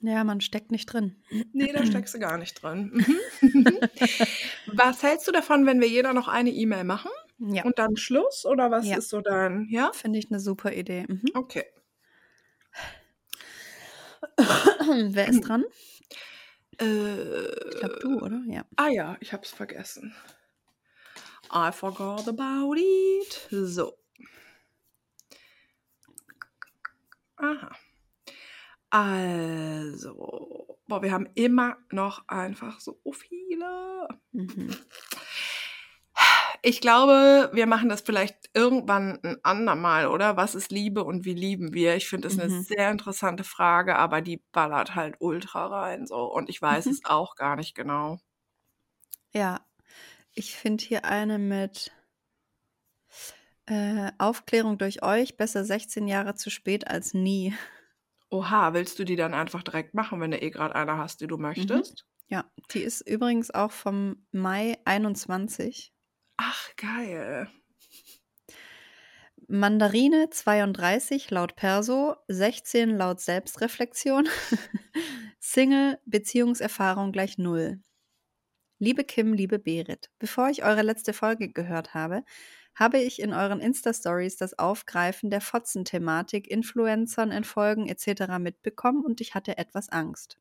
[0.00, 1.16] Ja, man steckt nicht drin.
[1.52, 2.90] nee, da steckst du gar nicht drin.
[2.94, 3.18] Mhm.
[4.66, 8.44] was hältst du davon, wenn wir jeder noch eine E-Mail machen Ja, und dann Schluss?
[8.46, 8.98] Oder was Ja.
[8.98, 9.90] ist so dein, ja?
[9.92, 11.04] finde ich eine super Idee.
[11.08, 11.22] Mhm.
[11.34, 11.64] Okay.
[14.38, 15.64] Wer ist dran?
[16.80, 18.42] Äh, Ich glaube, du, oder?
[18.46, 18.64] Ja.
[18.76, 20.14] Ah ja, ich hab's vergessen.
[21.52, 23.48] I forgot about it.
[23.50, 23.94] So.
[27.38, 27.70] Aha.
[28.90, 34.08] Also, boah, wir haben immer noch einfach so viele.
[34.32, 34.70] Mhm.
[36.62, 40.36] Ich glaube, wir machen das vielleicht irgendwann ein andermal, oder?
[40.36, 41.96] Was ist Liebe und wie lieben wir?
[41.96, 42.66] Ich finde das eine Mhm.
[42.68, 46.90] sehr interessante Frage, aber die ballert halt ultra rein so und ich weiß Mhm.
[46.90, 48.18] es auch gar nicht genau.
[49.32, 49.64] Ja,
[50.34, 51.92] ich finde hier eine mit
[53.66, 57.54] äh, Aufklärung durch euch, besser 16 Jahre zu spät als nie.
[58.30, 61.26] Oha, willst du die dann einfach direkt machen, wenn du eh gerade eine hast, die
[61.26, 62.06] du möchtest?
[62.28, 65.92] Ja, die ist übrigens auch vom Mai 21.
[66.36, 67.48] Ach, geil.
[69.48, 74.28] Mandarine 32 laut Perso, 16 laut Selbstreflexion.
[75.38, 77.80] Single, Beziehungserfahrung gleich null.
[78.78, 82.24] Liebe Kim, liebe Berit, bevor ich eure letzte Folge gehört habe,
[82.76, 88.38] habe ich in euren Insta-Stories das Aufgreifen der Fotzen-Thematik, Influencern entfolgen etc.
[88.38, 90.38] mitbekommen und ich hatte etwas Angst.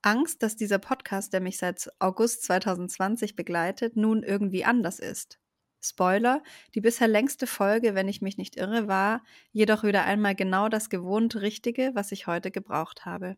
[0.00, 5.40] Angst, dass dieser Podcast, der mich seit August 2020 begleitet, nun irgendwie anders ist.
[5.82, 6.42] Spoiler,
[6.74, 10.88] die bisher längste Folge, wenn ich mich nicht irre, war jedoch wieder einmal genau das
[10.90, 13.36] gewohnt Richtige, was ich heute gebraucht habe.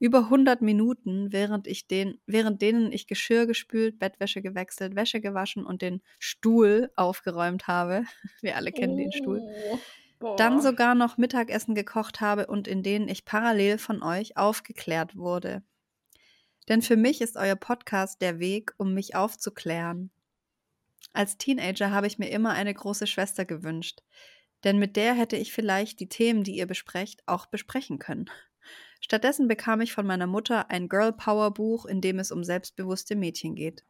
[0.00, 5.66] Über 100 Minuten, während, ich den, während denen ich Geschirr gespült, Bettwäsche gewechselt, Wäsche gewaschen
[5.66, 8.04] und den Stuhl aufgeräumt habe.
[8.40, 9.42] Wir alle kennen den Stuhl.
[10.20, 10.62] Oh, Dann boah.
[10.62, 15.62] sogar noch Mittagessen gekocht habe und in denen ich parallel von euch aufgeklärt wurde.
[16.68, 20.10] Denn für mich ist euer Podcast der Weg, um mich aufzuklären.
[21.12, 24.02] Als Teenager habe ich mir immer eine große Schwester gewünscht,
[24.64, 28.30] denn mit der hätte ich vielleicht die Themen, die ihr besprecht, auch besprechen können.
[29.00, 33.16] Stattdessen bekam ich von meiner Mutter ein Girl Power Buch, in dem es um selbstbewusste
[33.16, 33.84] Mädchen geht.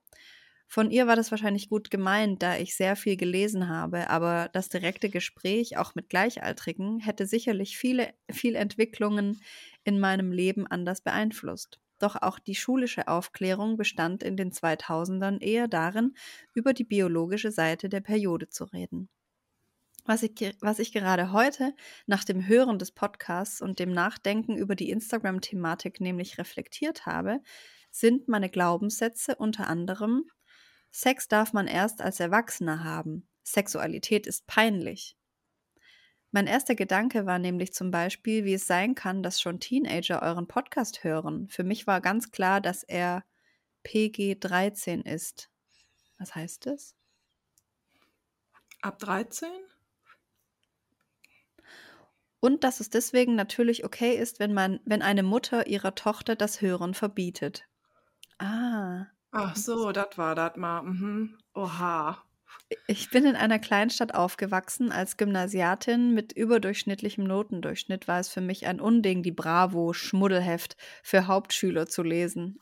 [0.71, 4.69] Von ihr war das wahrscheinlich gut gemeint, da ich sehr viel gelesen habe, aber das
[4.69, 9.41] direkte Gespräch auch mit Gleichaltrigen hätte sicherlich viele, viel Entwicklungen
[9.85, 11.81] in meinem Leben anders beeinflusst.
[11.99, 16.15] Doch auch die schulische Aufklärung bestand in den 2000ern eher darin,
[16.53, 19.09] über die biologische Seite der Periode zu reden.
[20.09, 21.75] Was ich, was ich gerade heute
[22.07, 27.43] nach dem Hören des Podcasts und dem Nachdenken über die Instagram-Thematik nämlich reflektiert habe,
[27.91, 30.25] sind meine Glaubenssätze unter anderem
[30.91, 33.29] Sex darf man erst als Erwachsener haben.
[33.43, 35.15] Sexualität ist peinlich.
[36.31, 40.49] Mein erster Gedanke war nämlich zum Beispiel, wie es sein kann, dass schon Teenager euren
[40.49, 41.49] Podcast hören.
[41.51, 43.25] Für mich war ganz klar, dass er
[43.83, 45.51] PG 13 ist.
[46.17, 46.97] Was heißt das?
[48.81, 49.51] Ab 13?
[52.41, 56.61] Und dass es deswegen natürlich okay ist, wenn man, wenn eine Mutter ihrer Tochter das
[56.61, 57.67] Hören verbietet.
[58.39, 59.07] Ah.
[59.33, 60.83] Ach so, das war das mal.
[60.83, 61.39] Mhm.
[61.55, 62.23] Oha.
[62.87, 64.93] Ich bin in einer Kleinstadt aufgewachsen.
[64.93, 71.87] Als Gymnasiatin mit überdurchschnittlichem Notendurchschnitt war es für mich ein Unding, die Bravo-Schmuddelheft für Hauptschüler
[71.87, 72.59] zu lesen.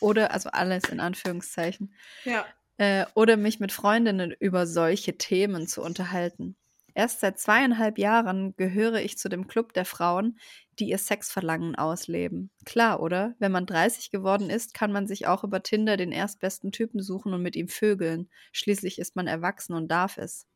[0.00, 1.94] Oder, also alles in Anführungszeichen.
[2.24, 2.44] Ja.
[2.76, 6.56] Äh, oder mich mit Freundinnen über solche Themen zu unterhalten.
[6.94, 10.38] Erst seit zweieinhalb Jahren gehöre ich zu dem Club der Frauen,
[10.78, 12.50] die ihr Sexverlangen ausleben.
[12.64, 13.34] Klar, oder?
[13.38, 17.34] Wenn man 30 geworden ist, kann man sich auch über Tinder den erstbesten Typen suchen
[17.34, 18.30] und mit ihm vögeln.
[18.52, 20.46] Schließlich ist man erwachsen und darf es.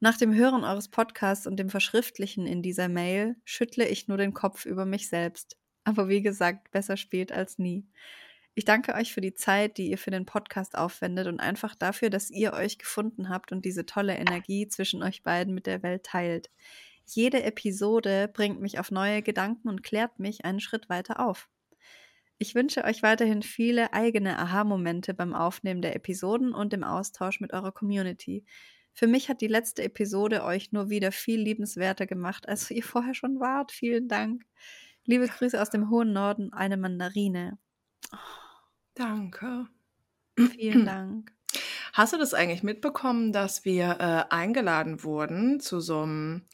[0.00, 4.34] Nach dem Hören eures Podcasts und dem Verschriftlichen in dieser Mail schüttle ich nur den
[4.34, 5.56] Kopf über mich selbst.
[5.84, 7.86] Aber wie gesagt, besser spät als nie.
[8.58, 12.08] Ich danke euch für die Zeit, die ihr für den Podcast aufwendet und einfach dafür,
[12.08, 16.04] dass ihr euch gefunden habt und diese tolle Energie zwischen euch beiden mit der Welt
[16.04, 16.48] teilt.
[17.04, 21.50] Jede Episode bringt mich auf neue Gedanken und klärt mich einen Schritt weiter auf.
[22.38, 27.52] Ich wünsche euch weiterhin viele eigene Aha-Momente beim Aufnehmen der Episoden und im Austausch mit
[27.52, 28.46] eurer Community.
[28.94, 33.12] Für mich hat die letzte Episode euch nur wieder viel liebenswerter gemacht, als ihr vorher
[33.12, 33.70] schon wart.
[33.70, 34.46] Vielen Dank.
[35.04, 37.58] Liebe Grüße aus dem hohen Norden, eine Mandarine.
[38.96, 39.66] Danke.
[40.52, 41.32] Vielen Dank.
[41.92, 46.46] Hast du das eigentlich mitbekommen, dass wir äh, eingeladen wurden zu so einem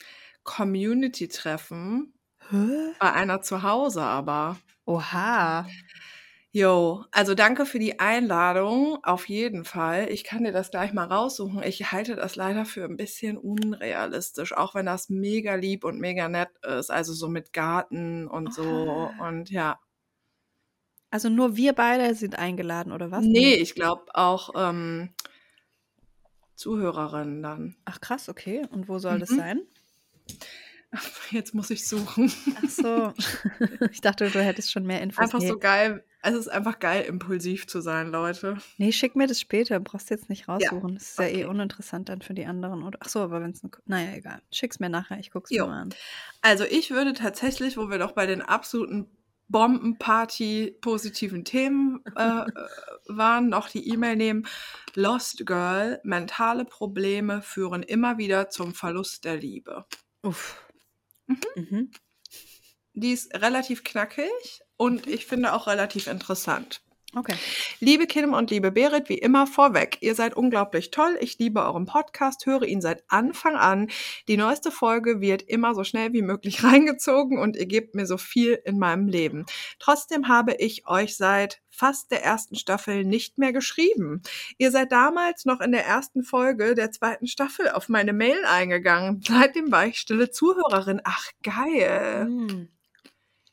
[0.45, 2.15] Community-Treffen
[2.51, 2.93] Hä?
[2.99, 4.59] bei einer zu Hause aber?
[4.85, 5.67] Oha.
[6.55, 10.11] Jo, also danke für die Einladung, auf jeden Fall.
[10.11, 11.63] Ich kann dir das gleich mal raussuchen.
[11.63, 16.29] Ich halte das leider für ein bisschen unrealistisch, auch wenn das mega lieb und mega
[16.29, 16.91] nett ist.
[16.91, 19.29] Also so mit Garten und so Oha.
[19.29, 19.81] und ja.
[21.13, 23.23] Also nur wir beide sind eingeladen, oder was?
[23.23, 25.11] Nee, ich glaube auch ähm,
[26.55, 27.77] Zuhörerinnen dann.
[27.85, 28.67] Ach krass, okay.
[28.71, 29.37] Und wo soll das Mhm.
[29.37, 29.61] sein?
[31.31, 32.33] Jetzt muss ich suchen.
[32.57, 33.13] Ach so.
[33.93, 35.19] ich dachte, du hättest schon mehr Infos.
[35.25, 35.49] Einfach nee.
[35.49, 36.03] so geil.
[36.23, 38.57] Es ist einfach geil, impulsiv zu sein, Leute.
[38.79, 39.81] nee, schick mir das später.
[39.81, 40.95] Brauchst jetzt nicht raussuchen.
[40.95, 41.45] Das ist ja eh okay.
[41.47, 42.85] uninteressant dann für die anderen.
[42.85, 42.99] Oder?
[43.03, 43.61] Ach so, aber wenn es...
[43.85, 44.41] Naja, egal.
[44.51, 45.19] Schick's mir nachher.
[45.19, 45.67] Ich guck's mir Jo.
[45.67, 45.95] mal an.
[46.41, 49.09] Also ich würde tatsächlich, wo wir doch bei den absoluten
[49.53, 52.47] Bombenparty positiven Themen äh, äh,
[53.07, 54.49] waren, noch die E-Mail nehmen.
[54.95, 59.85] Lost Girl, mentale Probleme führen immer wieder zum Verlust der Liebe.
[60.23, 60.61] Uff.
[61.27, 61.41] Mhm.
[61.55, 61.91] Mhm.
[62.95, 66.83] Die ist relativ knackig und ich finde auch relativ interessant.
[67.15, 67.35] Okay.
[67.79, 71.19] Liebe Kim und liebe Berit, wie immer vorweg, ihr seid unglaublich toll.
[71.21, 73.91] Ich liebe euren Podcast, höre ihn seit Anfang an.
[74.29, 78.17] Die neueste Folge wird immer so schnell wie möglich reingezogen und ihr gebt mir so
[78.17, 79.45] viel in meinem Leben.
[79.79, 84.23] Trotzdem habe ich euch seit fast der ersten Staffel nicht mehr geschrieben.
[84.57, 89.23] Ihr seid damals noch in der ersten Folge der zweiten Staffel auf meine Mail eingegangen.
[89.29, 91.03] Seitdem war ich stille Zuhörerin.
[91.05, 92.69] Ach, geil Mhm.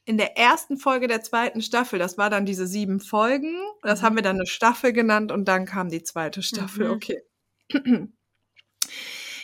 [0.09, 3.53] In der ersten Folge der zweiten Staffel, das war dann diese sieben Folgen,
[3.83, 4.05] das Mhm.
[4.07, 6.93] haben wir dann eine Staffel genannt und dann kam die zweite Staffel, Mhm.
[6.93, 7.21] okay.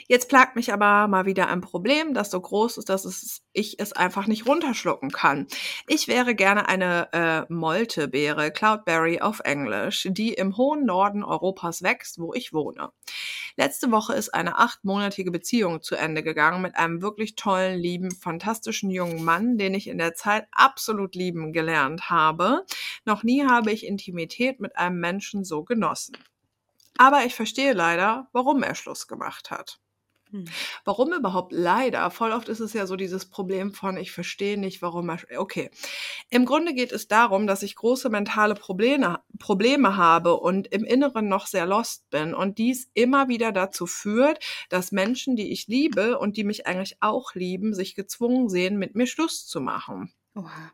[0.07, 3.79] Jetzt plagt mich aber mal wieder ein Problem, das so groß ist, dass es, ich
[3.79, 5.47] es einfach nicht runterschlucken kann.
[5.87, 12.19] Ich wäre gerne eine äh, Moltebeere, Cloudberry auf Englisch, die im hohen Norden Europas wächst,
[12.19, 12.91] wo ich wohne.
[13.57, 18.91] Letzte Woche ist eine achtmonatige Beziehung zu Ende gegangen mit einem wirklich tollen, lieben, fantastischen
[18.91, 22.65] jungen Mann, den ich in der Zeit absolut lieben gelernt habe.
[23.05, 26.15] Noch nie habe ich Intimität mit einem Menschen so genossen.
[26.97, 29.79] Aber ich verstehe leider, warum er Schluss gemacht hat.
[30.35, 30.45] Hm.
[30.83, 32.11] Warum überhaupt leider?
[32.11, 35.19] Voll oft ist es ja so dieses Problem von, ich verstehe nicht, warum er.
[35.37, 35.71] Okay.
[36.29, 41.29] Im Grunde geht es darum, dass ich große mentale Probleme, Probleme habe und im Inneren
[41.29, 46.19] noch sehr lost bin und dies immer wieder dazu führt, dass Menschen, die ich liebe
[46.19, 50.13] und die mich eigentlich auch lieben, sich gezwungen sehen, mit mir Schluss zu machen.
[50.35, 50.73] Oha.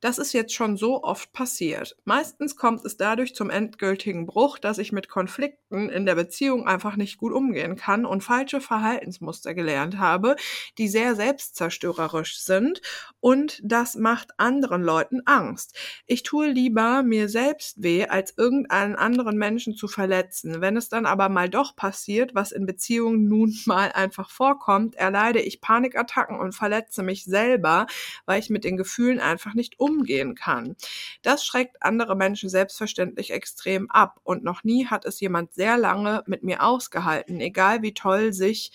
[0.00, 1.96] Das ist jetzt schon so oft passiert.
[2.04, 6.96] Meistens kommt es dadurch zum endgültigen Bruch, dass ich mit Konflikten in der Beziehung einfach
[6.96, 10.36] nicht gut umgehen kann und falsche Verhaltensmuster gelernt habe,
[10.78, 12.80] die sehr selbstzerstörerisch sind
[13.20, 15.76] und das macht anderen Leuten Angst.
[16.06, 20.60] Ich tue lieber mir selbst weh, als irgendeinen anderen Menschen zu verletzen.
[20.60, 25.40] Wenn es dann aber mal doch passiert, was in Beziehungen nun mal einfach vorkommt, erleide
[25.40, 27.86] ich Panikattacken und verletze mich selber,
[28.24, 30.76] weil ich mit den Gefühlen einfach nicht umgehen kann.
[31.22, 36.22] Das schreckt andere Menschen selbstverständlich extrem ab und noch nie hat es jemand sehr lange
[36.26, 38.72] mit mir ausgehalten, egal wie toll sich,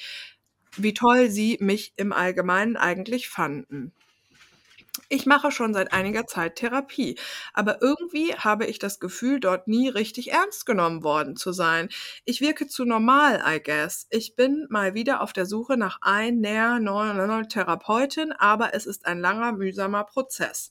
[0.77, 3.93] wie toll sie mich im Allgemeinen eigentlich fanden.
[5.09, 7.17] Ich mache schon seit einiger Zeit Therapie,
[7.53, 11.89] aber irgendwie habe ich das Gefühl, dort nie richtig ernst genommen worden zu sein.
[12.23, 14.07] Ich wirke zu normal, I guess.
[14.09, 19.19] Ich bin mal wieder auf der Suche nach einer neuen Therapeutin, aber es ist ein
[19.19, 20.69] langer, mühsamer Prozess.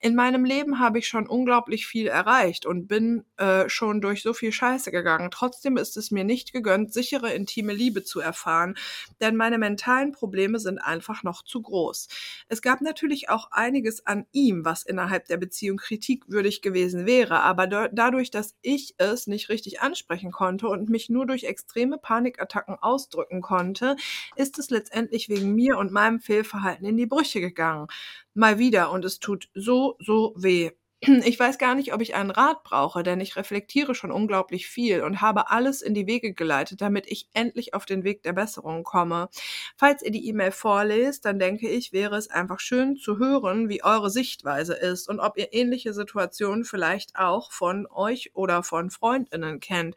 [0.00, 4.32] In meinem Leben habe ich schon unglaublich viel erreicht und bin äh, schon durch so
[4.32, 5.30] viel Scheiße gegangen.
[5.30, 8.76] Trotzdem ist es mir nicht gegönnt, sichere, intime Liebe zu erfahren,
[9.20, 12.08] denn meine mentalen Probleme sind einfach noch zu groß.
[12.48, 17.66] Es gab natürlich auch einiges an ihm, was innerhalb der Beziehung kritikwürdig gewesen wäre, aber
[17.66, 22.76] da- dadurch, dass ich es nicht richtig ansprechen konnte und mich nur durch extreme Panikattacken
[22.80, 23.96] ausdrücken konnte,
[24.36, 27.88] ist es letztendlich wegen mir und meinem Fehlverhalten in die Brüche gegangen.
[28.34, 30.70] Mal wieder und es tut so, so weh.
[31.02, 35.02] Ich weiß gar nicht, ob ich einen Rat brauche, denn ich reflektiere schon unglaublich viel
[35.02, 38.82] und habe alles in die Wege geleitet, damit ich endlich auf den Weg der Besserung
[38.82, 39.28] komme.
[39.76, 43.84] Falls ihr die E-Mail vorlest, dann denke ich, wäre es einfach schön zu hören, wie
[43.84, 49.60] eure Sichtweise ist und ob ihr ähnliche Situationen vielleicht auch von euch oder von Freundinnen
[49.60, 49.96] kennt.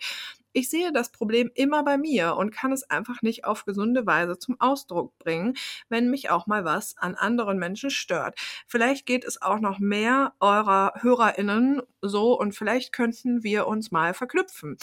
[0.54, 4.40] Ich sehe das Problem immer bei mir und kann es einfach nicht auf gesunde Weise
[4.40, 5.56] zum Ausdruck bringen,
[5.90, 8.40] wenn mich auch mal was an anderen Menschen stört.
[8.68, 14.14] Vielleicht geht es auch noch mehr eurer HörerInnen so und vielleicht könnten wir uns mal
[14.14, 14.78] verknüpfen.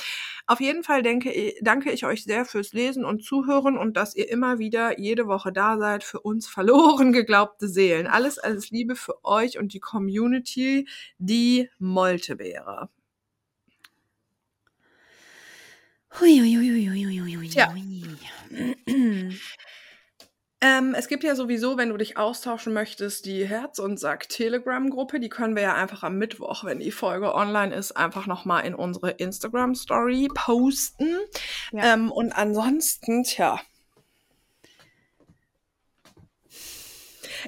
[0.47, 4.30] Auf jeden Fall denke, danke ich euch sehr fürs Lesen und Zuhören und dass ihr
[4.30, 8.06] immer wieder jede Woche da seid für uns verloren geglaubte Seelen.
[8.06, 10.88] Alles, alles Liebe für euch und die Community,
[11.18, 12.88] die Moltebeere.
[16.20, 17.72] Hui, hui, hui, hui, hui, hui, hui, Tja.
[17.72, 19.38] hui.
[20.62, 25.20] Ähm, es gibt ja sowieso, wenn du dich austauschen möchtest, die Herz und Sack Telegram-Gruppe.
[25.20, 28.74] Die können wir ja einfach am Mittwoch, wenn die Folge online ist, einfach nochmal in
[28.74, 31.14] unsere Instagram-Story posten.
[31.72, 31.93] Ja.
[31.93, 33.60] Ähm, und ansonsten, tja.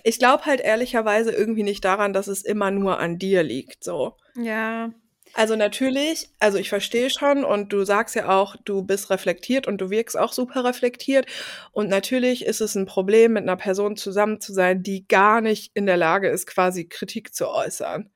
[0.04, 4.16] Ich glaube halt ehrlicherweise irgendwie nicht daran, dass es immer nur an dir liegt, so.
[4.36, 4.90] Ja.
[5.38, 9.80] Also natürlich, also ich verstehe schon und du sagst ja auch, du bist reflektiert und
[9.80, 11.26] du wirkst auch super reflektiert.
[11.70, 15.70] Und natürlich ist es ein Problem, mit einer Person zusammen zu sein, die gar nicht
[15.74, 18.10] in der Lage ist, quasi Kritik zu äußern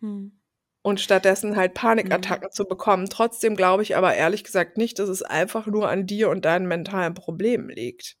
[0.00, 0.32] Hm.
[0.82, 3.08] und stattdessen halt Panikattacken zu bekommen.
[3.08, 6.66] Trotzdem glaube ich aber ehrlich gesagt nicht, dass es einfach nur an dir und deinen
[6.66, 8.16] mentalen Problemen liegt.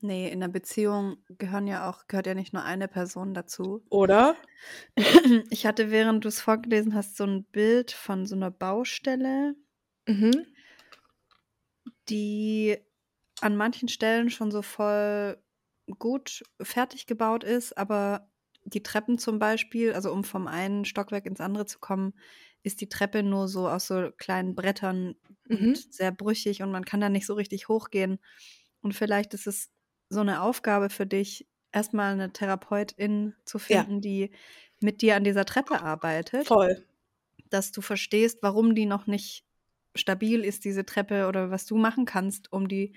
[0.00, 3.84] Nee, in einer Beziehung gehören ja auch, gehört ja nicht nur eine Person dazu.
[3.90, 4.36] Oder?
[5.50, 9.54] Ich hatte, während du es vorgelesen hast, so ein Bild von so einer Baustelle,
[10.08, 10.48] Mhm.
[12.08, 12.76] die
[13.40, 15.42] an manchen Stellen schon so voll
[15.98, 18.30] gut fertig gebaut ist, aber
[18.64, 22.14] die Treppen zum Beispiel, also um vom einen Stockwerk ins andere zu kommen,
[22.62, 25.14] ist die Treppe nur so aus so kleinen Brettern
[25.50, 25.74] Mhm.
[25.74, 28.18] und sehr brüchig und man kann da nicht so richtig hochgehen.
[28.82, 29.70] Und vielleicht ist es
[30.10, 33.86] so eine Aufgabe für dich, erstmal eine Therapeutin zu Ja.
[33.86, 34.32] finden, die
[34.80, 36.86] mit dir an dieser Treppe arbeitet Voll.
[37.50, 39.44] dass du verstehst, warum die noch nicht
[39.94, 42.94] stabil ist, diese Treppe, oder was du machen kannst, um die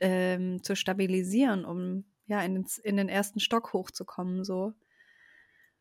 [0.00, 4.44] ähm, zu stabilisieren, um ja in den, in den ersten Stock hochzukommen.
[4.44, 4.74] So.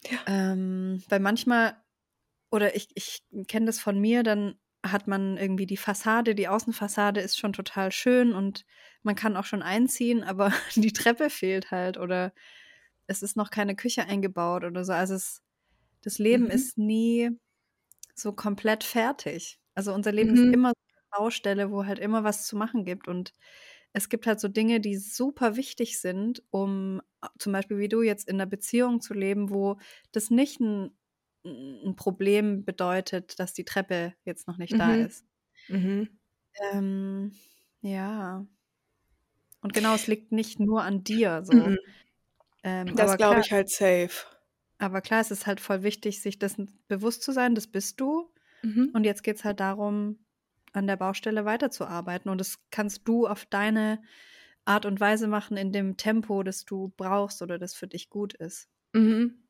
[0.04, 0.20] Ja.
[0.28, 1.78] Ähm, weil manchmal,
[2.52, 4.56] oder ich, ich kenne das von mir, dann
[4.86, 8.66] hat man irgendwie die Fassade, die Außenfassade ist schon total schön und
[9.06, 12.34] man kann auch schon einziehen, aber die Treppe fehlt halt oder
[13.08, 14.94] es ist noch keine Küche eingebaut oder so.
[14.94, 15.44] Also es,
[16.04, 16.50] das Leben Mhm.
[16.52, 17.32] ist nie
[18.16, 19.60] so komplett fertig.
[19.76, 20.54] Also unser Leben ist Mhm.
[20.54, 23.08] immer so eine Baustelle, wo halt immer was zu machen gibt.
[23.08, 23.34] Und
[23.94, 27.02] es gibt halt so Dinge, die super wichtig sind, um
[27.40, 29.78] zum Beispiel wie du jetzt in einer Beziehung zu leben, wo
[30.12, 30.98] das nicht ein,
[31.46, 35.06] ein Problem bedeutet, dass die Treppe jetzt noch nicht da Mhm.
[35.06, 35.26] ist.
[35.70, 36.20] Mhm.
[36.72, 37.32] Ähm,
[37.82, 38.46] ja.
[39.66, 41.42] Und genau, es liegt nicht nur an dir.
[41.44, 41.54] So.
[41.54, 41.80] Mhm.
[42.62, 44.12] Ähm, Das glaube ich halt safe.
[44.78, 48.32] aber klar, es ist halt voll wichtig, sich dessen bewusst zu sein, das bist du.
[48.62, 48.92] Mhm.
[48.94, 50.20] Und jetzt geht es halt darum,
[50.74, 52.30] an der Baustelle weiterzuarbeiten.
[52.30, 54.04] Und das kannst du auf deine
[54.66, 58.36] Art und Weise machen, in dem Tempo, das du brauchst oder das für dich gut
[58.36, 58.68] ist.
[58.94, 59.48] Mhm.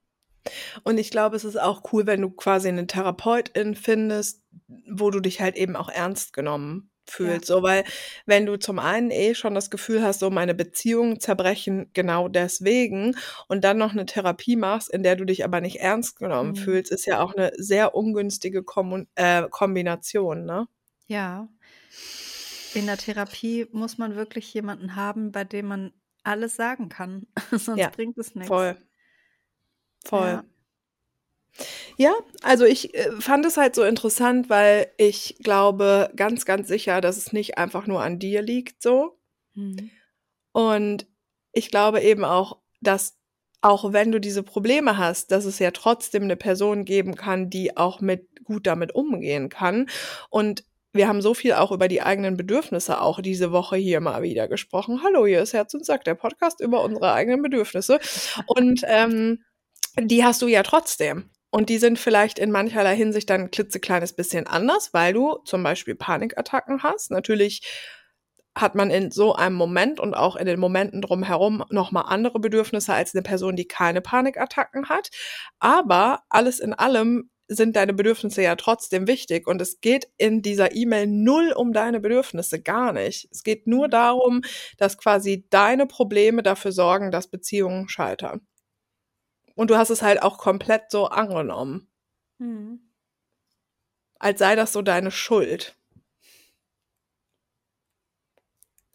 [0.86, 4.46] Und ich glaube, es ist auch cool, wenn du quasi eine Therapeutin findest,
[4.90, 6.90] wo du dich halt eben auch ernst genommen
[7.22, 7.40] Ja.
[7.40, 7.46] fühlst.
[7.48, 7.84] So, weil
[8.26, 13.16] wenn du zum einen eh schon das Gefühl hast, so meine Beziehungen zerbrechen genau deswegen
[13.48, 16.56] und dann noch eine Therapie machst, in der du dich aber nicht ernst genommen Mhm.
[16.56, 20.68] fühlst, ist ja auch eine sehr ungünstige Kommun äh, Kombination, ne?
[21.08, 21.48] Ja.
[22.74, 27.28] In der Therapie muss man wirklich jemanden haben, bei dem man alles sagen kann.
[27.52, 28.54] Sonst Ja, bringt es nichts.
[28.54, 28.78] voll,
[30.06, 30.40] voll.
[30.40, 30.46] Ja.
[31.98, 37.02] Ja, also ich äh, fand es halt so interessant, weil ich glaube ganz, ganz sicher,
[37.02, 39.18] dass es nicht einfach nur an dir liegt so.
[39.54, 39.90] Mhm.
[40.52, 41.08] Und
[41.54, 43.18] ich glaube eben auch, dass
[43.62, 47.78] auch wenn du diese Probleme hast, dass es ja trotzdem eine Person geben kann, die
[47.78, 49.90] auch mit gut damit umgehen kann.
[50.30, 50.64] Und
[50.94, 54.48] wir haben so viel auch über die eigenen Bedürfnisse auch diese Woche hier mal wieder
[54.48, 55.02] gesprochen.
[55.04, 58.00] Hallo, hier ist Herz und Sack, der Podcast über unsere eigenen Bedürfnisse.
[58.46, 59.44] Und ähm,
[60.00, 61.30] die hast du ja trotzdem.
[61.56, 65.64] Und die sind vielleicht in mancherlei Hinsicht dann ein klitzekleines bisschen anders, weil du zum
[65.64, 67.12] Beispiel Panikattacken hast.
[67.12, 67.62] Natürlich
[68.54, 72.94] hat man in so einem Moment und auch in den Momenten drumherum nochmal andere Bedürfnisse
[72.94, 75.12] als eine Person, die keine Panikattacken hat.
[75.60, 79.48] Aber alles in allem sind deine Bedürfnisse ja trotzdem wichtig.
[79.48, 83.30] Und es geht in dieser E-Mail null um deine Bedürfnisse, gar nicht.
[83.32, 84.42] Es geht nur darum,
[84.78, 88.46] dass quasi deine Probleme dafür sorgen, dass Beziehungen scheitern.
[89.56, 91.90] Und du hast es halt auch komplett so angenommen,
[92.38, 92.80] Mhm.
[94.20, 95.78] als sei das so deine Schuld.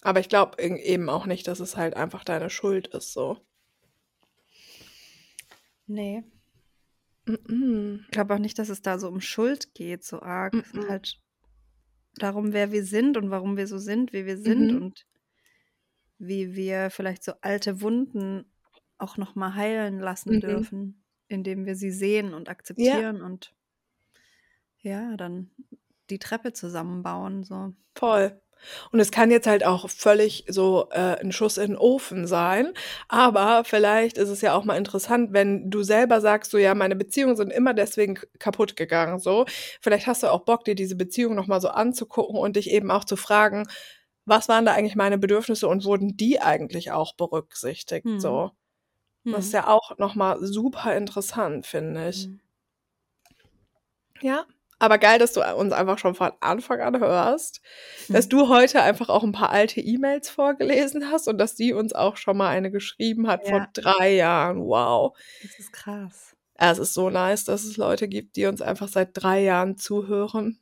[0.03, 3.39] Aber ich glaube eben auch nicht, dass es halt einfach deine Schuld ist, so.
[5.87, 6.23] Nee.
[7.27, 8.01] Mm-mm.
[8.05, 10.55] Ich glaube auch nicht, dass es da so um Schuld geht, so arg.
[10.55, 10.81] Es Mhm.
[10.81, 11.19] geht halt
[12.17, 14.83] darum, wer wir sind und warum wir so sind, wie wir sind Mhm.
[14.83, 15.07] und
[16.19, 18.50] wie wir vielleicht so alte Wunden
[19.01, 20.41] auch noch mal heilen lassen Mhm.
[20.41, 23.55] dürfen, indem wir sie sehen und Ja, akzeptieren und
[24.83, 25.51] ja, dann
[26.11, 27.73] die Treppe zusammenbauen, so.
[27.97, 28.41] voll.
[28.93, 32.75] Und es kann jetzt halt auch völlig so äh, ein Schuss in den Ofen sein.
[33.09, 36.95] Aber vielleicht ist es ja auch mal interessant, wenn du selber sagst, so ja, meine
[36.97, 39.19] Beziehungen sind immer deswegen kaputt gegangen.
[39.19, 39.47] So,
[39.81, 43.05] vielleicht hast du auch Bock, dir diese Beziehung nochmal so anzugucken und dich eben auch
[43.05, 43.67] zu fragen,
[44.27, 48.07] was waren da eigentlich meine Bedürfnisse und wurden die eigentlich auch berücksichtigt?
[48.07, 48.21] Hm.
[48.21, 48.51] So,
[49.25, 52.25] das ist ja auch nochmal super interessant, finde ich.
[52.25, 52.41] Hm.
[54.21, 54.47] Ja,
[54.83, 57.61] aber geil, dass du uns einfach schon von Anfang an hörst,
[58.09, 61.93] dass du heute einfach auch ein paar alte E-Mails vorgelesen hast und dass sie uns
[61.93, 64.63] auch schon mal eine geschrieben hat vor Ja, drei Jahren.
[64.65, 65.17] Wow.
[65.43, 66.35] das ist krass.
[66.59, 69.77] Ja, Es ist so nice, dass es Leute gibt, die uns einfach seit drei Jahren
[69.77, 70.59] zuhören.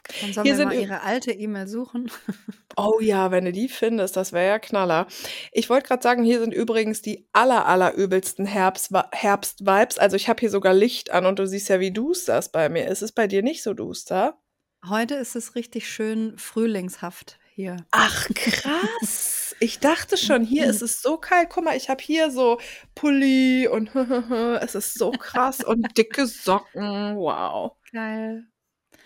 [0.00, 0.32] Abgefahren.
[0.32, 2.10] Sollen Hier wir sind, mal ihre alte E-Mail suchen?
[2.76, 5.06] oh ja, wenn du die findest, das wäre ja Knaller.
[5.52, 9.98] Ich wollte gerade sagen, hier sind übrigens die aller, aller übelsten Herbst, Herbst-Vibes.
[9.98, 12.68] Also ich habe hier sogar Licht an und du siehst ja, wie duster es bei
[12.68, 13.00] mir ist.
[13.00, 14.38] Ist es bei dir nicht so duster?
[14.86, 17.76] Heute ist es richtig schön frühlingshaft hier.
[17.90, 19.36] Ach, krass.
[19.62, 21.50] Ich dachte schon, hier ist es so kalt.
[21.50, 22.58] Guck mal, ich habe hier so
[22.94, 23.94] Pulli und
[24.62, 27.16] es ist so krass und dicke Socken.
[27.16, 27.76] Wow.
[27.92, 28.46] Geil.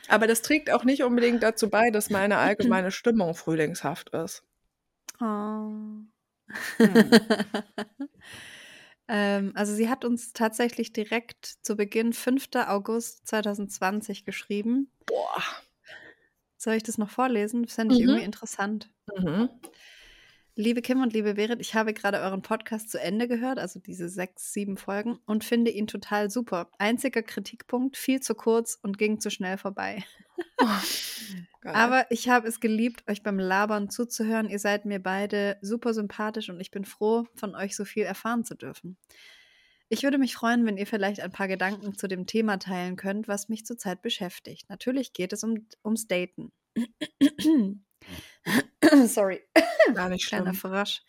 [0.08, 4.44] Aber das trägt auch nicht unbedingt dazu bei, dass meine allgemeine Stimmung frühlingshaft ist.
[5.20, 6.04] Oh.
[6.80, 7.10] Hm.
[9.08, 12.70] ähm, also sie hat uns tatsächlich direkt zu Beginn 5.
[12.70, 14.90] August 2020 geschrieben.
[15.08, 15.42] Boah.
[16.60, 17.64] Soll ich das noch vorlesen?
[17.64, 18.00] Das fände ich Mhm.
[18.00, 18.90] irgendwie interessant.
[19.18, 19.48] Mhm.
[20.56, 24.08] Liebe Kim und liebe Berit, ich habe gerade euren Podcast zu Ende gehört, also diese
[24.08, 26.70] sechs, sieben Folgen, und finde ihn total super.
[26.78, 30.04] Einziger Kritikpunkt, viel zu kurz und ging zu schnell vorbei.
[31.60, 31.74] Geil.
[31.74, 34.48] Aber ich habe es geliebt, euch beim Labern zuzuhören.
[34.48, 38.44] Ihr seid mir beide super sympathisch und ich bin froh, von euch so viel erfahren
[38.44, 38.96] zu dürfen.
[39.88, 43.26] Ich würde mich freuen, wenn ihr vielleicht ein paar Gedanken zu dem Thema teilen könnt,
[43.26, 44.70] was mich zurzeit beschäftigt.
[44.70, 46.52] Natürlich geht es um, ums Daten.
[49.06, 49.40] Sorry,
[49.94, 50.54] Gar nicht kleiner schlimm.
[50.54, 51.02] Verrasch.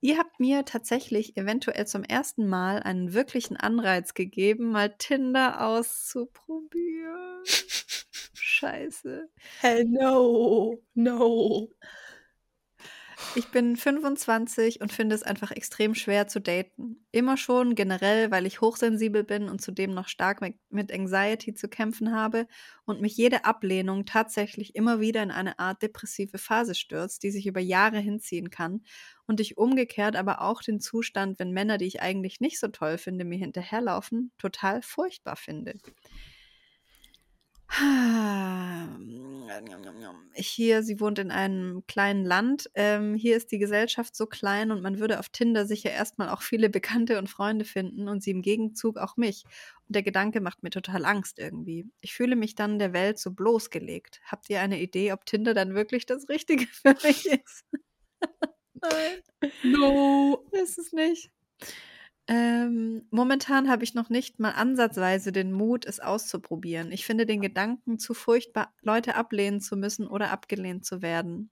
[0.00, 7.42] Ihr habt mir tatsächlich eventuell zum ersten Mal einen wirklichen Anreiz gegeben, mal Tinder auszuprobieren.
[8.34, 9.30] Scheiße.
[9.60, 10.78] Hell no.
[10.94, 11.70] No.
[13.36, 17.04] Ich bin 25 und finde es einfach extrem schwer zu daten.
[17.10, 22.14] Immer schon generell, weil ich hochsensibel bin und zudem noch stark mit, Anxiety zu kämpfen
[22.14, 22.46] habe
[22.84, 27.48] und mich jede Ablehnung tatsächlich immer wieder in eine Art depressive Phase stürzt, die sich
[27.48, 28.82] über Jahre hinziehen kann
[29.26, 32.98] und ich umgekehrt aber auch den Zustand, wenn Männer, die ich eigentlich nicht so toll
[32.98, 35.74] finde, mir hinterherlaufen, total furchtbar finde.
[40.36, 42.70] Hier, sie wohnt in einem kleinen Land.
[42.74, 46.42] Ähm, hier ist die Gesellschaft so klein und man würde auf Tinder sicher erstmal auch
[46.42, 49.44] viele Bekannte und Freunde finden und sie im Gegenzug auch mich.
[49.86, 51.86] Und der Gedanke macht mir total Angst irgendwie.
[52.00, 54.20] Ich fühle mich dann der Welt so bloßgelegt.
[54.24, 57.64] Habt ihr eine Idee, ob Tinder dann wirklich das Richtige für mich ist?
[58.74, 59.20] Nein.
[59.62, 60.46] No.
[60.52, 61.30] Ist es nicht.
[62.26, 66.90] Ähm, momentan habe ich noch nicht mal ansatzweise den Mut, es auszuprobieren.
[66.90, 71.50] Ich finde den Gedanken zu furchtbar, Leute ablehnen zu müssen oder abgelehnt zu werden.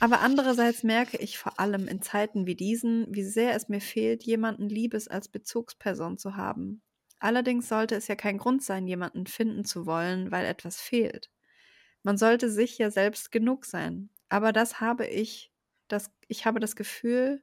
[0.00, 4.24] Aber andererseits merke ich vor allem in Zeiten wie diesen, wie sehr es mir fehlt,
[4.24, 6.82] jemanden Liebes als Bezugsperson zu haben.
[7.20, 11.30] Allerdings sollte es ja kein Grund sein, jemanden finden zu wollen, weil etwas fehlt.
[12.02, 14.10] Man sollte sich ja selbst genug sein.
[14.28, 15.52] Aber das habe ich,
[15.86, 17.40] das, ich habe das Gefühl,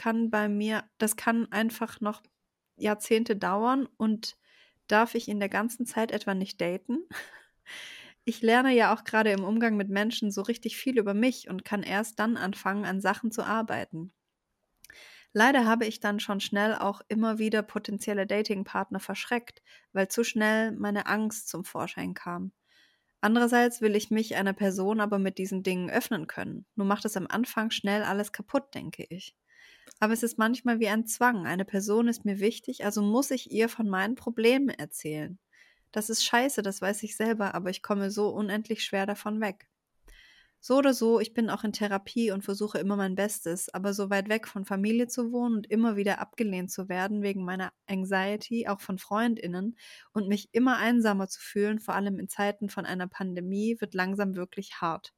[0.00, 2.22] kann bei mir, das kann einfach noch
[2.76, 4.38] Jahrzehnte dauern und
[4.88, 6.98] darf ich in der ganzen Zeit etwa nicht daten?
[8.24, 11.64] Ich lerne ja auch gerade im Umgang mit Menschen so richtig viel über mich und
[11.64, 14.12] kann erst dann anfangen, an Sachen zu arbeiten.
[15.32, 19.60] Leider habe ich dann schon schnell auch immer wieder potenzielle Datingpartner verschreckt,
[19.92, 22.52] weil zu schnell meine Angst zum Vorschein kam.
[23.22, 26.66] Andererseits will ich mich einer Person aber mit diesen Dingen öffnen können.
[26.76, 29.36] Nur macht es am Anfang schnell alles kaputt, denke ich.
[29.98, 31.46] Aber es ist manchmal wie ein Zwang.
[31.46, 35.38] Eine Person ist mir wichtig, also muss ich ihr von meinen Problemen erzählen.
[35.92, 39.68] Das ist scheiße, das weiß ich selber, aber ich komme so unendlich schwer davon weg.
[40.62, 44.10] So oder so, ich bin auch in Therapie und versuche immer mein Bestes, aber so
[44.10, 48.68] weit weg von Familie zu wohnen und immer wieder abgelehnt zu werden wegen meiner Anxiety,
[48.68, 49.78] auch von Freundinnen,
[50.12, 54.36] und mich immer einsamer zu fühlen, vor allem in Zeiten von einer Pandemie, wird langsam
[54.36, 55.14] wirklich hart.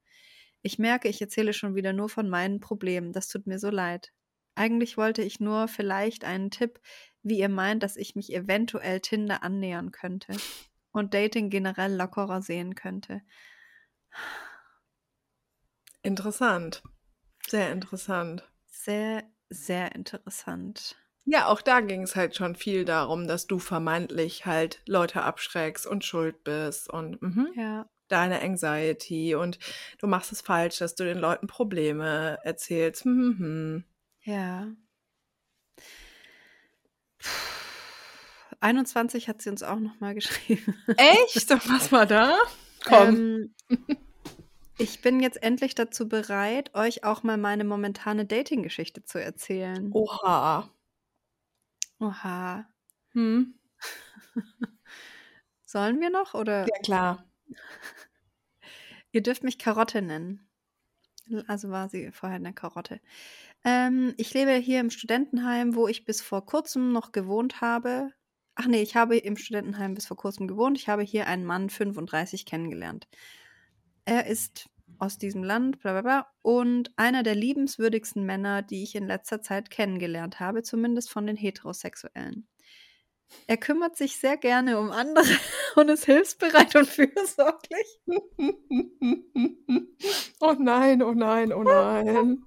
[0.62, 4.12] Ich merke, ich erzähle schon wieder nur von meinen Problemen, das tut mir so leid.
[4.54, 6.80] Eigentlich wollte ich nur vielleicht einen Tipp,
[7.22, 10.42] wie ihr meint, dass ich mich eventuell Tinder annähern könnte
[10.92, 13.22] und Dating generell lockerer sehen könnte.
[16.04, 16.84] Interessant.
[17.48, 18.50] Sehr interessant.
[18.66, 20.96] Sehr, sehr interessant.
[21.24, 25.86] Ja, auch da ging es halt schon viel darum, dass du vermeintlich halt Leute abschreckst
[25.86, 27.88] und schuld bist und mhm, Ja.
[28.08, 29.58] deine Anxiety und
[29.98, 33.06] du machst es falsch, dass du den Leuten Probleme erzählst.
[33.06, 33.84] Mhm.
[34.24, 34.68] Ja.
[38.60, 40.76] 21 hat sie uns auch nochmal geschrieben.
[40.96, 41.50] Echt?
[41.50, 42.36] Was war da?
[42.84, 43.52] Komm.
[43.68, 43.88] Ähm,
[44.78, 49.90] ich bin jetzt endlich dazu bereit, euch auch mal meine momentane Dating-Geschichte zu erzählen.
[49.92, 50.70] Oha.
[51.98, 52.66] Oha.
[53.12, 53.54] Hm.
[55.64, 56.66] Sollen wir noch oder?
[56.66, 57.24] Ja, klar.
[59.10, 60.48] Ihr dürft mich Karotte nennen.
[61.46, 63.00] Also war sie vorher eine Karotte.
[63.64, 68.10] Ähm, ich lebe hier im Studentenheim, wo ich bis vor kurzem noch gewohnt habe.
[68.54, 70.78] Ach nee, ich habe im Studentenheim bis vor kurzem gewohnt.
[70.78, 73.08] Ich habe hier einen Mann 35 kennengelernt.
[74.04, 74.68] Er ist
[74.98, 79.42] aus diesem Land, bla bla bla, und einer der liebenswürdigsten Männer, die ich in letzter
[79.42, 82.46] Zeit kennengelernt habe, zumindest von den Heterosexuellen.
[83.46, 85.24] Er kümmert sich sehr gerne um andere
[85.76, 88.00] und ist hilfsbereit und fürsorglich.
[90.44, 92.44] Oh nein, oh nein, oh nein.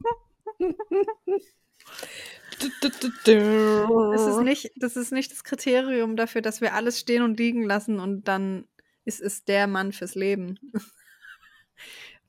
[4.12, 7.64] Das ist, nicht, das ist nicht das Kriterium dafür, dass wir alles stehen und liegen
[7.64, 8.68] lassen und dann
[9.04, 10.60] ist es der Mann fürs Leben.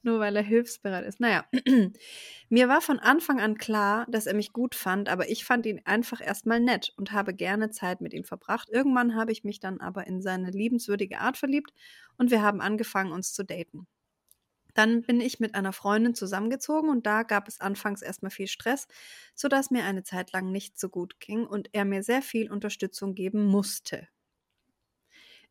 [0.03, 1.19] Nur weil er hilfsbereit ist.
[1.19, 1.47] Naja,
[2.49, 5.81] mir war von Anfang an klar, dass er mich gut fand, aber ich fand ihn
[5.85, 8.69] einfach erstmal nett und habe gerne Zeit mit ihm verbracht.
[8.71, 11.73] Irgendwann habe ich mich dann aber in seine liebenswürdige Art verliebt
[12.19, 13.89] und wir haben angefangen, uns zu daten.
[14.77, 18.87] Dann bin ich mit einer Freundin zusammengezogen und da gab es anfangs erstmal viel Stress,
[19.35, 23.15] sodass mir eine Zeit lang nicht so gut ging und er mir sehr viel Unterstützung
[23.15, 24.07] geben musste.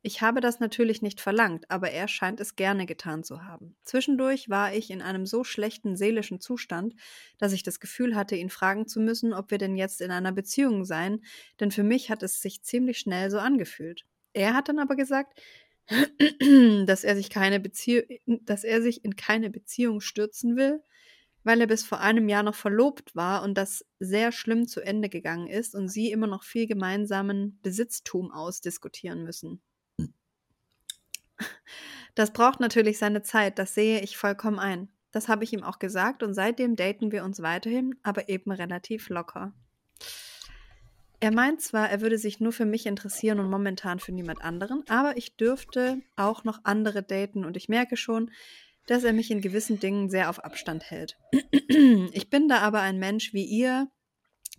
[0.01, 3.75] Ich habe das natürlich nicht verlangt, aber er scheint es gerne getan zu haben.
[3.83, 6.93] Zwischendurch war ich in einem so schlechten seelischen Zustand,
[7.39, 10.31] dass ich das Gefühl hatte, ihn fragen zu müssen, ob wir denn jetzt in einer
[10.31, 11.25] Beziehung seien,
[11.59, 14.05] denn für mich hat es sich ziemlich schnell so angefühlt.
[14.33, 15.41] Er hat dann aber gesagt,
[16.85, 20.81] dass er sich keine Beziehung, dass er sich in keine Beziehung stürzen will,
[21.43, 25.09] weil er bis vor einem Jahr noch verlobt war und das sehr schlimm zu Ende
[25.09, 29.61] gegangen ist und sie immer noch viel gemeinsamen Besitztum ausdiskutieren müssen.
[32.15, 34.87] Das braucht natürlich seine Zeit, das sehe ich vollkommen ein.
[35.11, 39.09] Das habe ich ihm auch gesagt und seitdem daten wir uns weiterhin, aber eben relativ
[39.09, 39.53] locker.
[41.25, 44.83] Er meint zwar, er würde sich nur für mich interessieren und momentan für niemand anderen,
[44.87, 48.29] aber ich dürfte auch noch andere daten und ich merke schon,
[48.85, 51.17] dass er mich in gewissen Dingen sehr auf Abstand hält.
[52.13, 53.89] Ich bin da aber ein Mensch wie ihr,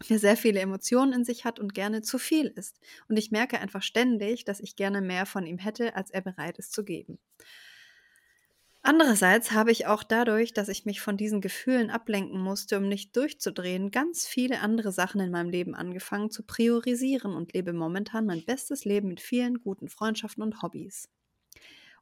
[0.09, 2.81] der sehr viele Emotionen in sich hat und gerne zu viel ist.
[3.09, 6.59] Und ich merke einfach ständig, dass ich gerne mehr von ihm hätte, als er bereit
[6.59, 7.21] ist zu geben.
[8.89, 13.15] Andererseits habe ich auch dadurch, dass ich mich von diesen Gefühlen ablenken musste, um nicht
[13.17, 18.45] durchzudrehen, ganz viele andere Sachen in meinem Leben angefangen zu priorisieren und lebe momentan mein
[18.45, 21.11] bestes Leben mit vielen guten Freundschaften und Hobbys.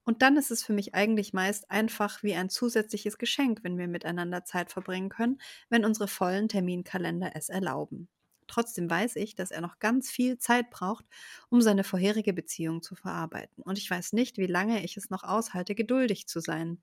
[0.05, 3.89] Und dann ist es für mich eigentlich meist einfach wie ein zusätzliches Geschenk, wenn wir
[3.89, 5.41] miteinander Zeit verbringen können,
[5.71, 8.09] wenn unsere vollen Terminkalender es erlauben.
[8.47, 11.05] Trotzdem weiß ich, dass er noch ganz viel Zeit braucht,
[11.48, 13.62] um seine vorherige Beziehung zu verarbeiten.
[13.62, 16.82] Und ich weiß nicht, wie lange ich es noch aushalte, geduldig zu sein.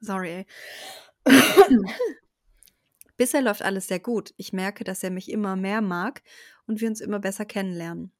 [0.00, 0.46] Sorry.
[3.16, 4.34] Bisher läuft alles sehr gut.
[4.36, 6.22] Ich merke, dass er mich immer mehr mag
[6.66, 8.12] und wir uns immer besser kennenlernen.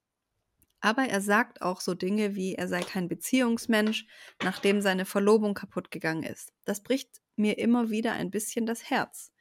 [0.81, 4.07] Aber er sagt auch so Dinge wie, er sei kein Beziehungsmensch,
[4.43, 6.53] nachdem seine Verlobung kaputt gegangen ist.
[6.65, 9.33] Das bricht mir immer wieder ein bisschen das Herz.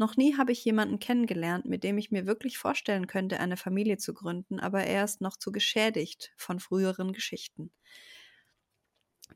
[0.00, 3.98] Noch nie habe ich jemanden kennengelernt, mit dem ich mir wirklich vorstellen könnte, eine Familie
[3.98, 7.70] zu gründen, aber er ist noch zu geschädigt von früheren Geschichten.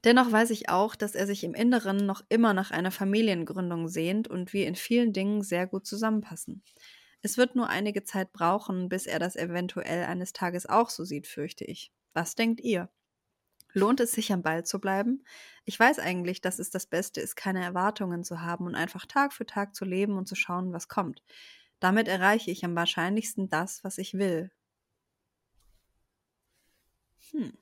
[0.05, 4.29] Dennoch weiß ich auch, dass er sich im Inneren noch immer nach einer Familiengründung sehnt
[4.29, 6.63] und wir in vielen Dingen sehr gut zusammenpassen.
[7.23, 11.27] Es wird nur einige Zeit brauchen, bis er das eventuell eines Tages auch so sieht,
[11.27, 11.93] fürchte ich.
[12.13, 12.89] Was denkt ihr?
[13.75, 15.25] Lohnt es sich am Ball zu bleiben?
[15.65, 19.33] Ich weiß eigentlich, dass es das Beste ist, keine Erwartungen zu haben und einfach Tag
[19.33, 21.23] für Tag zu leben und zu schauen, was kommt.
[21.81, 24.51] Damit erreiche ich am wahrscheinlichsten das, was ich will.
[27.33, 27.53] Hm.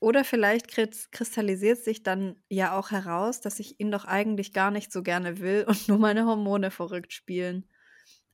[0.00, 0.68] Oder vielleicht
[1.12, 5.38] kristallisiert sich dann ja auch heraus, dass ich ihn doch eigentlich gar nicht so gerne
[5.38, 7.64] will und nur meine Hormone verrückt spielen.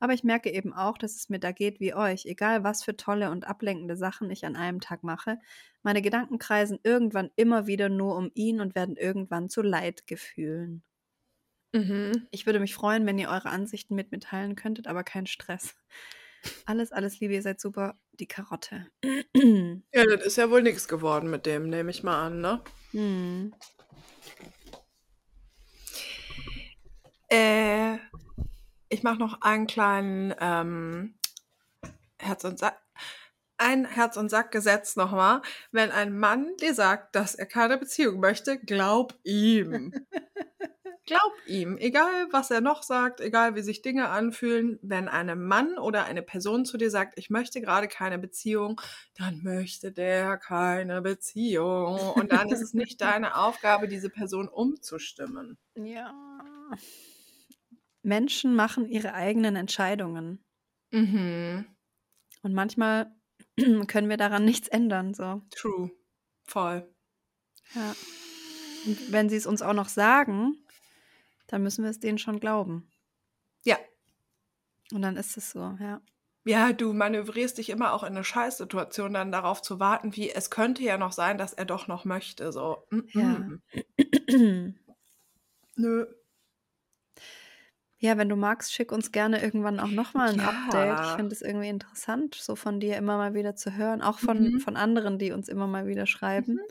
[0.00, 2.24] Aber ich merke eben auch, dass es mir da geht wie euch.
[2.26, 5.38] Egal, was für tolle und ablenkende Sachen ich an einem Tag mache,
[5.82, 10.82] meine Gedanken kreisen irgendwann immer wieder nur um ihn und werden irgendwann zu Leidgefühlen.
[11.72, 12.26] Mhm.
[12.30, 15.76] Ich würde mich freuen, wenn ihr eure Ansichten mit mir teilen könntet, aber kein Stress.
[16.64, 17.98] Alles, alles Liebe, ihr seid super.
[18.12, 18.86] Die Karotte.
[19.92, 22.62] Ja, das ist ja wohl nichts geworden mit dem, nehme ich mal an, ne?
[22.92, 23.52] Hm.
[27.28, 27.98] Äh,
[28.90, 31.14] ich mache noch einen kleinen ähm,
[32.18, 32.78] Herz und Sack.
[33.56, 35.42] Ein Herz- und Sackgesetz nochmal.
[35.70, 39.92] Wenn ein Mann dir sagt, dass er keine Beziehung möchte, glaub ihm.
[41.06, 41.76] glaub ihm.
[41.76, 44.78] Egal, was er noch sagt, egal, wie sich Dinge anfühlen.
[44.82, 48.80] Wenn ein Mann oder eine Person zu dir sagt, ich möchte gerade keine Beziehung,
[49.16, 51.98] dann möchte der keine Beziehung.
[52.14, 55.58] Und dann ist es nicht deine Aufgabe, diese Person umzustimmen.
[55.74, 56.14] Ja.
[58.02, 60.44] Menschen machen ihre eigenen Entscheidungen.
[60.90, 61.66] Mhm.
[62.42, 63.14] Und manchmal
[63.86, 65.14] können wir daran nichts ändern.
[65.14, 65.42] So.
[65.50, 65.90] True.
[66.44, 66.88] Voll.
[67.74, 67.94] Ja.
[68.86, 70.56] Und wenn sie es uns auch noch sagen,
[71.46, 72.90] dann müssen wir es denen schon glauben.
[73.64, 73.78] Ja.
[74.92, 76.00] Und dann ist es so, ja.
[76.44, 80.50] Ja, du manövrierst dich immer auch in eine Scheißsituation, dann darauf zu warten, wie es
[80.50, 82.50] könnte ja noch sein, dass er doch noch möchte.
[82.50, 82.86] So.
[82.90, 83.48] Mm Ja.
[85.76, 86.06] Nö.
[88.02, 90.40] Ja, wenn du magst, schick uns gerne irgendwann auch nochmal ein Ja.
[90.40, 91.00] Update.
[91.00, 94.52] Ich finde es irgendwie interessant, so von dir immer mal wieder zu hören, auch von,
[94.52, 94.58] Mhm.
[94.58, 96.66] von anderen, die uns immer mal wieder schreiben.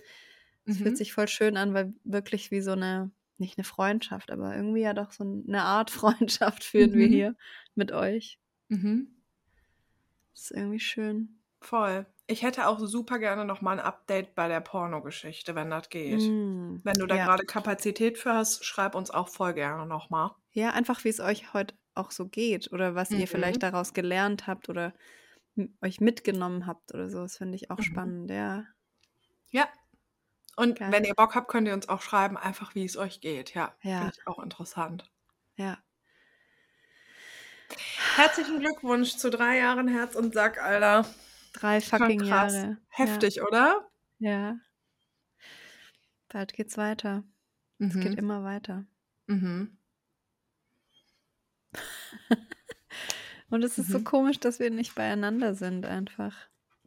[0.65, 0.79] Es Mhm.
[0.79, 4.81] fühlt sich voll schön an, weil wirklich wie so eine, nicht eine Freundschaft, aber irgendwie
[4.81, 7.07] ja doch so eine Art Freundschaft führen wir Mhm.
[7.07, 7.35] hier
[7.75, 8.39] mit euch.
[8.69, 9.19] Mhm.
[10.33, 11.39] Das ist irgendwie schön.
[11.61, 12.05] Voll.
[12.27, 16.33] Ich hätte auch super gerne noch mal ein Update bei der Pornogeschichte, wenn das geht.
[16.33, 17.25] Mm, Wenn du da ja.
[17.25, 20.35] gerade Kapazität für hast, schreib uns auch voll gerne noch mal.
[20.51, 23.27] Ja, einfach wie es euch heute auch so geht oder was ihr Mhm.
[23.27, 24.93] vielleicht daraus gelernt habt oder
[25.81, 27.19] euch mitgenommen habt oder so.
[27.21, 27.83] Das finde ich auch Mhm.
[27.83, 28.65] spannend, ja.
[29.51, 29.67] Ja.
[30.55, 30.91] Und Geil.
[30.91, 33.53] wenn ihr Bock habt, könnt ihr uns auch schreiben, einfach wie es euch geht.
[33.53, 33.99] Ja, Ja.
[33.99, 35.09] finde ich auch interessant.
[35.55, 35.77] Ja.
[38.15, 41.05] Herzlichen Glückwunsch zu drei Jahren Herz und Sack, Alter.
[41.53, 42.53] Drei fucking krass.
[42.53, 42.77] Jahre.
[42.89, 43.89] Heftig, oder?
[44.19, 44.31] Ja.
[44.31, 44.57] ja.
[46.29, 47.23] Bald geht's weiter.
[47.79, 48.85] Es geht immer weiter.
[49.27, 49.78] Mhm.
[53.49, 54.03] Und es ist so Mhm.
[54.03, 56.35] komisch, dass wir nicht beieinander sind, einfach.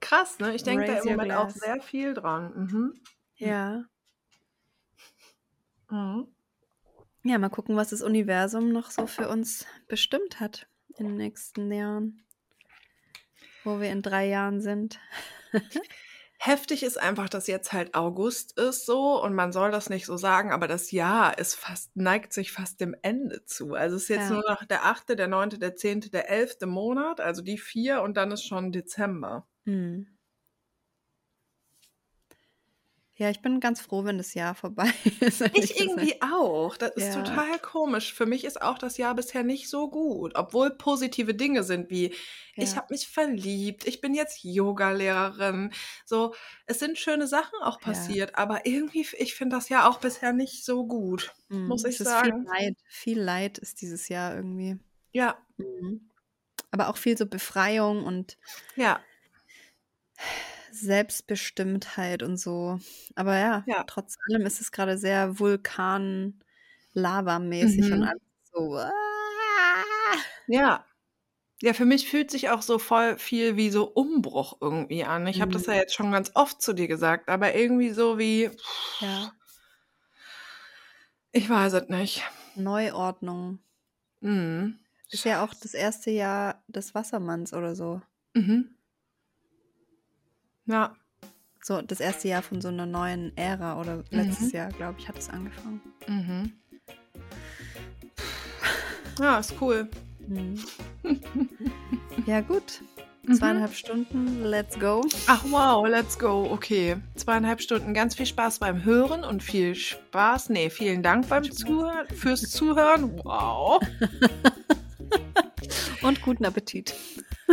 [0.01, 0.55] Krass, ne?
[0.55, 2.53] Ich denke da im Moment auch sehr viel dran.
[2.55, 3.01] Mhm.
[3.37, 3.85] Ja.
[5.91, 6.29] Mhm.
[7.25, 11.71] Ja, mal gucken, was das Universum noch so für uns bestimmt hat in den nächsten
[11.71, 12.25] Jahren.
[13.65, 14.99] Wo wir in drei Jahren sind.
[16.45, 20.17] Heftig ist einfach, dass jetzt halt August ist so und man soll das nicht so
[20.17, 23.75] sagen, aber das Jahr ist fast, neigt sich fast dem Ende zu.
[23.75, 24.29] Also es ist jetzt Ja.
[24.29, 26.67] nur noch der 8., der 9., der 10., der 11.
[26.67, 29.47] Monat, also die vier und dann ist schon Dezember.
[29.67, 30.12] Hm.
[33.19, 35.43] Ja, ich bin ganz froh, wenn das Jahr vorbei ist.
[35.43, 36.09] ehrlich Ich gesagt.
[36.09, 36.77] irgendwie auch.
[36.79, 37.23] Das ist Ja.
[37.23, 38.15] total komisch.
[38.15, 42.15] Für mich ist auch das Jahr bisher nicht so gut, obwohl positive Dinge sind wie
[42.59, 42.77] ich Ja.
[42.77, 45.73] habe mich verliebt, ich bin jetzt Yoga-Lehrerin.
[46.07, 46.35] So,
[46.67, 47.81] es sind schöne Sachen auch Ja.
[47.81, 51.97] passiert, aber irgendwie ich finde das Jahr auch bisher nicht so gut, Hm, muss ich
[51.97, 52.31] es ist sagen.
[52.31, 52.77] viel Leid.
[52.89, 54.79] Viel Leid ist dieses Jahr irgendwie.
[55.15, 56.09] Ja, Mhm.
[56.73, 58.39] Aber auch viel so Befreiung und
[58.77, 59.05] ja,
[60.75, 62.79] Selbstbestimmtheit und so.
[63.15, 63.85] Aber ja, Ja.
[63.87, 68.03] trotz allem ist es gerade sehr Vulkan-Lava-mäßig und Mhm.
[68.03, 68.77] alles so.
[68.77, 68.93] ah.
[70.47, 70.85] ja.
[71.63, 75.27] Ja, für mich fühlt sich auch so voll viel wie so Umbruch irgendwie an.
[75.29, 75.67] Ich habe das Mhm.
[75.67, 78.51] ja jetzt schon ganz oft zu dir gesagt, aber irgendwie so wie
[79.01, 79.33] Ja,
[81.33, 82.23] ich weiß es nicht.
[82.55, 83.59] Neuordnung.
[84.23, 84.79] Mhm.
[85.13, 88.03] Ist ja auch das erste Jahr des Wassermanns oder so.
[88.35, 88.77] Mhm.
[90.73, 90.97] Ja.
[91.63, 94.57] So, das erste Jahr von so einer neuen Ära oder letztes Mhm.
[94.57, 95.81] Jahr, glaube ich, hat es angefangen.
[96.09, 96.53] Mhm.
[99.21, 99.89] Ja, ist cool.
[100.27, 100.59] Mhm.
[102.27, 102.81] ja, gut.
[103.27, 103.35] Mhm.
[103.35, 105.03] Zweieinhalb Stunden, let's go.
[105.27, 106.49] Ach wow, let's go.
[106.51, 106.97] Okay.
[107.17, 107.93] Zweieinhalb Stunden.
[107.93, 110.49] Ganz viel Spaß beim Hören und viel Spaß.
[110.49, 113.21] Nee, vielen Dank beim Zuhören, fürs Zuhören.
[113.23, 113.83] Wow.
[116.03, 116.95] Und guten Appetit.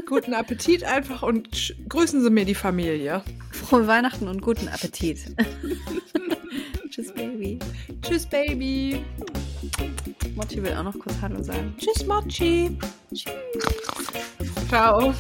[0.09, 3.21] Guten Appetit einfach und grüßen Sie mir die Familie.
[3.51, 5.19] Frohe Weihnachten und guten Appetit.
[6.89, 7.59] Tschüss, Baby.
[8.01, 9.05] Tschüss, Baby.
[10.33, 11.75] Mochi will auch noch kurz Hallo sagen.
[11.77, 12.75] Tschüss, Mochi.
[14.69, 15.15] Ciao.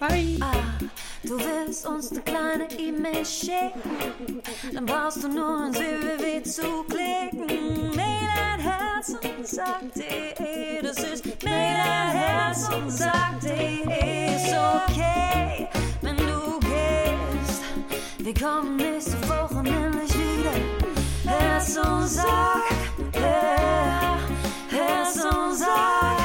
[0.00, 0.38] Bye.
[0.40, 0.54] Ah,
[1.22, 4.40] du willst uns eine kleine E-Mail schicken,
[4.72, 7.94] dann brauchst du nur ein www zu klicken.
[7.94, 15.68] Mail ein Herz und sagt.de, das ist Mail ein Herz und sagt.de, ist okay,
[16.00, 17.62] wenn du gehst.
[18.18, 20.52] Wir kommen nächste Woche nämlich wieder.
[21.26, 22.62] Herz und Sack,
[23.14, 24.16] yeah.
[24.70, 26.17] Herz und Sack,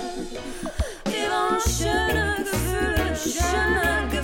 [1.06, 4.21] Wir wollen schöne Gefühle, schöne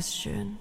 [0.00, 0.59] bist schön.